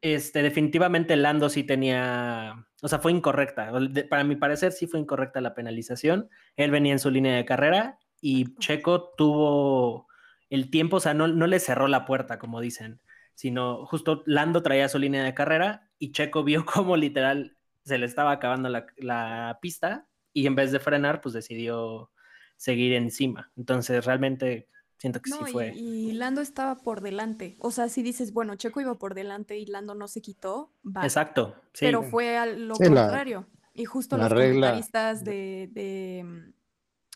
este, 0.00 0.42
definitivamente 0.42 1.16
Lando 1.16 1.48
sí 1.48 1.64
tenía, 1.64 2.66
o 2.82 2.88
sea, 2.88 2.98
fue 2.98 3.12
incorrecta. 3.12 3.72
Para 4.08 4.24
mi 4.24 4.36
parecer 4.36 4.72
sí 4.72 4.86
fue 4.86 5.00
incorrecta 5.00 5.40
la 5.40 5.54
penalización. 5.54 6.28
Él 6.56 6.70
venía 6.70 6.92
en 6.92 6.98
su 6.98 7.10
línea 7.10 7.36
de 7.36 7.44
carrera 7.44 7.98
y 8.20 8.56
Checo 8.56 9.12
tuvo 9.16 10.06
el 10.50 10.70
tiempo, 10.70 10.96
o 10.96 11.00
sea, 11.00 11.14
no, 11.14 11.28
no 11.28 11.46
le 11.46 11.60
cerró 11.60 11.88
la 11.88 12.04
puerta, 12.04 12.38
como 12.38 12.60
dicen, 12.60 13.00
sino 13.34 13.86
justo 13.86 14.22
Lando 14.26 14.62
traía 14.62 14.88
su 14.88 14.98
línea 14.98 15.24
de 15.24 15.34
carrera 15.34 15.88
y 15.98 16.12
Checo 16.12 16.44
vio 16.44 16.64
como 16.66 16.96
literal 16.96 17.56
se 17.84 17.98
le 17.98 18.06
estaba 18.06 18.32
acabando 18.32 18.68
la, 18.68 18.86
la 18.96 19.58
pista 19.60 20.06
y 20.32 20.46
en 20.46 20.54
vez 20.54 20.72
de 20.72 20.80
frenar, 20.80 21.20
pues 21.20 21.34
decidió 21.34 22.10
seguir 22.56 22.94
encima. 22.94 23.50
Entonces, 23.56 24.04
realmente 24.04 24.68
Siento 24.98 25.20
que 25.20 25.30
sí 25.30 25.38
fue. 25.52 25.72
Y, 25.74 26.12
Lando 26.12 26.40
estaba 26.40 26.76
por 26.76 27.00
delante. 27.00 27.56
O 27.58 27.70
sea, 27.70 27.88
si 27.88 28.02
dices, 28.02 28.32
bueno, 28.32 28.54
Checo 28.56 28.80
iba 28.80 28.94
por 28.94 29.14
delante 29.14 29.58
y 29.58 29.66
Lando 29.66 29.94
no 29.94 30.08
se 30.08 30.20
quitó, 30.22 30.72
va. 30.84 31.02
Exacto. 31.02 31.54
Pero 31.78 32.02
fue 32.02 32.36
a 32.38 32.46
lo 32.46 32.74
contrario. 32.74 33.46
y 33.74 33.84
justo 33.84 34.16
los 34.16 34.28
comentaristas 34.28 35.24
de, 35.24 36.22
mm, 36.24 36.52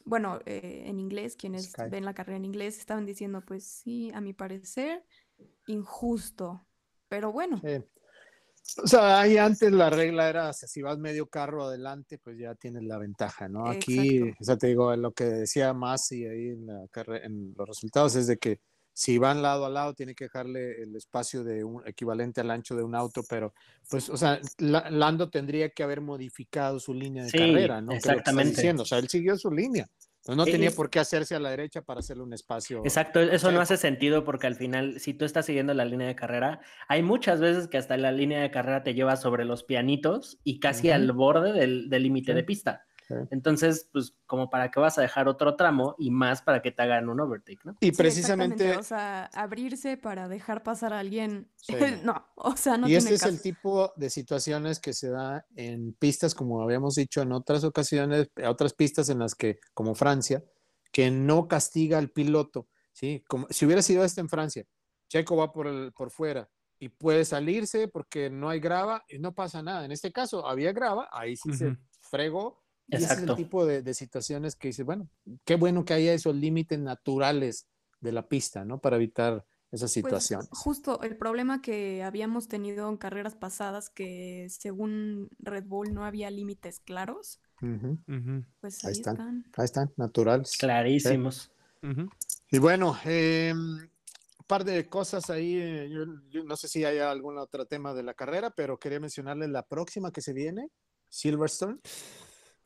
bueno, 0.04 0.40
eh, 0.46 0.84
en 0.86 0.98
inglés, 0.98 1.36
quienes 1.36 1.72
ven 1.90 2.04
la 2.04 2.14
carrera 2.14 2.36
en 2.36 2.44
inglés, 2.44 2.78
estaban 2.78 3.06
diciendo, 3.06 3.42
pues 3.46 3.64
sí, 3.64 4.10
a 4.14 4.20
mi 4.20 4.32
parecer, 4.32 5.04
injusto. 5.66 6.66
Pero 7.08 7.32
bueno. 7.32 7.60
O 8.82 8.86
sea, 8.86 9.20
ahí 9.20 9.38
antes 9.38 9.72
la 9.72 9.88
regla 9.88 10.28
era, 10.28 10.52
si 10.52 10.82
vas 10.82 10.98
medio 10.98 11.26
carro 11.26 11.64
adelante, 11.64 12.18
pues 12.18 12.38
ya 12.38 12.54
tienes 12.54 12.84
la 12.84 12.98
ventaja, 12.98 13.48
¿no? 13.48 13.66
Aquí, 13.66 14.20
o 14.22 14.44
sea, 14.44 14.56
te 14.56 14.66
digo, 14.66 14.94
lo 14.94 15.12
que 15.12 15.24
decía 15.24 15.72
más 15.72 16.12
y 16.12 16.26
ahí 16.26 16.48
en, 16.50 16.66
la 16.66 16.86
en 17.22 17.54
los 17.56 17.66
resultados 17.66 18.14
es 18.16 18.26
de 18.26 18.36
que 18.36 18.60
si 18.92 19.16
van 19.16 19.42
lado 19.42 19.64
a 19.64 19.70
lado, 19.70 19.94
tiene 19.94 20.12
que 20.14 20.24
dejarle 20.24 20.82
el 20.82 20.96
espacio 20.96 21.44
de 21.44 21.62
un 21.62 21.86
equivalente 21.86 22.40
al 22.40 22.50
ancho 22.50 22.74
de 22.74 22.82
un 22.82 22.96
auto, 22.96 23.22
pero 23.28 23.54
pues, 23.88 24.08
o 24.10 24.16
sea, 24.16 24.40
Lando 24.58 25.30
tendría 25.30 25.70
que 25.70 25.84
haber 25.84 26.00
modificado 26.00 26.80
su 26.80 26.92
línea 26.92 27.22
de 27.22 27.30
carrera, 27.30 27.80
¿no? 27.80 27.92
Exactamente. 27.92 28.56
diciendo, 28.56 28.82
o 28.82 28.86
sea, 28.86 28.98
él 28.98 29.08
siguió 29.08 29.38
su 29.38 29.52
línea. 29.52 29.88
No 30.36 30.44
tenía 30.44 30.70
por 30.70 30.90
qué 30.90 30.98
hacerse 30.98 31.34
a 31.34 31.40
la 31.40 31.50
derecha 31.50 31.82
para 31.82 32.00
hacerle 32.00 32.22
un 32.22 32.32
espacio. 32.32 32.82
Exacto, 32.84 33.20
eso 33.20 33.50
no 33.50 33.60
hace 33.60 33.76
sentido 33.76 34.24
porque 34.24 34.46
al 34.46 34.54
final, 34.54 35.00
si 35.00 35.14
tú 35.14 35.24
estás 35.24 35.46
siguiendo 35.46 35.74
la 35.74 35.84
línea 35.84 36.06
de 36.06 36.14
carrera, 36.14 36.60
hay 36.88 37.02
muchas 37.02 37.40
veces 37.40 37.68
que 37.68 37.78
hasta 37.78 37.96
la 37.96 38.12
línea 38.12 38.40
de 38.40 38.50
carrera 38.50 38.82
te 38.82 38.94
lleva 38.94 39.16
sobre 39.16 39.44
los 39.44 39.64
pianitos 39.64 40.38
y 40.44 40.60
casi 40.60 40.90
al 40.90 41.12
borde 41.12 41.52
del 41.52 42.02
límite 42.02 42.34
de 42.34 42.44
pista. 42.44 42.87
Entonces, 43.30 43.88
pues, 43.92 44.14
como 44.26 44.50
para 44.50 44.70
qué 44.70 44.80
vas 44.80 44.98
a 44.98 45.02
dejar 45.02 45.28
otro 45.28 45.56
tramo 45.56 45.94
y 45.98 46.10
más 46.10 46.42
para 46.42 46.62
que 46.62 46.70
te 46.70 46.82
hagan 46.82 47.08
un 47.08 47.20
overtake, 47.20 47.64
¿no? 47.64 47.76
Y 47.80 47.92
precisamente. 47.92 48.76
O 48.76 48.82
sea, 48.82 49.26
abrirse 49.32 49.96
para 49.96 50.28
dejar 50.28 50.62
pasar 50.62 50.92
a 50.92 50.98
alguien. 50.98 51.50
no, 52.04 52.26
o 52.34 52.56
sea, 52.56 52.76
no 52.76 52.88
Y 52.88 52.94
ese 52.94 53.14
es 53.14 53.22
el 53.22 53.40
tipo 53.40 53.92
de 53.96 54.10
situaciones 54.10 54.80
que 54.80 54.92
se 54.92 55.10
da 55.10 55.46
en 55.56 55.94
pistas, 55.94 56.34
como 56.34 56.62
habíamos 56.62 56.94
dicho 56.94 57.22
en 57.22 57.32
otras 57.32 57.64
ocasiones, 57.64 58.30
otras 58.46 58.74
pistas 58.74 59.08
en 59.08 59.20
las 59.20 59.34
que, 59.34 59.58
como 59.74 59.94
Francia, 59.94 60.44
que 60.92 61.10
no 61.10 61.48
castiga 61.48 61.98
al 61.98 62.10
piloto, 62.10 62.68
¿sí? 62.92 63.24
Como 63.28 63.46
si 63.50 63.64
hubiera 63.64 63.82
sido 63.82 64.04
este 64.04 64.20
en 64.20 64.28
Francia, 64.28 64.64
Checo 65.08 65.36
va 65.36 65.52
por, 65.52 65.66
el, 65.66 65.92
por 65.92 66.10
fuera 66.10 66.48
y 66.78 66.88
puede 66.90 67.24
salirse 67.24 67.88
porque 67.88 68.30
no 68.30 68.48
hay 68.48 68.60
grava 68.60 69.04
y 69.08 69.18
no 69.18 69.34
pasa 69.34 69.62
nada. 69.62 69.84
En 69.84 69.92
este 69.92 70.12
caso 70.12 70.46
había 70.46 70.72
grava, 70.72 71.08
ahí 71.12 71.36
sí 71.36 71.52
se 71.52 71.76
fregó 72.00 72.62
y 72.88 72.96
ese 72.96 73.12
es 73.12 73.18
el 73.20 73.34
tipo 73.36 73.66
de, 73.66 73.94
situaciones 73.94 74.56
que 74.56 74.68
dice, 74.68 74.82
bueno, 74.82 75.08
qué 75.44 75.56
bueno 75.56 75.84
que 75.84 75.94
haya 75.94 76.14
esos 76.14 76.34
límites 76.34 76.78
naturales 76.78 77.68
de 78.00 78.12
la 78.12 78.28
pista, 78.28 78.64
¿no? 78.64 78.80
Para 78.80 78.96
evitar 78.96 79.44
esas 79.70 79.90
pues, 79.90 79.92
situaciones. 79.92 80.48
justo 80.52 81.02
el 81.02 81.18
problema 81.18 81.60
que 81.60 82.02
habíamos 82.02 82.48
tenido 82.48 82.88
en 82.88 82.96
carreras 82.96 83.34
pasadas, 83.34 83.90
que 83.90 84.46
según 84.48 85.28
Red 85.38 85.64
Bull 85.66 85.92
no 85.92 86.06
había 86.06 86.30
límites 86.30 86.80
claros, 86.80 87.42
pues 88.60 88.84
ahí, 88.84 88.92
están, 88.92 89.44
Ahí 89.56 89.64
están, 89.64 89.92
naturales. 89.96 90.56
Clarísimos. 90.56 91.52
Y 92.50 92.58
bueno, 92.58 92.96
eh, 93.04 93.52
un 93.54 94.46
par 94.46 94.64
de 94.64 94.88
cosas 94.88 95.28
ahí, 95.28 95.56
eh, 95.56 95.90
yo, 96.30 96.44
no 96.44 96.56
sé 96.56 96.68
si 96.68 96.84
hay 96.84 96.98
algún 96.98 97.36
otro 97.36 97.66
tema 97.66 97.92
de 97.92 98.02
la 98.02 98.14
carrera, 98.14 98.50
pero 98.50 98.78
quería 98.78 99.00
mencionarles 99.00 99.50
la 99.50 99.66
próxima 99.66 100.10
que 100.10 100.22
se 100.22 100.32
viene, 100.32 100.70
Silverstone. 101.10 101.78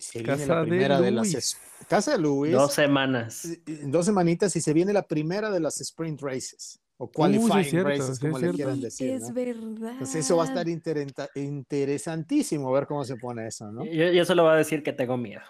Se 0.02 0.22
Casa 0.22 0.56
la 0.56 0.62
primera 0.62 1.00
de, 1.00 1.10
las 1.10 1.56
Casa 1.88 2.12
de 2.12 2.18
Luis. 2.18 2.52
Dos 2.52 2.74
semanas. 2.74 3.48
Dos 3.84 4.06
semanitas 4.06 4.54
y 4.56 4.60
se 4.60 4.72
viene 4.72 4.92
la 4.92 5.06
primera 5.06 5.50
de 5.50 5.60
las 5.60 5.80
sprint 5.80 6.20
races 6.20 6.82
o 7.02 7.10
qualifying 7.10 7.84
races, 7.84 8.18
como 8.18 8.38
le 8.38 8.52
quieran 8.52 8.80
decir. 8.80 9.10
Es 9.10 9.32
verdad. 9.32 9.92
Entonces 9.92 10.24
eso 10.24 10.36
va 10.36 10.44
a 10.44 10.46
estar 10.46 10.68
interesantísimo 10.68 12.70
ver 12.70 12.86
cómo 12.86 13.04
se 13.04 13.16
pone 13.16 13.46
eso, 13.46 13.72
¿no? 13.72 13.84
Yo, 13.84 14.24
solo 14.24 14.44
voy 14.44 14.52
a 14.52 14.56
decir 14.56 14.82
que 14.82 14.92
tengo 14.92 15.16
miedo. 15.16 15.42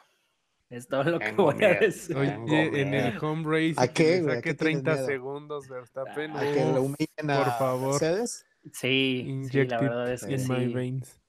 Es 0.71 0.89
todo 0.89 1.05
lo 1.05 1.19
que 1.19 1.33
voy 1.33 1.63
a 1.63 1.81
decir. 1.81 2.17
Oye, 2.17 2.81
en 2.81 2.95
el 2.95 3.23
home 3.23 3.45
race, 3.45 3.75
¿a 3.77 3.89
qué? 3.89 4.23
Saque 4.23 4.55
30 4.55 5.05
segundos, 5.05 5.69
Verstappen. 5.69 6.35
¿A 6.35 6.41
que 6.41 6.65
lo 6.65 6.83
humillen 6.83 7.31
a 7.31 7.45
por 7.45 7.59
favor. 7.59 7.93
Mercedes? 7.93 8.47
Sí, 8.73 9.43
sí, 9.51 9.65
la 9.65 9.81
verdad 9.81 10.13
es 10.13 10.25
que 10.25 10.35
in 10.35 10.49
my 10.49 10.73
veins. 10.73 11.21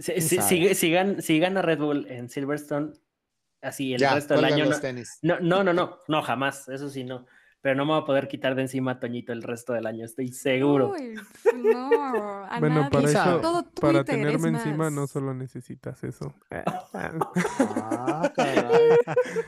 Si, 0.00 1.38
gana 1.40 1.62
Red 1.62 1.78
Bull 1.78 2.06
en 2.08 2.28
Silverstone, 2.28 2.92
así 3.60 3.94
el 3.94 4.00
resto 4.00 4.34
del 4.34 4.44
año. 4.44 4.64
No, 5.22 5.40
no, 5.40 5.62
no, 5.62 5.72
no, 5.72 5.98
no, 6.08 6.22
jamás, 6.22 6.68
eso 6.68 6.88
sí, 6.88 7.04
no. 7.04 7.26
Pero 7.62 7.74
no 7.74 7.84
me 7.84 7.92
voy 7.92 8.00
a 8.00 8.04
poder 8.06 8.26
quitar 8.26 8.54
de 8.54 8.62
encima 8.62 8.92
a 8.92 9.00
Toñito 9.00 9.34
el 9.34 9.42
resto 9.42 9.74
del 9.74 9.84
año, 9.84 10.06
estoy 10.06 10.28
seguro. 10.28 10.94
no, 11.54 12.48
bueno, 12.58 12.88
para 12.90 13.10
eso, 13.10 13.70
para 13.78 14.02
tenerme 14.02 14.48
encima 14.48 14.88
no 14.88 15.06
solo 15.06 15.34
necesitas 15.34 16.02
eso. 16.02 16.34
Ah, 16.50 18.32
caray. 18.34 18.96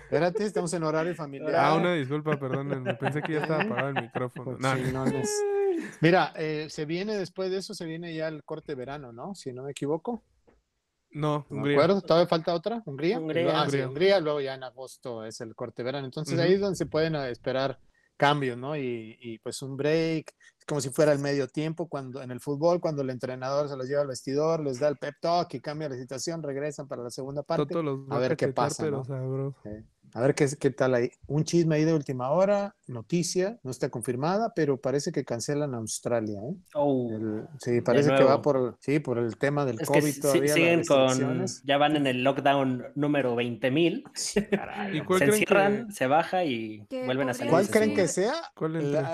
Espérate, 0.03 0.45
estamos 0.45 0.75
en 0.75 0.83
horario 0.83 1.15
familiar. 1.15 1.55
Ah, 1.55 1.75
una 1.75 1.95
disculpa, 1.95 2.39
perdón, 2.39 2.85
pensé 3.01 3.23
que 3.23 3.33
ya 3.33 3.41
estaba 3.41 3.63
apagado 3.63 3.89
el 3.89 4.03
micrófono. 4.03 4.59
No. 4.59 5.05
Mira, 6.01 6.33
eh, 6.37 6.67
se 6.69 6.85
viene 6.85 7.17
después 7.17 7.51
de 7.51 7.59
eso, 7.59 7.75
se 7.75 7.87
viene 7.87 8.15
ya 8.15 8.29
el 8.29 8.45
corte 8.45 8.75
verano, 8.75 9.13
¿no? 9.13 9.35
Si 9.35 9.53
no 9.53 9.63
me 9.63 9.71
equivoco. 9.71 10.23
No, 11.13 11.47
Hungría. 11.51 11.77
¿De 11.77 11.85
acuerdo? 11.85 12.01
¿Todavía 12.01 12.27
falta 12.27 12.55
otra? 12.55 12.83
¿Hungría? 12.85 13.19
Hungría. 13.19 13.63
Ah, 13.63 13.67
Hungría. 13.67 14.21
luego 14.21 14.41
ya 14.41 14.55
en 14.55 14.65
agosto 14.65 15.25
es 15.25 15.41
el 15.41 15.55
corte 15.55 15.83
verano. 15.83 16.07
Entonces 16.07 16.39
ahí 16.39 16.55
es 16.55 16.61
donde 16.61 16.77
se 16.77 16.87
pueden 16.87 17.15
eh, 17.15 17.31
esperar 17.31 17.79
cambios, 18.17 18.57
¿no? 18.57 18.77
Y, 18.77 19.19
y, 19.21 19.39
pues 19.39 19.63
un 19.63 19.77
break, 19.77 20.33
como 20.67 20.81
si 20.81 20.91
fuera 20.91 21.13
el 21.13 21.19
medio 21.19 21.49
tiempo 21.49 21.89
cuando 21.89 22.23
en 22.23 22.31
el 22.31 22.41
fútbol, 22.41 22.81
cuando 22.81 23.03
el 23.03 23.11
entrenador 23.11 23.69
se 23.69 23.77
los 23.77 23.89
lleva 23.89 24.03
al 24.03 24.09
vestidor, 24.09 24.61
les 24.61 24.79
da 24.79 24.89
el 24.89 24.97
pep 24.97 25.17
talk 25.21 25.53
y 25.55 25.61
cambia 25.61 25.89
la 25.89 25.97
situación, 25.97 26.43
regresan 26.43 26.87
para 26.87 27.03
la 27.03 27.11
segunda 27.11 27.43
parte. 27.43 27.75
a 28.11 28.19
ver 28.19 28.37
qué 28.37 28.49
pasa. 28.49 28.89
¿no? 28.91 29.03
A 30.15 30.21
ver 30.21 30.35
qué, 30.35 30.47
qué 30.59 30.71
tal 30.71 30.95
ahí. 30.95 31.11
Un 31.27 31.45
chisme 31.45 31.77
ahí 31.77 31.85
de 31.85 31.95
última 31.95 32.31
hora, 32.31 32.77
noticia, 32.87 33.59
no 33.63 33.71
está 33.71 33.89
confirmada, 33.89 34.53
pero 34.55 34.81
parece 34.81 35.13
que 35.13 35.25
cancelan 35.25 35.75
a 35.75 35.79
Australia. 35.79 36.41
¿eh? 36.41 36.55
Oh, 36.75 37.11
sí, 37.59 37.81
parece 37.81 38.15
que 38.15 38.25
va 38.25 38.43
por, 38.43 38.77
sí, 38.81 38.99
por 38.99 39.19
el 39.19 39.37
tema 39.39 39.65
del 39.65 39.81
COVID 39.81 40.21
todavía. 40.21 40.55
Siguen 40.55 40.85
con, 40.85 41.47
ya 41.65 41.79
van 41.79 41.97
en 41.97 42.07
el 42.07 42.23
lockdown 42.23 42.85
número 42.95 43.35
20.000. 43.35 44.05
se 44.15 44.49
encierran, 45.25 45.93
se 45.93 46.07
baja 46.07 46.45
y 46.45 46.87
vuelven 46.91 47.31
a 47.31 47.35
salir. 47.35 47.51
¿Cuál 47.51 47.69
creen 47.69 47.95
que 47.95 48.09
sea? 48.09 48.35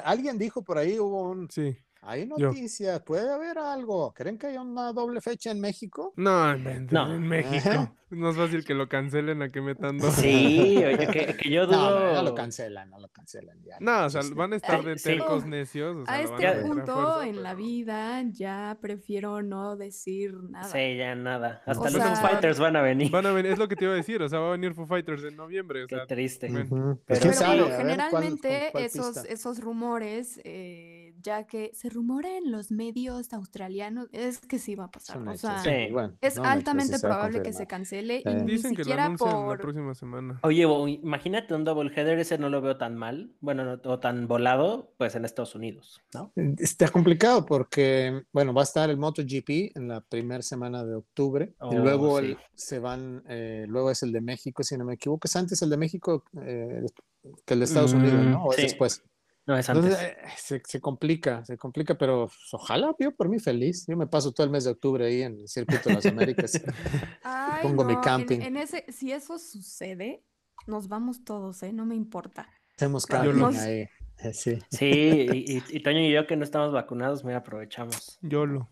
alguien 0.05 0.39
dijo 0.39 0.63
por 0.63 0.79
ahí, 0.79 0.99
hubo 0.99 1.31
un... 1.31 1.49
Sí 1.51 1.77
hay 2.01 2.27
noticias, 2.27 3.03
puede 3.03 3.31
haber 3.31 3.59
algo. 3.59 4.13
¿Creen 4.15 4.39
que 4.39 4.49
hay 4.49 4.57
una 4.57 4.93
doble 4.93 5.21
fecha 5.21 5.51
en 5.51 5.61
México? 5.61 6.13
No, 6.17 6.53
en 6.53 7.29
México. 7.29 7.95
No 8.11 8.31
es 8.31 8.37
fácil 8.37 8.65
que 8.65 8.75
lo 8.75 8.89
cancelen 8.89 9.43
a 9.43 9.51
que 9.51 9.61
metan 9.61 9.99
dos. 9.99 10.15
Sí, 10.15 10.77
oye, 10.79 11.07
que, 11.39 11.51
yo 11.51 11.67
dudo. 11.67 12.15
No, 12.15 12.23
lo 12.23 12.35
cancelan, 12.35 12.89
no 12.91 12.99
lo 12.99 13.09
cancelan 13.09 13.63
ya. 13.63 13.77
No, 13.81 14.07
o 14.07 14.11
sea, 14.11 14.23
van 14.35 14.53
a 14.53 14.57
estar 14.57 14.83
de 14.83 14.97
tercos 14.97 15.45
necios. 15.45 16.09
a 16.09 16.23
este 16.23 16.53
punto 16.63 17.23
en 17.23 17.43
la 17.43 17.55
vida 17.55 18.23
ya 18.31 18.79
prefiero 18.81 19.43
no 19.43 19.77
decir 19.77 20.35
nada. 20.35 20.69
Sí, 20.69 20.97
ya 20.97 21.15
nada. 21.15 21.63
Hasta 21.67 21.91
los 21.91 22.03
Foo 22.03 22.17
Fighters 22.17 22.59
van 22.59 22.77
a 22.77 22.83
venir. 22.83 23.11
Van 23.11 23.27
a 23.27 23.33
venir, 23.33 23.53
es 23.53 23.59
lo 23.59 23.69
que 23.69 23.77
te 23.77 23.85
iba 23.85 23.93
a 23.93 23.97
decir, 23.97 24.23
o 24.23 24.29
sea, 24.29 24.39
va 24.39 24.49
a 24.49 24.53
venir 24.53 24.75
Foo 24.75 24.87
Fighters 24.87 25.25
en 25.25 25.37
noviembre. 25.37 25.85
O 25.85 25.87
Qué 25.87 25.99
triste. 26.07 26.49
Pero, 27.07 27.69
generalmente 27.77 28.71
esos, 28.85 29.25
esos 29.25 29.61
rumores, 29.61 30.41
eh, 30.45 31.08
ya 31.23 31.47
que 31.47 31.71
se 31.75 31.89
rumora 31.89 32.37
en 32.37 32.51
los 32.51 32.71
medios 32.71 33.33
australianos, 33.33 34.09
es 34.12 34.41
que 34.41 34.59
sí 34.59 34.75
va 34.75 34.85
a 34.85 34.91
pasar. 34.91 35.27
O 35.27 35.37
sea, 35.37 35.62
es 36.21 36.39
altamente 36.39 36.99
probable 36.99 37.43
que 37.43 37.53
se 37.53 37.66
cancele 37.66 38.23
Dicen 38.45 38.75
que 38.75 38.85
lo 38.85 38.95
anuncian 38.95 39.49
la 39.49 39.57
próxima 39.57 39.95
semana. 39.95 40.41
Oye, 40.43 40.66
imagínate 41.03 41.55
un 41.55 41.64
double 41.64 41.91
header, 41.95 42.19
ese 42.19 42.39
no 42.39 42.49
lo 42.49 42.61
veo 42.61 42.77
tan 42.77 42.97
mal, 42.97 43.33
bueno, 43.41 43.64
no, 43.64 43.81
o 43.85 43.99
tan 43.99 44.29
volado, 44.29 44.93
pues 44.97 45.14
en 45.14 45.25
Estados 45.25 45.55
Unidos, 45.55 46.01
¿no? 46.14 46.33
Está 46.59 46.89
complicado 46.89 47.45
porque, 47.47 48.23
bueno, 48.33 48.55
va 48.55 48.62
a 48.62 48.64
estar 48.64 48.91
el 48.91 48.97
MotoGP 48.97 49.77
en 49.77 49.89
la 49.89 50.01
primera 50.01 50.43
semana 50.43 50.85
de 50.85 50.95
octubre 50.95 51.55
y 51.71 51.77
oh, 51.77 51.79
luego 51.79 52.21
se 52.55 52.79
van, 52.79 53.23
eh, 53.29 53.66
luego 53.69 53.91
es 53.91 54.03
el 54.03 54.12
de 54.12 54.21
México, 54.21 54.62
si 54.62 54.77
no 54.77 54.85
me 54.85 54.95
equivoco, 54.95 55.27
es 55.27 55.37
antes 55.37 55.61
el 55.62 55.71
de 55.71 55.77
México 55.77 56.25
eh, 56.43 56.85
que 57.45 57.55
el 57.55 57.61
de 57.61 57.64
Estados 57.64 57.93
Unidos, 57.93 58.25
¿no? 58.25 58.45
O 58.45 58.53
es 58.53 58.59
después. 58.59 59.03
No, 59.49 59.57
es 59.57 59.67
antes. 59.71 59.99
Eh, 59.99 60.61
se, 60.63 60.79
complica, 60.79 61.43
se 61.43 61.57
complica, 61.57 61.97
pero 61.97 62.27
pues, 62.27 62.53
ojalá, 62.53 62.95
yo 62.99 63.17
por 63.17 63.31
mí 63.31 63.39
feliz. 63.39 63.87
Yo 63.89 63.97
me 63.97 64.07
paso 64.07 64.31
todo 64.31 64.45
el 64.45 64.53
mes 64.53 64.65
de 64.65 64.73
octubre 64.73 65.07
ahí 65.07 65.23
en 65.23 65.41
el 65.41 65.49
Circuito 65.49 65.89
de 65.89 65.95
las 65.95 66.05
Américas. 66.05 66.61
pongo 67.63 67.83
mi 67.83 67.99
camping. 67.99 68.43
En, 68.43 68.59
ese, 68.59 68.85
si 68.91 69.11
eso 69.11 69.39
sucede, 69.39 70.23
nos 70.67 70.89
vamos 70.89 71.25
todos, 71.25 71.63
¿eh? 71.63 71.73
No 71.73 71.87
me 71.87 71.95
importa. 71.95 72.47
Hacemos 72.77 73.07
camping 73.07 73.57
ahí. 73.57 73.89
Eh, 74.19 74.33
sí, 74.35 74.59
sí 74.71 75.27
y, 75.33 75.63
y, 75.67 75.83
Toño 75.83 76.01
y 76.01 76.13
yo 76.13 76.27
que 76.27 76.37
no 76.37 76.45
estamos 76.45 76.71
vacunados, 76.71 77.25
me 77.25 77.35
aprovechamos. 77.35 78.19
Yo 78.21 78.45
lo. 78.45 78.69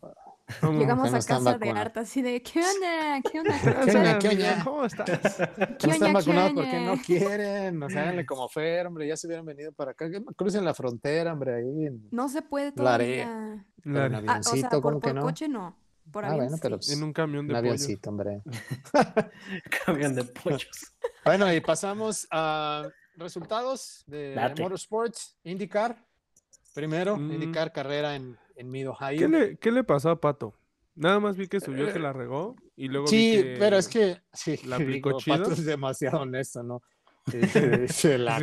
Llegamos 0.62 1.12
a 1.12 1.20
casa 1.20 1.58
de 1.58 1.70
harta 1.70 2.00
así 2.00 2.22
de 2.22 2.40
¿qué 2.40 2.60
onda? 2.60 3.20
¿Qué 3.30 3.40
onda? 3.40 3.54
¿Qué 3.84 3.96
onda? 3.96 4.18
¿Qué 4.18 4.28
onda? 4.28 4.64
¿Cómo 4.64 4.84
estás? 4.84 5.38
No 5.86 5.92
están 5.92 6.12
vacunados 6.12 6.52
porque 6.52 6.80
no 6.80 6.96
quieren. 6.98 7.82
O 7.82 7.90
sea, 7.90 8.02
háganle 8.02 8.24
como 8.24 8.48
Fer, 8.48 8.86
hombre. 8.86 9.06
Ya 9.06 9.16
se 9.16 9.26
hubieran 9.26 9.44
venido 9.44 9.72
para 9.72 9.92
acá. 9.92 10.08
Crucen 10.36 10.64
la 10.64 10.74
frontera, 10.74 11.32
hombre, 11.32 11.54
ahí. 11.54 11.90
No 12.10 12.28
se 12.28 12.42
puede 12.42 12.72
todavía. 12.72 13.64
En 13.84 13.96
avioncito, 13.96 14.68
ah, 14.72 14.78
o 14.78 14.80
¿cómo 14.80 15.00
que 15.00 15.12
no? 15.12 15.22
coche 15.22 15.48
no. 15.48 15.76
Por 16.10 16.24
ah, 16.24 16.36
bueno, 16.36 16.56
pero 16.62 16.78
en 16.88 17.02
un 17.02 17.12
camión 17.12 17.48
de 17.48 17.52
un 17.52 17.56
avioncito, 17.56 18.10
hombre. 18.10 18.42
camión 19.84 20.14
de 20.14 20.24
pollos. 20.24 20.94
Bueno, 21.24 21.52
y 21.52 21.60
pasamos 21.60 22.28
a 22.30 22.88
resultados 23.16 24.04
de 24.06 24.36
Motorsports, 24.56 25.36
IndyCar. 25.42 26.05
Primero, 26.76 27.16
mm. 27.16 27.32
IndyCar 27.32 27.72
carrera 27.72 28.14
en 28.14 28.36
en 28.56 28.70
Mid 28.70 28.88
Ohio. 28.88 29.18
¿Qué 29.18 29.28
le, 29.28 29.56
¿Qué 29.56 29.70
le 29.70 29.84
pasó 29.84 30.10
a 30.10 30.20
Pato? 30.20 30.54
Nada 30.94 31.20
más 31.20 31.36
vi 31.36 31.46
que 31.46 31.60
subió 31.60 31.92
que 31.92 31.98
la 31.98 32.12
regó 32.12 32.56
y 32.74 32.88
luego 32.88 33.06
sí, 33.06 33.36
vi 33.36 33.42
que 33.42 33.56
pero 33.58 33.76
es 33.76 33.86
que 33.86 34.22
sí, 34.32 34.58
la 34.64 34.76
aplicó 34.76 35.18
chido. 35.18 35.36
Pato 35.36 35.52
es 35.52 35.64
demasiado 35.64 36.22
honesto, 36.22 36.62
¿no? 36.62 36.82
La 37.26 38.38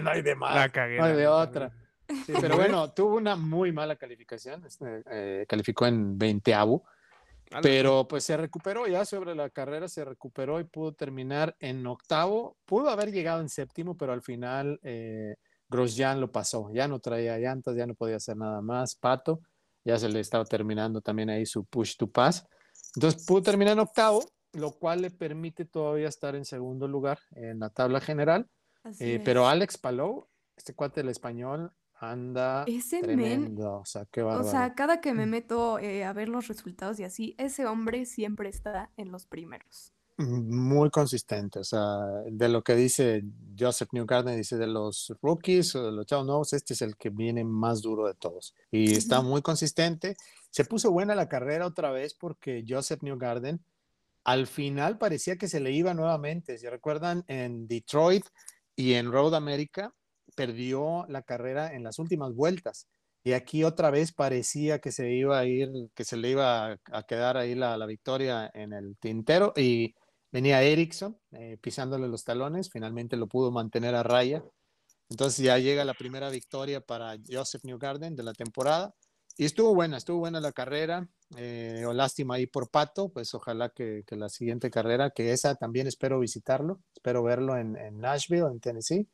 no 0.00 0.10
hay 0.10 0.22
de 0.22 0.34
más. 0.34 0.70
no 0.74 1.04
hay 1.04 1.16
de 1.16 1.26
otra. 1.26 1.72
pero 2.40 2.56
bueno, 2.56 2.92
tuvo 2.94 3.16
una 3.16 3.36
muy 3.36 3.72
mala 3.72 3.96
calificación. 3.96 4.64
Este, 4.66 5.02
eh, 5.10 5.46
calificó 5.48 5.86
en 5.86 6.18
20 6.18 6.54
avo. 6.54 6.84
Pero 7.62 8.08
pues 8.08 8.24
se 8.24 8.36
recuperó 8.36 8.88
ya 8.88 9.04
sobre 9.04 9.34
la 9.34 9.48
carrera, 9.48 9.86
se 9.86 10.04
recuperó 10.04 10.58
y 10.58 10.64
pudo 10.64 10.92
terminar 10.92 11.54
en 11.60 11.86
octavo. 11.86 12.56
Pudo 12.64 12.90
haber 12.90 13.12
llegado 13.12 13.40
en 13.40 13.48
séptimo, 13.48 13.96
pero 13.96 14.12
al 14.12 14.22
final 14.22 14.80
eh, 14.82 15.36
Grosjean 15.74 16.20
lo 16.20 16.30
pasó. 16.30 16.70
Ya 16.72 16.86
no 16.86 17.00
traía 17.00 17.36
llantas, 17.38 17.76
ya 17.76 17.86
no 17.86 17.94
podía 17.94 18.16
hacer 18.16 18.36
nada 18.36 18.60
más. 18.62 18.94
Pato, 18.94 19.40
ya 19.84 19.98
se 19.98 20.08
le 20.08 20.20
estaba 20.20 20.44
terminando 20.44 21.00
también 21.00 21.30
ahí 21.30 21.44
su 21.44 21.64
push 21.64 21.96
to 21.96 22.06
pass. 22.06 22.46
Entonces 22.94 23.24
pudo 23.26 23.42
terminar 23.42 23.72
en 23.72 23.80
octavo, 23.80 24.24
lo 24.52 24.70
cual 24.72 25.02
le 25.02 25.10
permite 25.10 25.64
todavía 25.64 26.08
estar 26.08 26.36
en 26.36 26.44
segundo 26.44 26.86
lugar 26.86 27.18
en 27.32 27.58
la 27.58 27.70
tabla 27.70 28.00
general. 28.00 28.48
Eh, 29.00 29.20
pero 29.24 29.48
Alex 29.48 29.78
Palou, 29.78 30.28
este 30.56 30.74
cuate 30.74 31.00
del 31.00 31.08
español, 31.08 31.72
anda 31.94 32.64
ese 32.66 33.00
tremendo. 33.00 33.78
o, 33.78 33.84
sea, 33.84 34.04
qué 34.10 34.22
o 34.22 34.44
sea, 34.44 34.74
cada 34.74 35.00
que 35.00 35.14
me 35.14 35.26
mm. 35.26 35.30
meto 35.30 35.78
eh, 35.78 36.04
a 36.04 36.12
ver 36.12 36.28
los 36.28 36.48
resultados 36.48 37.00
y 37.00 37.04
así, 37.04 37.34
ese 37.38 37.66
hombre 37.66 38.04
siempre 38.04 38.48
está 38.48 38.90
en 38.96 39.10
los 39.10 39.26
primeros. 39.26 39.93
Muy 40.16 40.90
consistente, 40.90 41.58
o 41.58 41.64
sea, 41.64 41.98
de 42.30 42.48
lo 42.48 42.62
que 42.62 42.76
dice 42.76 43.24
Joseph 43.58 43.88
Newgarden, 43.90 44.36
dice 44.36 44.56
de 44.56 44.68
los 44.68 45.12
rookies 45.20 45.74
o 45.74 45.86
de 45.86 45.90
los 45.90 46.06
chavos 46.06 46.24
nuevos, 46.24 46.52
este 46.52 46.74
es 46.74 46.82
el 46.82 46.96
que 46.96 47.10
viene 47.10 47.42
más 47.42 47.82
duro 47.82 48.06
de 48.06 48.14
todos. 48.14 48.54
Y 48.70 48.92
está 48.92 49.22
muy 49.22 49.42
consistente. 49.42 50.16
Se 50.50 50.64
puso 50.64 50.92
buena 50.92 51.16
la 51.16 51.28
carrera 51.28 51.66
otra 51.66 51.90
vez 51.90 52.14
porque 52.14 52.64
Joseph 52.68 53.02
Newgarden 53.02 53.64
al 54.22 54.46
final 54.46 54.98
parecía 54.98 55.36
que 55.36 55.48
se 55.48 55.58
le 55.58 55.72
iba 55.72 55.94
nuevamente. 55.94 56.58
Si 56.58 56.68
recuerdan, 56.68 57.24
en 57.26 57.66
Detroit 57.66 58.24
y 58.76 58.94
en 58.94 59.10
Road 59.10 59.34
America 59.34 59.94
perdió 60.36 61.06
la 61.08 61.22
carrera 61.22 61.74
en 61.74 61.82
las 61.82 61.98
últimas 61.98 62.34
vueltas. 62.34 62.86
Y 63.24 63.32
aquí 63.32 63.64
otra 63.64 63.90
vez 63.90 64.12
parecía 64.12 64.78
que 64.78 64.92
se 64.92 65.10
iba 65.10 65.38
a 65.38 65.44
ir, 65.46 65.70
que 65.94 66.04
se 66.04 66.16
le 66.16 66.30
iba 66.30 66.78
a, 66.92 67.02
quedar 67.04 67.36
ahí 67.36 67.54
la, 67.54 67.76
la, 67.76 67.86
victoria 67.86 68.50
en 68.54 68.72
el 68.72 68.96
tintero. 68.98 69.52
Y 69.56 69.94
venía 70.34 70.60
Ericsson 70.64 71.16
eh, 71.30 71.58
pisándole 71.60 72.08
los 72.08 72.24
talones, 72.24 72.68
finalmente 72.68 73.16
lo 73.16 73.28
pudo 73.28 73.52
mantener 73.52 73.94
a 73.94 74.02
raya. 74.02 74.44
Entonces 75.08 75.44
ya 75.44 75.58
llega 75.58 75.84
la 75.84 75.94
primera 75.94 76.28
victoria 76.28 76.80
para 76.80 77.16
Joseph 77.30 77.62
Newgarden 77.62 78.16
de 78.16 78.24
la 78.24 78.32
temporada. 78.32 78.92
Y 79.36 79.44
estuvo 79.44 79.74
buena, 79.74 79.96
estuvo 79.96 80.18
buena 80.18 80.40
la 80.40 80.50
carrera. 80.50 81.08
Eh, 81.36 81.84
lástima 81.92 82.34
ahí 82.34 82.48
por 82.48 82.68
Pato, 82.68 83.10
pues 83.10 83.32
ojalá 83.34 83.68
que, 83.68 84.02
que, 84.06 84.16
la 84.16 84.28
siguiente 84.28 84.70
carrera, 84.70 85.10
que 85.10 85.32
esa 85.32 85.54
también 85.54 85.86
espero 85.86 86.18
visitarlo, 86.18 86.80
espero 86.94 87.22
verlo 87.22 87.56
en, 87.56 87.76
en, 87.76 87.98
Nashville, 87.98 88.46
en 88.50 88.58
Tennessee. 88.58 89.08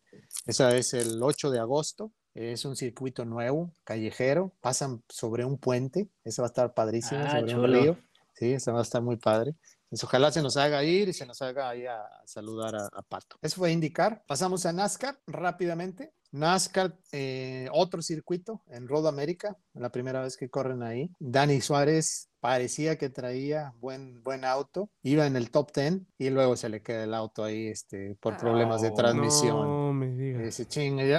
Esa 0.46 0.74
es 0.74 0.94
el 0.94 1.22
8 1.22 1.50
de 1.50 1.58
agosto, 1.58 2.12
es 2.34 2.64
un 2.64 2.76
circuito 2.76 3.24
nuevo, 3.24 3.72
callejero, 3.84 4.54
pasan 4.60 5.02
sobre 5.08 5.44
un 5.44 5.58
puente, 5.58 6.08
ese 6.24 6.42
va 6.42 6.48
a 6.48 6.50
estar 6.50 6.74
padrísimo, 6.74 7.20
ah, 7.24 7.40
sobre 7.40 7.54
un 7.54 7.72
río. 7.72 7.98
Sí, 8.34 8.52
ese 8.52 8.70
va 8.72 8.80
a 8.80 8.82
estar 8.82 9.02
muy 9.02 9.16
padre. 9.16 9.54
Pues 9.90 10.04
ojalá 10.04 10.30
se 10.30 10.40
nos 10.40 10.56
haga 10.56 10.84
ir 10.84 11.08
y 11.08 11.12
se 11.12 11.26
nos 11.26 11.42
haga 11.42 11.68
ahí 11.68 11.84
a 11.84 12.00
saludar 12.24 12.76
a, 12.76 12.86
a 12.92 13.02
Pato. 13.02 13.36
Eso 13.42 13.56
fue 13.56 13.72
indicar. 13.72 14.22
Pasamos 14.26 14.64
a 14.64 14.72
NASCAR 14.72 15.18
rápidamente. 15.26 16.14
NASCAR, 16.32 16.96
eh, 17.10 17.68
otro 17.72 18.00
circuito 18.00 18.62
en 18.68 18.86
Road 18.86 19.08
America, 19.08 19.56
la 19.74 19.90
primera 19.90 20.22
vez 20.22 20.36
que 20.36 20.48
corren 20.48 20.82
ahí. 20.82 21.10
Dani 21.18 21.60
Suárez 21.60 22.30
parecía 22.38 22.96
que 22.96 23.10
traía 23.10 23.74
buen, 23.80 24.22
buen 24.22 24.44
auto, 24.44 24.90
iba 25.02 25.26
en 25.26 25.34
el 25.34 25.50
top 25.50 25.72
10 25.74 26.02
y 26.18 26.30
luego 26.30 26.56
se 26.56 26.68
le 26.68 26.82
queda 26.82 27.04
el 27.04 27.14
auto 27.14 27.42
ahí 27.42 27.66
este, 27.66 28.16
por 28.20 28.36
problemas 28.36 28.80
de 28.80 28.92
transmisión. 28.92 29.56
No 29.56 29.92
me 29.92 30.10
digas. 30.10 30.60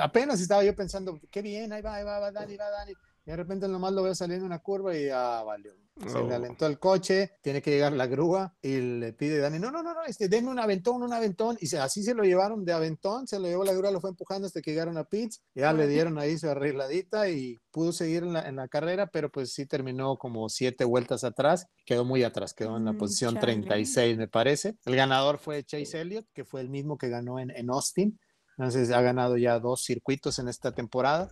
apenas 0.01 0.39
estaba 0.39 0.63
yo 0.63 0.73
pensando, 0.75 1.19
qué 1.29 1.41
bien, 1.41 1.73
ahí 1.73 1.81
va, 1.81 1.95
ahí 1.95 2.05
va, 2.05 2.19
va 2.19 2.31
Dani, 2.31 2.55
va 2.55 2.69
Dani. 2.69 2.93
Y 3.25 3.29
de 3.29 3.35
repente 3.35 3.67
nomás 3.67 3.91
lo 3.93 4.03
veo 4.03 4.15
saliendo 4.15 4.45
en 4.45 4.51
una 4.51 4.59
curva 4.59 4.95
y 4.95 5.07
ya 5.07 5.43
valió. 5.43 5.73
Se 6.07 6.23
le 6.23 6.35
alentó 6.35 6.65
el 6.65 6.79
coche, 6.79 7.33
tiene 7.41 7.61
que 7.61 7.71
llegar 7.71 7.93
la 7.93 8.07
grúa 8.07 8.55
y 8.61 8.77
le 8.77 9.13
pide 9.13 9.39
a 9.39 9.43
Dani, 9.43 9.59
no, 9.59 9.71
no, 9.71 9.83
no, 9.83 9.93
no, 9.93 10.03
este, 10.05 10.27
denme 10.27 10.49
un 10.49 10.59
aventón, 10.59 11.03
un 11.03 11.13
aventón. 11.13 11.57
Y 11.59 11.75
así 11.75 12.03
se 12.03 12.13
lo 12.13 12.23
llevaron 12.23 12.65
de 12.65 12.73
aventón, 12.73 13.27
se 13.27 13.39
lo 13.39 13.47
llevó 13.47 13.63
la 13.63 13.73
grúa, 13.73 13.91
lo 13.91 14.01
fue 14.01 14.09
empujando 14.09 14.47
hasta 14.47 14.61
que 14.61 14.71
llegaron 14.71 14.97
a 14.97 15.03
Pitts. 15.03 15.41
Ya 15.53 15.73
le 15.73 15.87
dieron 15.87 16.17
ahí 16.17 16.37
su 16.37 16.49
arregladita 16.49 17.29
y 17.29 17.59
pudo 17.71 17.91
seguir 17.91 18.23
en 18.23 18.33
la, 18.33 18.47
en 18.47 18.55
la, 18.55 18.67
carrera, 18.67 19.07
pero 19.07 19.31
pues 19.31 19.53
sí 19.53 19.65
terminó 19.65 20.17
como 20.17 20.49
siete 20.49 20.85
vueltas 20.85 21.23
atrás. 21.23 21.67
Quedó 21.85 22.05
muy 22.05 22.23
atrás, 22.23 22.53
quedó 22.53 22.77
en 22.77 22.85
la 22.85 22.93
mm, 22.93 22.97
posición 22.97 23.39
36, 23.39 24.17
me 24.17 24.27
parece. 24.27 24.75
El 24.85 24.95
ganador 24.95 25.37
fue 25.37 25.63
Chase 25.63 26.01
Elliott, 26.01 26.27
que 26.33 26.45
fue 26.45 26.61
el 26.61 26.69
mismo 26.69 26.97
que 26.97 27.09
ganó 27.09 27.39
en, 27.39 27.51
en 27.51 27.69
Austin. 27.69 28.19
Entonces 28.57 28.91
ha 28.91 29.01
ganado 29.01 29.37
ya 29.37 29.59
dos 29.59 29.83
circuitos 29.83 30.39
en 30.39 30.47
esta 30.47 30.71
temporada. 30.71 31.29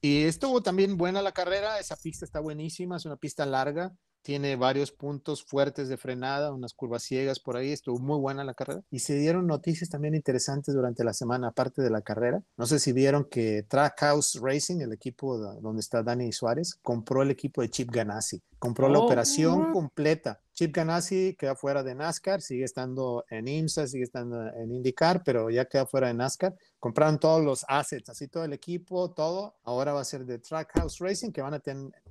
Y 0.00 0.24
estuvo 0.24 0.62
también 0.62 0.96
buena 0.96 1.20
la 1.20 1.32
carrera, 1.32 1.78
esa 1.78 1.96
pista 1.96 2.24
está 2.24 2.40
buenísima, 2.40 2.96
es 2.96 3.04
una 3.04 3.16
pista 3.16 3.44
larga, 3.44 3.92
tiene 4.22 4.56
varios 4.56 4.92
puntos 4.92 5.44
fuertes 5.44 5.88
de 5.88 5.96
frenada, 5.96 6.52
unas 6.52 6.74
curvas 6.74 7.02
ciegas 7.02 7.40
por 7.40 7.56
ahí, 7.56 7.72
estuvo 7.72 7.98
muy 7.98 8.18
buena 8.18 8.44
la 8.44 8.54
carrera. 8.54 8.82
Y 8.90 9.00
se 9.00 9.14
dieron 9.14 9.46
noticias 9.46 9.90
también 9.90 10.14
interesantes 10.14 10.74
durante 10.74 11.04
la 11.04 11.12
semana, 11.12 11.48
aparte 11.48 11.82
de 11.82 11.90
la 11.90 12.02
carrera. 12.02 12.42
No 12.56 12.66
sé 12.66 12.78
si 12.78 12.92
vieron 12.92 13.24
que 13.24 13.64
Trackhouse 13.68 14.40
Racing, 14.40 14.80
el 14.80 14.92
equipo 14.92 15.38
donde 15.38 15.80
está 15.80 16.02
Dani 16.02 16.32
Suárez, 16.32 16.78
compró 16.82 17.22
el 17.22 17.30
equipo 17.30 17.62
de 17.62 17.70
Chip 17.70 17.90
Ganassi, 17.90 18.42
compró 18.58 18.88
la 18.88 18.98
oh, 18.98 19.04
operación 19.04 19.72
completa. 19.72 20.40
Chip 20.60 20.76
Ganassi 20.76 21.36
queda 21.38 21.56
fuera 21.56 21.82
de 21.82 21.94
NASCAR, 21.94 22.42
sigue 22.42 22.64
estando 22.64 23.24
en 23.30 23.48
IMSA, 23.48 23.86
sigue 23.86 24.04
estando 24.04 24.46
en 24.46 24.70
IndyCar, 24.70 25.22
pero 25.24 25.48
ya 25.48 25.64
queda 25.64 25.86
fuera 25.86 26.08
de 26.08 26.12
NASCAR. 26.12 26.54
Compraron 26.78 27.18
todos 27.18 27.42
los 27.42 27.64
assets, 27.66 28.10
así 28.10 28.28
todo 28.28 28.44
el 28.44 28.52
equipo, 28.52 29.10
todo. 29.10 29.56
Ahora 29.64 29.94
va 29.94 30.02
a 30.02 30.04
ser 30.04 30.26
de 30.26 30.38
Trackhouse 30.38 30.98
Racing, 30.98 31.32
que 31.32 31.40
van 31.40 31.54
a, 31.54 31.62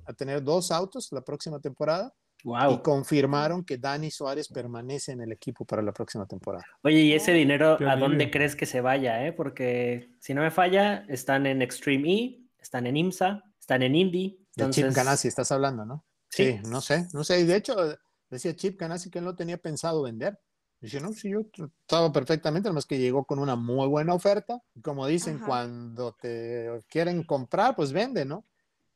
a 0.04 0.12
tener 0.14 0.42
dos 0.42 0.72
autos 0.72 1.12
la 1.12 1.20
próxima 1.20 1.60
temporada. 1.60 2.12
Wow. 2.42 2.72
Y 2.72 2.78
confirmaron 2.82 3.64
que 3.64 3.78
Dani 3.78 4.10
Suárez 4.10 4.48
permanece 4.48 5.12
en 5.12 5.20
el 5.20 5.30
equipo 5.30 5.64
para 5.64 5.80
la 5.80 5.92
próxima 5.92 6.26
temporada. 6.26 6.64
Oye, 6.82 7.02
¿y 7.02 7.12
ese 7.12 7.32
dinero 7.32 7.78
a 7.88 7.94
dónde 7.94 8.32
crees 8.32 8.56
que 8.56 8.66
se 8.66 8.80
vaya? 8.80 9.24
Eh? 9.28 9.32
Porque 9.32 10.10
si 10.18 10.34
no 10.34 10.42
me 10.42 10.50
falla, 10.50 11.04
están 11.08 11.46
en 11.46 11.62
Extreme 11.62 12.12
E, 12.12 12.40
están 12.58 12.88
en 12.88 12.96
IMSA, 12.96 13.44
están 13.60 13.84
en 13.84 13.94
Indy. 13.94 14.44
Entonces... 14.56 14.82
De 14.82 14.88
Chip 14.88 14.96
Ganassi 14.96 15.28
estás 15.28 15.52
hablando, 15.52 15.84
¿no? 15.84 16.04
Sí. 16.30 16.58
sí, 16.58 16.68
no 16.68 16.80
sé, 16.80 17.06
no 17.12 17.22
sé. 17.22 17.42
Y 17.42 17.44
de 17.44 17.54
hecho, 17.54 17.76
Decía 18.30 18.54
Chip 18.54 18.80
Ganassi 18.80 19.10
que 19.10 19.18
él 19.18 19.24
no 19.24 19.34
tenía 19.34 19.58
pensado 19.58 20.02
vender. 20.02 20.38
Dice, 20.80 21.00
no, 21.00 21.12
sí, 21.12 21.30
yo 21.30 21.42
estaba 21.80 22.10
perfectamente, 22.10 22.68
además 22.68 22.86
que 22.86 22.98
llegó 22.98 23.24
con 23.24 23.38
una 23.38 23.54
muy 23.54 23.86
buena 23.86 24.14
oferta. 24.14 24.62
Como 24.82 25.06
dicen, 25.06 25.38
cuando 25.38 26.12
te 26.12 26.82
quieren 26.88 27.22
comprar, 27.24 27.76
pues 27.76 27.92
vende, 27.92 28.24
¿no? 28.24 28.44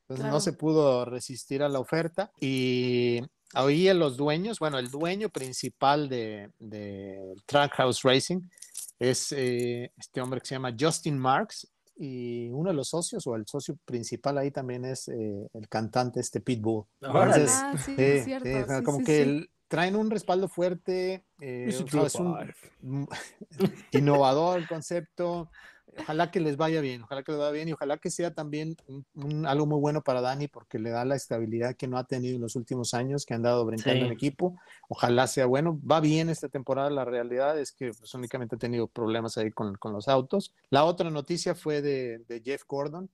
Entonces 0.02 0.26
no 0.26 0.40
se 0.40 0.54
pudo 0.54 1.04
resistir 1.04 1.62
a 1.62 1.68
la 1.68 1.80
oferta. 1.80 2.32
Y 2.40 3.20
oí 3.54 3.88
a 3.88 3.94
los 3.94 4.16
dueños, 4.16 4.58
bueno, 4.58 4.78
el 4.78 4.90
dueño 4.90 5.28
principal 5.28 6.08
de, 6.08 6.50
de 6.58 7.34
Trackhouse 7.44 8.02
Racing 8.02 8.40
es 8.98 9.32
eh, 9.32 9.92
este 9.96 10.20
hombre 10.20 10.40
que 10.40 10.46
se 10.46 10.54
llama 10.54 10.74
Justin 10.78 11.18
Marks. 11.18 11.68
Y 11.96 12.50
uno 12.50 12.70
de 12.70 12.76
los 12.76 12.88
socios, 12.88 13.26
o 13.26 13.36
el 13.36 13.46
socio 13.46 13.78
principal 13.84 14.38
ahí 14.38 14.50
también 14.50 14.84
es 14.84 15.08
eh, 15.08 15.48
el 15.52 15.68
cantante 15.68 16.20
este 16.20 16.40
Pitbull. 16.40 16.84
Entonces, 17.00 17.50
ah, 17.52 17.74
sí, 17.78 17.94
es 17.96 18.24
cierto. 18.24 18.82
como 18.84 19.04
que 19.04 19.48
traen 19.68 19.96
un 19.96 20.10
respaldo 20.10 20.48
fuerte, 20.48 21.24
eh, 21.40 21.66
es 21.68 21.80
un 21.80 22.48
innovador 23.92 24.58
el 24.58 24.68
concepto, 24.68 25.50
ojalá 25.98 26.30
que 26.30 26.40
les 26.40 26.56
vaya 26.56 26.80
bien, 26.80 27.02
ojalá 27.02 27.22
que 27.22 27.32
les 27.32 27.38
vaya 27.38 27.52
bien 27.52 27.68
y 27.68 27.72
ojalá 27.72 27.98
que 27.98 28.10
sea 28.10 28.34
también 28.34 28.76
algo 29.46 29.66
muy 29.66 29.78
bueno 29.78 30.02
para 30.02 30.20
Dani 30.20 30.48
porque 30.48 30.78
le 30.78 30.90
da 30.90 31.04
la 31.04 31.16
estabilidad 31.16 31.76
que 31.76 31.86
no 31.86 31.98
ha 31.98 32.04
tenido 32.04 32.36
en 32.36 32.42
los 32.42 32.56
últimos 32.56 32.94
años, 32.94 33.24
que 33.24 33.34
han 33.34 33.42
dado 33.42 33.64
brincando 33.64 34.06
en 34.06 34.12
equipo. 34.12 34.56
Ojalá 34.88 35.26
sea 35.26 35.46
bueno. 35.46 35.80
Va 35.90 36.00
bien 36.00 36.28
esta 36.28 36.48
temporada, 36.48 36.90
la 36.90 37.04
realidad 37.04 37.58
es 37.58 37.72
que 37.72 37.92
pues, 37.92 38.14
únicamente 38.14 38.56
ha 38.56 38.58
tenido 38.58 38.86
problemas 38.86 39.36
ahí 39.38 39.50
con, 39.50 39.74
con, 39.76 39.92
los 39.92 40.08
autos. 40.08 40.52
La 40.70 40.84
otra 40.84 41.10
noticia 41.10 41.54
fue 41.54 41.82
de, 41.82 42.18
de 42.28 42.40
Jeff 42.40 42.62
Gordon, 42.66 43.08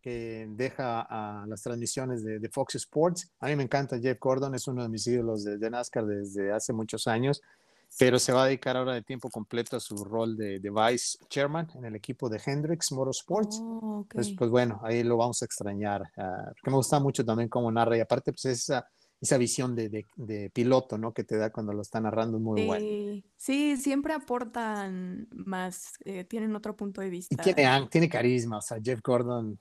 que 0.00 0.46
deja 0.50 1.00
a 1.00 1.46
las 1.46 1.62
transmisiones 1.62 2.22
de, 2.22 2.38
de, 2.38 2.48
Fox 2.48 2.76
Sports. 2.76 3.32
A 3.40 3.48
mí 3.48 3.56
me 3.56 3.64
encanta 3.64 3.98
Jeff 3.98 4.18
Gordon, 4.20 4.54
es 4.54 4.68
uno 4.68 4.82
de 4.82 4.88
mis 4.88 5.06
ídolos 5.06 5.44
de, 5.44 5.58
de 5.58 5.70
NASCAR 5.70 6.06
desde 6.06 6.52
hace 6.52 6.72
muchos 6.72 7.06
años 7.06 7.42
pero 7.98 8.18
se 8.18 8.32
va 8.32 8.42
a 8.42 8.46
dedicar 8.46 8.76
ahora 8.76 8.94
de 8.94 9.02
tiempo 9.02 9.30
completo 9.30 9.76
a 9.76 9.80
su 9.80 9.96
rol 10.04 10.36
de, 10.36 10.58
vice 10.58 11.18
chairman 11.28 11.68
en 11.74 11.84
el 11.86 11.96
equipo 11.96 12.28
de 12.28 12.40
Hendrix 12.44 12.92
Motorsports. 12.92 13.58
Oh, 13.62 14.06
pues, 14.10 14.34
pues, 14.36 14.50
bueno, 14.50 14.80
ahí 14.82 15.02
lo 15.02 15.16
vamos 15.16 15.40
a 15.42 15.44
extrañar, 15.46 16.02
uh, 16.02 16.48
porque 16.48 16.70
me 16.70 16.76
gusta 16.76 17.00
mucho 17.00 17.24
también 17.24 17.48
cómo 17.48 17.70
narra 17.70 17.96
y 17.96 18.00
aparte 18.00 18.32
pues 18.32 18.44
esa, 18.46 18.86
esa 19.20 19.38
visión 19.38 19.74
de, 19.74 20.06
de, 20.16 20.50
piloto, 20.50 20.98
¿no? 20.98 21.12
Que 21.12 21.24
te 21.24 21.36
da 21.36 21.50
cuando 21.50 21.72
lo 21.72 21.82
están 21.82 22.04
narrando 22.04 22.38
muy 22.38 22.66
bueno. 22.66 23.22
Sí, 23.36 23.76
siempre 23.76 24.12
aportan 24.12 25.28
más, 25.30 25.94
eh, 26.04 26.24
tienen 26.24 26.54
otro 26.54 26.76
punto 26.76 27.00
de 27.00 27.10
vista. 27.10 27.34
Y 27.34 27.54
tiene, 27.54 27.88
tiene 27.90 28.08
carisma, 28.08 28.58
o 28.58 28.60
sea, 28.60 28.78
Jeff 28.82 29.00
Gordon 29.02 29.58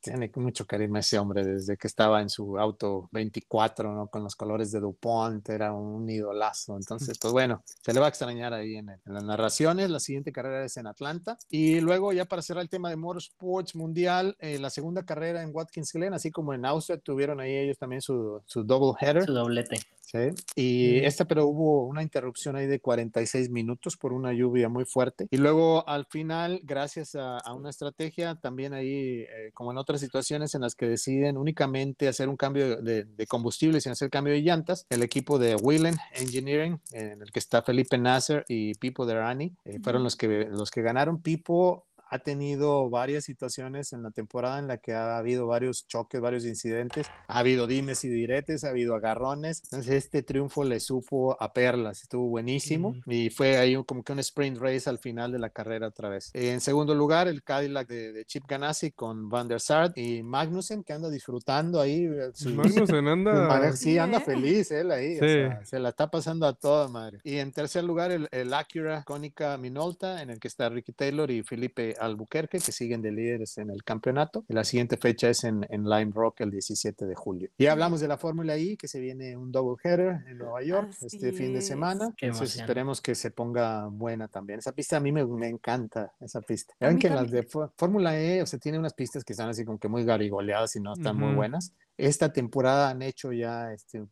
tiene 0.00 0.30
mucho 0.36 0.66
carisma 0.66 1.00
ese 1.00 1.18
hombre 1.18 1.44
desde 1.44 1.76
que 1.76 1.86
estaba 1.86 2.20
en 2.20 2.28
su 2.28 2.58
auto 2.58 3.08
24, 3.12 3.94
¿no? 3.94 4.08
Con 4.08 4.22
los 4.22 4.36
colores 4.36 4.72
de 4.72 4.80
DuPont, 4.80 5.48
era 5.48 5.72
un 5.72 6.08
idolazo. 6.08 6.76
Entonces, 6.76 7.18
pues 7.18 7.32
bueno, 7.32 7.62
se 7.66 7.92
le 7.92 8.00
va 8.00 8.06
a 8.06 8.08
extrañar 8.08 8.52
ahí 8.52 8.76
en, 8.76 8.88
las 9.04 9.24
narraciones. 9.24 9.90
La 9.90 10.00
siguiente 10.00 10.32
carrera 10.32 10.64
es 10.64 10.76
en 10.76 10.86
Atlanta. 10.86 11.38
Y 11.48 11.80
luego, 11.80 12.12
ya 12.12 12.24
para 12.24 12.42
cerrar 12.42 12.62
el 12.62 12.68
tema 12.68 12.90
de 12.90 12.96
Motorsports 12.96 13.74
Mundial, 13.74 14.36
eh, 14.38 14.58
la 14.58 14.70
segunda 14.70 15.04
carrera 15.04 15.42
en 15.42 15.50
Watkins 15.54 15.92
Glen, 15.92 16.14
así 16.14 16.30
como 16.30 16.54
en 16.54 16.64
Austria, 16.64 16.98
tuvieron 16.98 17.40
ahí 17.40 17.56
ellos 17.56 17.78
también 17.78 18.00
su, 18.00 18.42
su 18.46 18.64
double 18.64 18.97
header. 19.00 19.24
Su 19.24 19.32
doblete. 19.32 19.78
Sí, 20.10 20.30
y 20.56 21.04
esta, 21.04 21.26
pero 21.26 21.46
hubo 21.46 21.84
una 21.84 22.02
interrupción 22.02 22.56
ahí 22.56 22.66
de 22.66 22.80
46 22.80 23.50
minutos 23.50 23.98
por 23.98 24.14
una 24.14 24.32
lluvia 24.32 24.70
muy 24.70 24.86
fuerte. 24.86 25.26
Y 25.30 25.36
luego 25.36 25.86
al 25.86 26.06
final, 26.06 26.60
gracias 26.62 27.14
a, 27.14 27.38
una 27.52 27.68
estrategia, 27.68 28.34
también 28.36 28.72
ahí, 28.72 29.26
eh, 29.28 29.50
como 29.52 29.70
en 29.70 29.76
otras 29.76 30.00
situaciones 30.00 30.54
en 30.54 30.62
las 30.62 30.74
que 30.74 30.88
deciden 30.88 31.36
únicamente 31.36 32.08
hacer 32.08 32.30
un 32.30 32.38
cambio 32.38 32.80
de, 32.80 33.06
combustible 33.28 33.82
sin 33.82 33.92
hacer 33.92 34.08
cambio 34.08 34.32
de 34.32 34.40
llantas, 34.40 34.86
el 34.88 35.02
equipo 35.02 35.38
de 35.38 35.56
Whelan 35.56 35.98
Engineering, 36.14 36.80
en 36.92 37.20
el 37.20 37.30
que 37.30 37.38
está 37.38 37.60
Felipe 37.60 37.98
Nasser 37.98 38.46
y 38.48 38.72
Pipo 38.76 39.04
Derani, 39.04 39.54
eh, 39.66 39.78
fueron 39.82 40.04
los 40.04 40.16
que, 40.16 40.48
los 40.50 40.70
que 40.70 40.80
ganaron. 40.80 41.20
Pipo 41.20 41.87
ha 42.10 42.18
tenido 42.18 42.88
varias 42.90 43.24
situaciones 43.24 43.92
en 43.92 44.02
la 44.02 44.10
temporada 44.10 44.58
en 44.58 44.68
la 44.68 44.78
que 44.78 44.94
ha 44.94 45.18
habido 45.18 45.46
varios 45.46 45.86
choques, 45.86 46.20
varios 46.20 46.44
incidentes, 46.44 47.06
ha 47.26 47.38
habido 47.38 47.66
dimes 47.66 48.04
y 48.04 48.08
diretes, 48.08 48.64
ha 48.64 48.70
habido 48.70 48.94
agarrones. 48.94 49.62
Entonces 49.64 50.04
este 50.04 50.22
triunfo 50.22 50.64
le 50.64 50.80
supo 50.80 51.36
a 51.40 51.52
perlas, 51.52 52.02
estuvo 52.02 52.28
buenísimo 52.28 52.94
y 53.06 53.30
fue 53.30 53.58
ahí 53.58 53.76
como 53.84 54.02
que 54.02 54.12
un 54.12 54.18
sprint 54.20 54.58
race 54.58 54.88
al 54.88 54.98
final 54.98 55.32
de 55.32 55.38
la 55.38 55.50
carrera 55.50 55.88
otra 55.88 56.08
vez. 56.08 56.30
En 56.34 56.60
segundo 56.60 56.94
lugar, 56.94 57.28
el 57.28 57.42
Cadillac 57.42 57.88
de, 57.88 58.24
Chip 58.26 58.44
Ganassi 58.46 58.92
con 58.92 59.28
Van 59.28 59.48
der 59.48 59.60
Sar 59.60 59.92
y 59.94 60.22
Magnussen 60.22 60.84
que 60.84 60.92
anda 60.92 61.08
disfrutando 61.10 61.80
ahí. 61.80 62.04
Eh, 62.04 62.32
Magnussen 62.50 63.08
anda... 63.08 63.72
Sí, 63.76 63.98
anda 63.98 64.20
feliz 64.20 64.70
él 64.70 64.90
ahí, 64.90 65.18
se 65.18 65.78
la 65.78 65.90
está 65.90 66.10
pasando 66.10 66.46
a 66.46 66.52
toda 66.52 66.88
madre. 66.88 67.20
Y 67.22 67.36
en 67.36 67.52
tercer 67.52 67.84
lugar, 67.84 68.10
el, 68.10 68.28
el 68.32 68.52
Acura 68.54 69.02
Cónica 69.04 69.56
Minolta 69.56 70.22
en 70.22 70.30
el 70.30 70.40
que 70.40 70.48
está 70.48 70.68
Ricky 70.68 70.92
Taylor 70.92 71.30
y 71.30 71.42
Felipe 71.42 71.94
Albuquerque, 72.00 72.58
que 72.58 72.72
siguen 72.72 73.02
de 73.02 73.12
líderes 73.12 73.58
en 73.58 73.70
el 73.70 73.84
campeonato. 73.84 74.44
la 74.48 74.64
siguiente 74.64 74.96
fecha 74.96 75.28
es 75.28 75.44
en, 75.44 75.66
en 75.70 75.84
Lime 75.84 76.12
Rock 76.14 76.40
el 76.40 76.50
17 76.50 77.06
de 77.06 77.14
julio. 77.14 77.50
Y 77.58 77.66
hablamos 77.66 78.00
de 78.00 78.08
la 78.08 78.18
Fórmula 78.18 78.56
I, 78.56 78.76
que 78.76 78.88
se 78.88 79.00
viene 79.00 79.36
un 79.36 79.52
double 79.52 79.76
header 79.82 80.24
en 80.28 80.38
Nueva 80.38 80.62
York 80.62 80.90
este 81.00 81.32
fin 81.32 81.52
de 81.52 81.62
semana. 81.62 82.14
Entonces 82.20 82.56
esperemos 82.56 83.00
que 83.00 83.14
se 83.14 83.30
ponga 83.30 83.86
buena 83.86 84.28
también. 84.28 84.58
Esa 84.58 84.72
pista 84.72 84.96
a 84.96 85.00
mí 85.00 85.12
me, 85.12 85.24
me 85.26 85.48
encanta, 85.48 86.12
esa 86.20 86.40
pista. 86.40 86.74
Ven 86.80 86.98
que 86.98 87.10
las 87.10 87.30
de 87.30 87.42
Fórmula 87.42 88.18
E, 88.18 88.42
o 88.42 88.46
sea, 88.46 88.58
tiene 88.58 88.78
unas 88.78 88.94
pistas 88.94 89.24
que 89.24 89.32
están 89.32 89.48
así 89.48 89.64
como 89.64 89.78
que 89.78 89.88
muy 89.88 90.04
garigoleadas 90.04 90.76
y 90.76 90.80
no 90.80 90.94
están 90.94 91.16
muy 91.16 91.34
buenas. 91.34 91.72
Esta 91.98 92.32
temporada 92.32 92.90
han 92.90 93.02
hecho 93.02 93.32
ya 93.32 93.72
este, 93.72 94.06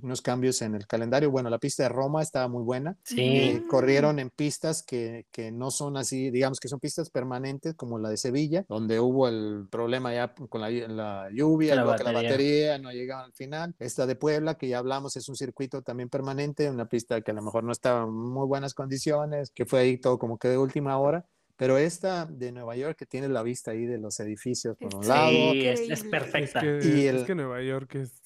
unos 0.00 0.22
cambios 0.22 0.62
en 0.62 0.76
el 0.76 0.86
calendario. 0.86 1.30
Bueno, 1.30 1.50
la 1.50 1.58
pista 1.58 1.82
de 1.82 1.88
Roma 1.88 2.22
estaba 2.22 2.46
muy 2.46 2.62
buena. 2.62 2.96
Sí. 3.04 3.20
Eh, 3.20 3.62
corrieron 3.68 4.20
en 4.20 4.30
pistas 4.30 4.84
que, 4.84 5.26
que, 5.32 5.50
no 5.50 5.72
son 5.72 5.96
así, 5.96 6.30
digamos 6.30 6.60
que 6.60 6.68
son 6.68 6.78
pistas 6.78 7.10
permanentes 7.10 7.74
como 7.74 7.98
la 7.98 8.10
de 8.10 8.16
Sevilla, 8.16 8.64
donde 8.68 9.00
hubo 9.00 9.26
el 9.28 9.66
problema 9.70 10.14
ya 10.14 10.32
con 10.48 10.60
la, 10.60 10.70
la 10.70 11.28
lluvia, 11.32 11.74
la, 11.74 11.82
batería. 11.82 12.12
la 12.12 12.22
batería 12.22 12.78
no 12.78 12.92
llegaba 12.92 13.24
al 13.24 13.32
final. 13.32 13.74
Esta 13.80 14.06
de 14.06 14.14
Puebla, 14.14 14.54
que 14.54 14.68
ya 14.68 14.78
hablamos, 14.78 15.16
es 15.16 15.28
un 15.28 15.34
circuito 15.34 15.82
también 15.82 16.08
permanente, 16.08 16.70
una 16.70 16.88
pista 16.88 17.20
que 17.22 17.32
a 17.32 17.34
lo 17.34 17.42
mejor 17.42 17.64
no 17.64 17.72
estaba 17.72 18.04
en 18.04 18.12
muy 18.12 18.46
buenas 18.46 18.72
condiciones, 18.72 19.50
que 19.50 19.66
fue 19.66 19.80
ahí 19.80 19.98
todo 19.98 20.18
como 20.18 20.38
que 20.38 20.46
de 20.46 20.58
última 20.58 20.96
hora 20.98 21.26
pero 21.56 21.78
esta 21.78 22.26
de 22.26 22.52
Nueva 22.52 22.76
York 22.76 22.96
que 22.98 23.06
tiene 23.06 23.28
la 23.28 23.42
vista 23.42 23.70
ahí 23.70 23.86
de 23.86 23.98
los 23.98 24.18
edificios 24.20 24.76
por 24.76 24.94
un 24.94 25.06
lado. 25.06 25.30
Sí, 25.30 25.66
es, 25.66 26.04
perfecta. 26.04 26.64
y 26.64 27.06
es 27.06 27.22
que 27.24 27.34
Nueva 27.34 27.62
York 27.62 27.94
es 27.96 28.22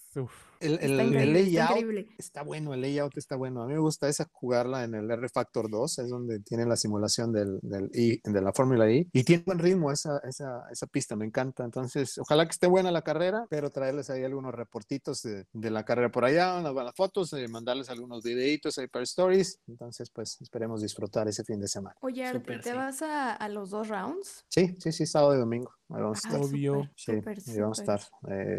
el, 0.60 0.78
el, 0.80 1.32
layout 1.32 2.06
está, 2.18 2.42
bueno, 2.42 2.74
el 2.74 2.80
layout 2.80 3.16
está 3.16 3.36
bueno. 3.36 3.62
A 3.62 3.66
mí 3.66 3.74
me 3.74 3.78
gusta 3.80 4.08
esa 4.08 4.28
jugarla 4.32 4.84
en 4.84 4.94
el 4.94 5.10
R 5.10 5.28
Factor 5.28 5.70
2, 5.70 5.98
es 5.98 6.08
donde 6.08 6.40
tiene 6.40 6.66
la 6.66 6.76
simulación 6.76 7.32
del, 7.32 7.58
del 7.62 7.90
de 7.90 8.40
la 8.40 8.52
Fórmula 8.52 8.90
I. 8.90 9.08
Y 9.12 9.24
tiene 9.24 9.42
buen 9.44 9.58
ritmo 9.58 9.90
esa, 9.90 10.18
esa, 10.18 10.64
esa, 10.70 10.86
pista, 10.86 11.16
me 11.16 11.24
encanta. 11.24 11.64
Entonces, 11.64 12.18
ojalá 12.18 12.44
que 12.44 12.52
esté 12.52 12.66
buena 12.66 12.90
la 12.90 13.02
carrera, 13.02 13.46
pero 13.48 13.70
traerles 13.70 14.10
ahí 14.10 14.24
algunos 14.24 14.54
reportitos 14.54 15.22
de, 15.22 15.46
de 15.52 15.70
la 15.70 15.84
carrera 15.84 16.10
por 16.10 16.24
allá, 16.24 16.58
unas 16.58 16.72
buenas 16.72 16.94
fotos, 16.94 17.32
eh, 17.32 17.48
mandarles 17.48 17.90
algunos 17.90 18.22
videitos 18.22 18.78
ahí 18.78 18.88
para 18.88 19.02
stories. 19.04 19.60
Entonces, 19.66 20.10
pues 20.10 20.40
esperemos 20.40 20.82
disfrutar 20.82 21.28
ese 21.28 21.44
fin 21.44 21.60
de 21.60 21.68
semana. 21.68 21.96
Oye, 22.00 22.30
¿te 22.40 22.72
vas 22.72 23.02
a, 23.02 23.32
a, 23.34 23.48
los 23.48 23.70
dos 23.70 23.88
rounds? 23.88 24.44
Sí, 24.48 24.76
sí, 24.78 24.92
sí, 24.92 25.06
sábado 25.06 25.34
y 25.34 25.38
domingo. 25.38 25.72
Ahí 25.88 26.02
vamos 26.02 26.24
a 26.24 26.28
estar. 26.28 26.40
Obvio. 26.40 26.90
sí, 26.96 27.12
ahí 27.12 27.60
vamos 27.60 27.78
a 27.78 27.82
estar. 27.82 28.00
Eh, 28.28 28.58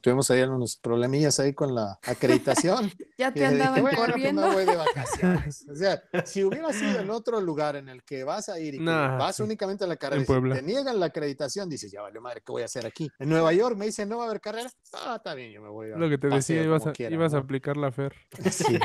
tuvimos 0.00 0.30
ahí 0.30 0.40
algunos 0.40 0.76
problemillas 0.76 1.40
ahí 1.40 1.52
con 1.54 1.74
la 1.74 1.98
acreditación. 2.06 2.90
ya 3.18 3.32
te 3.32 3.44
andaban 3.44 3.80
pues 3.80 3.96
corriendo. 3.96 4.52
voy 4.52 4.64
de 4.64 4.76
vacaciones. 4.76 5.66
O 5.72 5.74
sea, 5.74 6.02
si 6.24 6.44
hubiera 6.44 6.72
sido 6.72 7.00
en 7.00 7.10
otro 7.10 7.40
lugar 7.40 7.76
en 7.76 7.88
el 7.88 8.04
que 8.04 8.24
vas 8.24 8.48
a 8.48 8.60
ir 8.60 8.74
y 8.74 8.78
vas 8.78 9.40
únicamente 9.40 9.84
a 9.84 9.86
la 9.86 9.96
carrera, 9.96 10.22
y 10.22 10.50
te 10.50 10.62
niegan 10.62 11.00
la 11.00 11.06
acreditación, 11.06 11.68
dices, 11.68 11.90
ya 11.90 12.02
vale 12.02 12.20
madre, 12.20 12.42
¿qué 12.44 12.52
voy 12.52 12.62
a 12.62 12.66
hacer 12.66 12.86
aquí? 12.86 13.10
En 13.18 13.28
Nueva 13.28 13.52
York 13.52 13.76
me 13.76 13.86
dicen, 13.86 14.08
no 14.08 14.18
va 14.18 14.24
a 14.24 14.26
haber 14.28 14.40
carrera. 14.40 14.70
Ah, 14.92 15.14
está 15.16 15.34
bien, 15.34 15.50
yo 15.50 15.62
me 15.62 15.68
voy 15.68 15.90
a. 15.90 15.96
Lo 15.96 16.08
que 16.08 16.18
te 16.18 16.28
decía, 16.28 16.62
ibas, 16.62 16.86
a, 16.86 16.92
ibas 16.98 17.34
a 17.34 17.38
aplicar 17.38 17.76
la 17.76 17.90
FER. 17.90 18.14
Sí. 18.52 18.78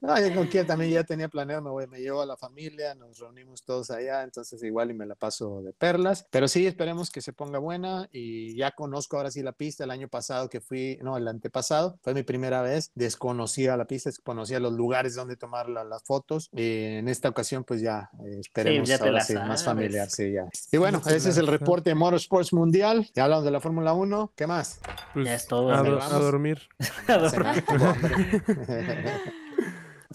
no, 0.00 0.18
yo 0.18 0.34
con 0.34 0.46
quien 0.46 0.66
también 0.66 0.90
ya 0.92 1.04
tenía 1.04 1.28
planeado, 1.28 1.62
me, 1.62 1.70
voy, 1.70 1.86
me 1.86 2.00
llevo 2.00 2.22
a 2.22 2.26
la 2.26 2.36
familia, 2.36 2.94
nos 2.94 3.18
reunimos 3.18 3.62
todos 3.64 3.90
allá, 3.90 4.22
entonces 4.22 4.62
igual 4.62 4.90
y 4.90 4.94
me 4.94 5.06
la 5.06 5.14
paso 5.14 5.62
de 5.62 5.72
perlas. 5.72 6.26
Pero 6.30 6.48
sí, 6.48 6.71
esperemos 6.72 7.10
que 7.10 7.20
se 7.20 7.32
ponga 7.32 7.58
buena 7.58 8.08
y 8.12 8.56
ya 8.56 8.72
conozco 8.72 9.16
ahora 9.16 9.30
sí 9.30 9.42
la 9.42 9.52
pista. 9.52 9.84
El 9.84 9.90
año 9.90 10.08
pasado 10.08 10.48
que 10.48 10.60
fui, 10.60 10.98
no, 11.02 11.16
el 11.16 11.28
antepasado, 11.28 11.98
fue 12.02 12.14
mi 12.14 12.22
primera 12.22 12.62
vez, 12.62 12.90
desconocía 12.94 13.76
la 13.76 13.84
pista, 13.86 14.10
desconocía 14.10 14.58
los 14.58 14.72
lugares 14.72 15.14
donde 15.14 15.36
tomar 15.36 15.68
las 15.68 16.02
fotos. 16.04 16.48
Y 16.52 16.96
en 16.96 17.08
esta 17.08 17.28
ocasión, 17.28 17.64
pues 17.64 17.80
ya 17.80 18.10
eh, 18.24 18.40
esperemos 18.40 18.90
ahora 18.90 19.20
sí, 19.20 19.34
más 19.34 19.64
familiar, 19.64 20.10
sí, 20.10 20.32
ya. 20.32 20.48
Y 20.70 20.76
bueno, 20.78 21.00
ese 21.06 21.30
es 21.30 21.36
el 21.36 21.46
reporte 21.46 21.90
de 21.90 21.94
Motorsports 21.94 22.52
Mundial. 22.52 23.08
Ya 23.14 23.24
hablamos 23.24 23.44
de 23.44 23.50
la 23.50 23.60
Fórmula 23.60 23.92
1. 23.92 24.32
¿Qué 24.34 24.46
más? 24.46 24.80
Pues 25.12 25.26
ya 25.26 25.34
es 25.34 25.46
todo. 25.46 25.70
a, 25.72 25.82
dormir. 26.18 26.68
a 27.08 27.18
dormir. 27.18 27.64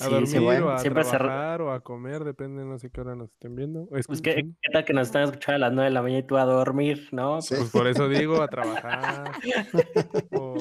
a 0.02 0.10
dormir 0.10 0.62
o 0.62 0.72
a 0.72 0.78
trabajar 0.78 1.62
o 1.62 1.72
a 1.72 1.80
comer, 1.80 2.24
depende, 2.24 2.64
no 2.66 2.78
sé 2.78 2.89
qué 2.89 3.02
hora 3.02 3.16
nos 3.16 3.30
estén 3.32 3.56
viendo. 3.56 3.88
Pues 3.88 4.22
qué, 4.22 4.48
tal 4.72 4.86
que 4.86 4.93
nos 4.93 5.08
están 5.08 5.24
escuchando 5.24 5.56
a 5.56 5.70
las 5.70 5.74
9 5.74 5.89
de 5.89 5.93
la 5.93 6.02
mañana 6.02 6.20
y 6.20 6.24
tú 6.24 6.38
a 6.38 6.45
dormir, 6.45 7.08
¿no? 7.12 7.39
Pues 7.48 7.70
por 7.72 7.88
eso 7.88 8.08
digo, 8.10 8.41
a 8.41 8.48
trabajar 8.48 9.32
o, 10.32 10.58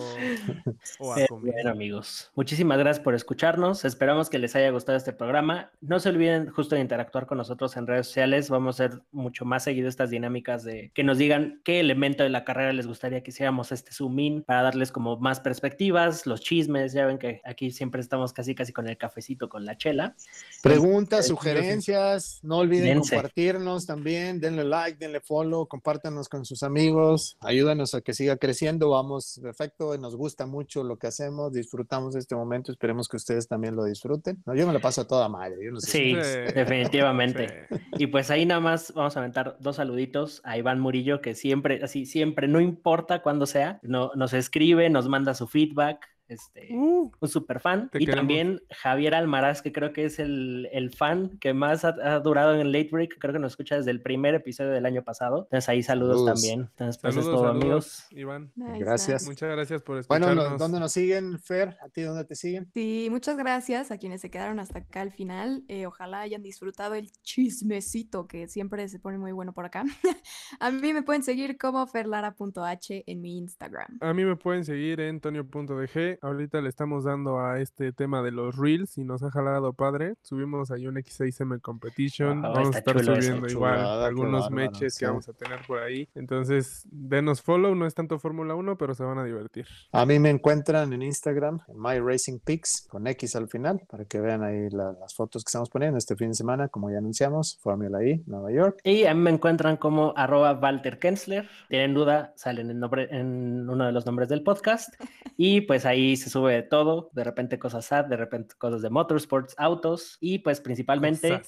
a 1.13 1.27
comer. 1.27 1.55
Bueno, 1.55 1.71
amigos, 1.71 2.31
muchísimas 2.35 2.79
gracias 2.79 3.03
por 3.03 3.15
escucharnos. 3.15 3.85
Esperamos 3.85 4.31
que 4.31 4.39
les 4.39 4.55
haya 4.57 4.71
gustado 4.71 4.97
este 4.97 5.13
programa. 5.13 5.71
No 5.81 5.99
se 6.01 6.09
olviden 6.09 6.49
justo 6.51 6.75
de 6.75 6.81
interactuar 6.81 7.27
con 7.27 7.39
nosotros 7.39 7.77
en 7.77 7.87
redes 7.87 8.07
sociales. 8.07 8.51
Vamos 8.51 8.81
a 8.81 8.85
hacer 8.87 9.03
mucho 9.13 9.45
más 9.45 9.65
seguido 9.65 9.89
estas 9.89 10.11
dinámicas 10.11 10.65
de 10.65 10.91
que 10.95 11.05
nos 11.05 11.19
digan 11.19 11.61
qué 11.65 11.81
elemento 11.81 12.23
de 12.23 12.31
la 12.31 12.45
carrera 12.45 12.73
les 12.73 12.87
gustaría 12.87 13.23
que 13.23 13.31
hiciéramos 13.31 13.73
este 13.73 13.93
zoom 13.93 14.19
in 14.19 14.43
para 14.43 14.63
darles 14.63 14.93
como 14.93 15.19
más 15.19 15.41
perspectivas, 15.41 16.27
los 16.27 16.41
chismes. 16.41 16.93
Ya 16.93 17.07
ven 17.07 17.19
que 17.19 17.41
aquí 17.45 17.71
siempre 17.71 18.01
estamos 18.01 18.33
casi 18.33 18.55
casi 18.55 18.73
con 18.73 18.89
el 18.89 18.97
café 18.97 19.21
con 19.35 19.65
la 19.65 19.77
chela. 19.77 20.15
Preguntas, 20.63 21.27
sugerencias, 21.27 22.41
no 22.43 22.59
olviden 22.59 23.01
compartirnos 23.01 23.87
también, 23.87 24.41
denle 24.41 24.65
like, 24.65 24.99
denle 24.99 25.21
follow, 25.21 25.67
compártanos 25.67 26.29
con 26.29 26.45
sus 26.45 26.63
amigos, 26.63 27.37
ayúdanos 27.41 27.95
a 27.95 28.01
que 28.01 28.15
siga 28.15 28.37
creciendo, 28.37 28.91
vamos, 28.91 29.39
perfecto, 29.43 29.97
nos 29.99 30.17
gusta 30.17 30.47
mucho 30.47 30.83
lo 30.83 30.99
que 30.99 31.07
hacemos, 31.07 31.53
disfrutamos 31.53 32.15
este 32.17 32.35
momento, 32.35 32.73
esperemos 32.73 33.09
que 33.09 33.17
ustedes 33.17 33.49
también 33.49 33.77
lo 33.77 33.85
disfruten. 33.85 34.43
No, 34.47 34.55
yo 34.55 34.67
me 34.67 34.73
lo 34.73 34.81
paso 34.81 35.03
a 35.03 35.07
toda 35.07 35.29
madre. 35.29 35.57
sí, 35.79 36.15
definitivamente. 36.55 37.67
Y 37.99 38.07
pues 38.07 38.31
ahí 38.31 38.47
nada 38.47 38.61
más 38.61 38.93
vamos 38.95 39.17
a 39.17 39.21
aventar 39.21 39.57
dos 39.61 39.77
saluditos 39.77 40.41
a 40.45 40.57
Iván 40.59 40.81
Murillo, 40.81 41.21
que 41.21 41.35
siempre, 41.35 41.81
así, 41.83 42.07
siempre, 42.07 42.49
no 42.49 42.61
importa 42.61 43.23
cuándo 43.23 43.47
sea, 43.47 43.79
no, 43.83 44.11
nos 44.15 44.33
escribe, 44.33 44.91
nos 44.91 45.09
manda 45.09 45.35
su 45.35 45.47
feedback, 45.47 46.09
este, 46.29 46.69
uh, 46.73 47.11
un 47.19 47.29
super 47.29 47.61
fan. 47.61 47.91
Y 47.95 48.07
también 48.07 48.61
Javier 48.71 49.15
Almaraz, 49.15 49.63
que 49.63 49.73
creo 49.73 49.93
que 49.93 50.05
es 50.05 50.19
el, 50.19 50.69
el 50.73 50.91
fan 50.91 51.39
que 51.39 51.55
más 51.55 51.85
ha, 51.85 52.21
durado 52.21 52.55
en 52.55 52.61
el 52.61 52.73
Late 52.73 52.89
Break, 52.91 53.19
creo 53.19 53.33
que 53.33 53.39
nos 53.39 53.53
escucha 53.53 53.77
desde 53.77 53.91
el 53.91 54.03
primer 54.03 54.35
episodio 54.35 54.71
del 54.71 54.87
año 54.87 55.03
pasado. 55.03 55.45
Entonces 55.45 55.69
ahí 55.69 55.83
saludos, 55.83 56.25
también. 56.25 56.61
Entonces, 56.71 57.01
pues 57.01 57.15
saludos, 57.15 57.35
es 57.35 57.41
todo, 57.41 57.51
amigos. 57.51 58.07
Iván. 58.11 58.53
gracias. 58.57 59.27
Muchas 59.27 59.51
gracias 59.51 59.83
por 59.83 59.99
escucharnos. 59.99 60.37
Bueno, 60.37 60.59
¿dónde 60.59 60.81
nos 60.81 60.93
siguen, 60.93 61.39
Fer? 61.39 61.77
¿A 61.83 61.89
ti 61.89 62.03
dónde 62.03 62.25
te 62.25 62.35
siguen? 62.35 62.69
Sí, 62.75 63.09
muchas 63.11 63.37
gracias 63.37 63.91
a 63.91 63.99
quienes 63.99 64.21
se 64.21 64.31
quedaron 64.31 64.59
hasta 64.61 64.81
acá 64.81 65.03
al 65.03 65.13
final. 65.13 65.65
Eh, 65.69 65.87
ojalá 65.87 66.21
hayan 66.21 66.43
disfrutado 66.43 66.95
el 66.95 67.11
chismecito 67.23 68.27
que 68.27 68.49
siempre 68.49 68.89
se 68.89 68.99
pone 68.99 69.19
muy 69.19 69.33
bueno 69.33 69.53
por 69.53 69.65
acá. 69.65 69.85
a 70.61 70.71
mí 70.71 70.93
me 70.93 71.03
pueden 71.03 71.23
seguir 71.23 71.59
como 71.59 71.87
ferlara.h 71.87 73.05
en 73.07 73.21
mi 73.21 73.39
Instagram. 73.39 73.99
A 74.01 74.13
mí 74.13 74.25
me 74.25 74.37
pueden 74.37 74.65
seguir 74.65 75.01
en 75.01 75.21
tonio.dg 75.21 76.16
ahorita 76.23 76.61
le 76.61 76.69
estamos 76.69 77.05
dando 77.05 77.41
a 77.41 77.61
este 77.61 77.93
tema 77.93 78.23
de 78.23 78.31
los 78.31 78.57
reels 78.57 78.99
y 78.99 79.05
nos 79.05 79.23
ha 79.23 79.31
jalado 79.31 79.73
padre. 79.73 80.15
Subimos 80.23 80.71
ahí 80.71 80.87
un 80.87 80.97
X6M 80.97 81.61
Competition. 81.61 82.43
vamos 82.43 82.75
a 82.75 82.79
estar 82.79 83.03
subiendo 83.03 83.49
igual 83.49 83.81
algunos 83.81 84.51
meches 84.51 84.99
que 84.99 85.07
vamos 85.07 85.29
a 85.29 85.33
tener 85.33 85.61
por 85.67 85.79
ahí. 85.79 86.09
Entonces, 86.15 86.87
denos 86.91 87.43
follow, 87.43 87.75
no 87.75 87.87
es 87.87 87.95
tanto 87.95 88.19
Fórmula 88.19 88.55
1, 88.55 88.77
pero 88.79 88.95
se 88.95 89.05
van 89.05 89.19
a 89.19 89.25
divertir. 89.25 89.67
A 89.93 90.07
mí 90.07 90.19
me 90.19 90.31
encuentran 90.31 90.93
en 90.93 91.03
Instagram, 91.03 91.61
en 91.69 91.81
My 91.81 91.99
Racing 91.99 92.39
Pics, 92.39 92.87
con 92.89 93.07
X 93.07 93.37
al 93.37 93.49
final, 93.49 93.83
para 93.89 94.05
que 94.05 94.21
vean 94.21 94.43
ahí 94.43 94.69
las 94.71 95.15
fotos 95.15 95.45
que 95.45 95.49
estamos 95.49 95.71
poniendo 95.71 95.99
este 95.99 96.17
fin 96.17 96.29
de 96.29 96.35
semana, 96.35 96.69
como 96.69 96.91
ya 96.91 96.99
anunciamos, 96.99 97.59
Fórmula 97.61 98.05
I, 98.05 98.23
Nueva 98.27 98.53
York. 98.53 98.81
Y 98.85 99.05
a 99.05 99.15
mí 99.15 99.21
me 99.21 99.31
encuentran 99.31 99.77
como 99.77 100.13
arroba 100.17 100.53
Walter 100.53 100.99
Kensler. 100.99 101.49
Tienen 101.69 101.95
duda, 101.95 102.33
salen 102.37 102.71
en, 102.71 102.81
nombre, 102.81 103.09
en 103.11 103.69
uno 103.69 103.87
de 103.87 103.93
los 103.93 104.07
nombres 104.07 104.29
del 104.29 104.43
podcast. 104.43 104.95
Y 105.37 105.63
pues 105.63 105.85
ahí 105.85 106.06
se 106.15 106.31
sube 106.31 106.63
todo, 106.63 107.11
de 107.13 107.25
repente 107.25 107.59
cosas 107.59 107.87
sad, 107.87 108.05
de 108.05 108.17
repente 108.17 108.55
cosas 108.57 108.83
de 108.83 108.91
motorsports, 108.91 109.55
autos 109.59 110.17
y 110.21 110.39
pues 110.39 110.61
principalmente... 110.61 111.43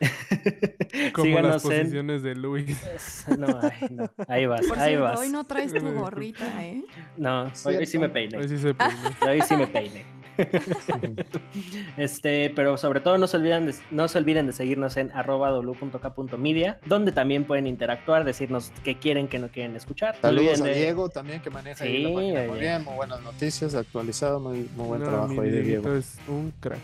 como 1.12 1.40
las 1.40 1.62
posiciones 1.62 2.22
de 2.22 2.34
Luis. 2.34 3.26
No, 3.36 3.46
no, 3.90 4.10
ahí 4.28 4.46
vas, 4.46 4.70
ahí 4.76 4.96
vas. 4.96 5.20
Hoy 5.20 5.28
no 5.28 5.44
traes 5.44 5.74
tu 5.74 5.80
gorrita, 5.92 6.64
¿eh? 6.64 6.82
No, 7.16 7.52
hoy, 7.64 7.86
sí 7.86 7.98
me 7.98 8.08
peiné. 8.08 8.38
Hoy 8.38 8.48
sí 8.48 8.56
se 8.56 8.72
peiné. 8.72 8.94
Hoy 9.28 9.42
sí 9.42 9.56
me 9.56 9.66
peiné. 9.66 10.19
este, 11.96 12.50
pero 12.54 12.76
sobre 12.76 13.00
todo 13.00 13.18
no 13.18 13.26
se 13.26 13.36
olviden 13.36 13.66
de, 13.66 13.74
no 13.90 14.08
se 14.08 14.18
olviden 14.18 14.46
de 14.46 14.52
seguirnos 14.52 14.96
en 14.96 15.10
arroba 15.12 15.50
w.k.media, 15.50 16.78
donde 16.86 17.12
también 17.12 17.44
pueden 17.44 17.66
interactuar, 17.66 18.24
decirnos 18.24 18.72
qué 18.84 18.96
quieren, 18.98 19.28
qué 19.28 19.38
no 19.38 19.48
quieren 19.48 19.76
escuchar. 19.76 20.16
Saludos 20.20 20.60
a 20.60 20.66
Diego 20.66 21.08
también 21.08 21.40
que 21.40 21.50
maneja 21.50 21.84
ahí 21.84 22.02
la 22.02 22.14
página 22.14 22.44
muy 22.46 22.60
bien, 22.60 22.84
muy 22.84 22.94
buenas 22.94 23.22
noticias, 23.22 23.74
actualizado, 23.74 24.40
muy, 24.40 24.68
muy 24.76 24.86
buen 24.86 25.02
trabajo 25.02 25.40
ahí 25.40 25.50
de 25.50 25.62
Diego. 25.62 25.94
Es 25.94 26.18
un 26.28 26.52
crack. 26.60 26.78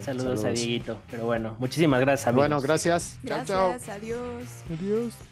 Saludos, 0.00 0.44
a 0.44 0.50
Dieguito. 0.50 0.98
Pero 1.10 1.26
bueno, 1.26 1.56
muchísimas 1.58 2.00
gracias. 2.00 2.28
Amigos. 2.28 2.42
Bueno, 2.42 2.60
gracias. 2.60 3.18
Gracias, 3.22 3.48
chao, 3.48 3.78
chao. 3.78 3.94
adiós. 3.94 4.44
Adiós. 4.70 5.29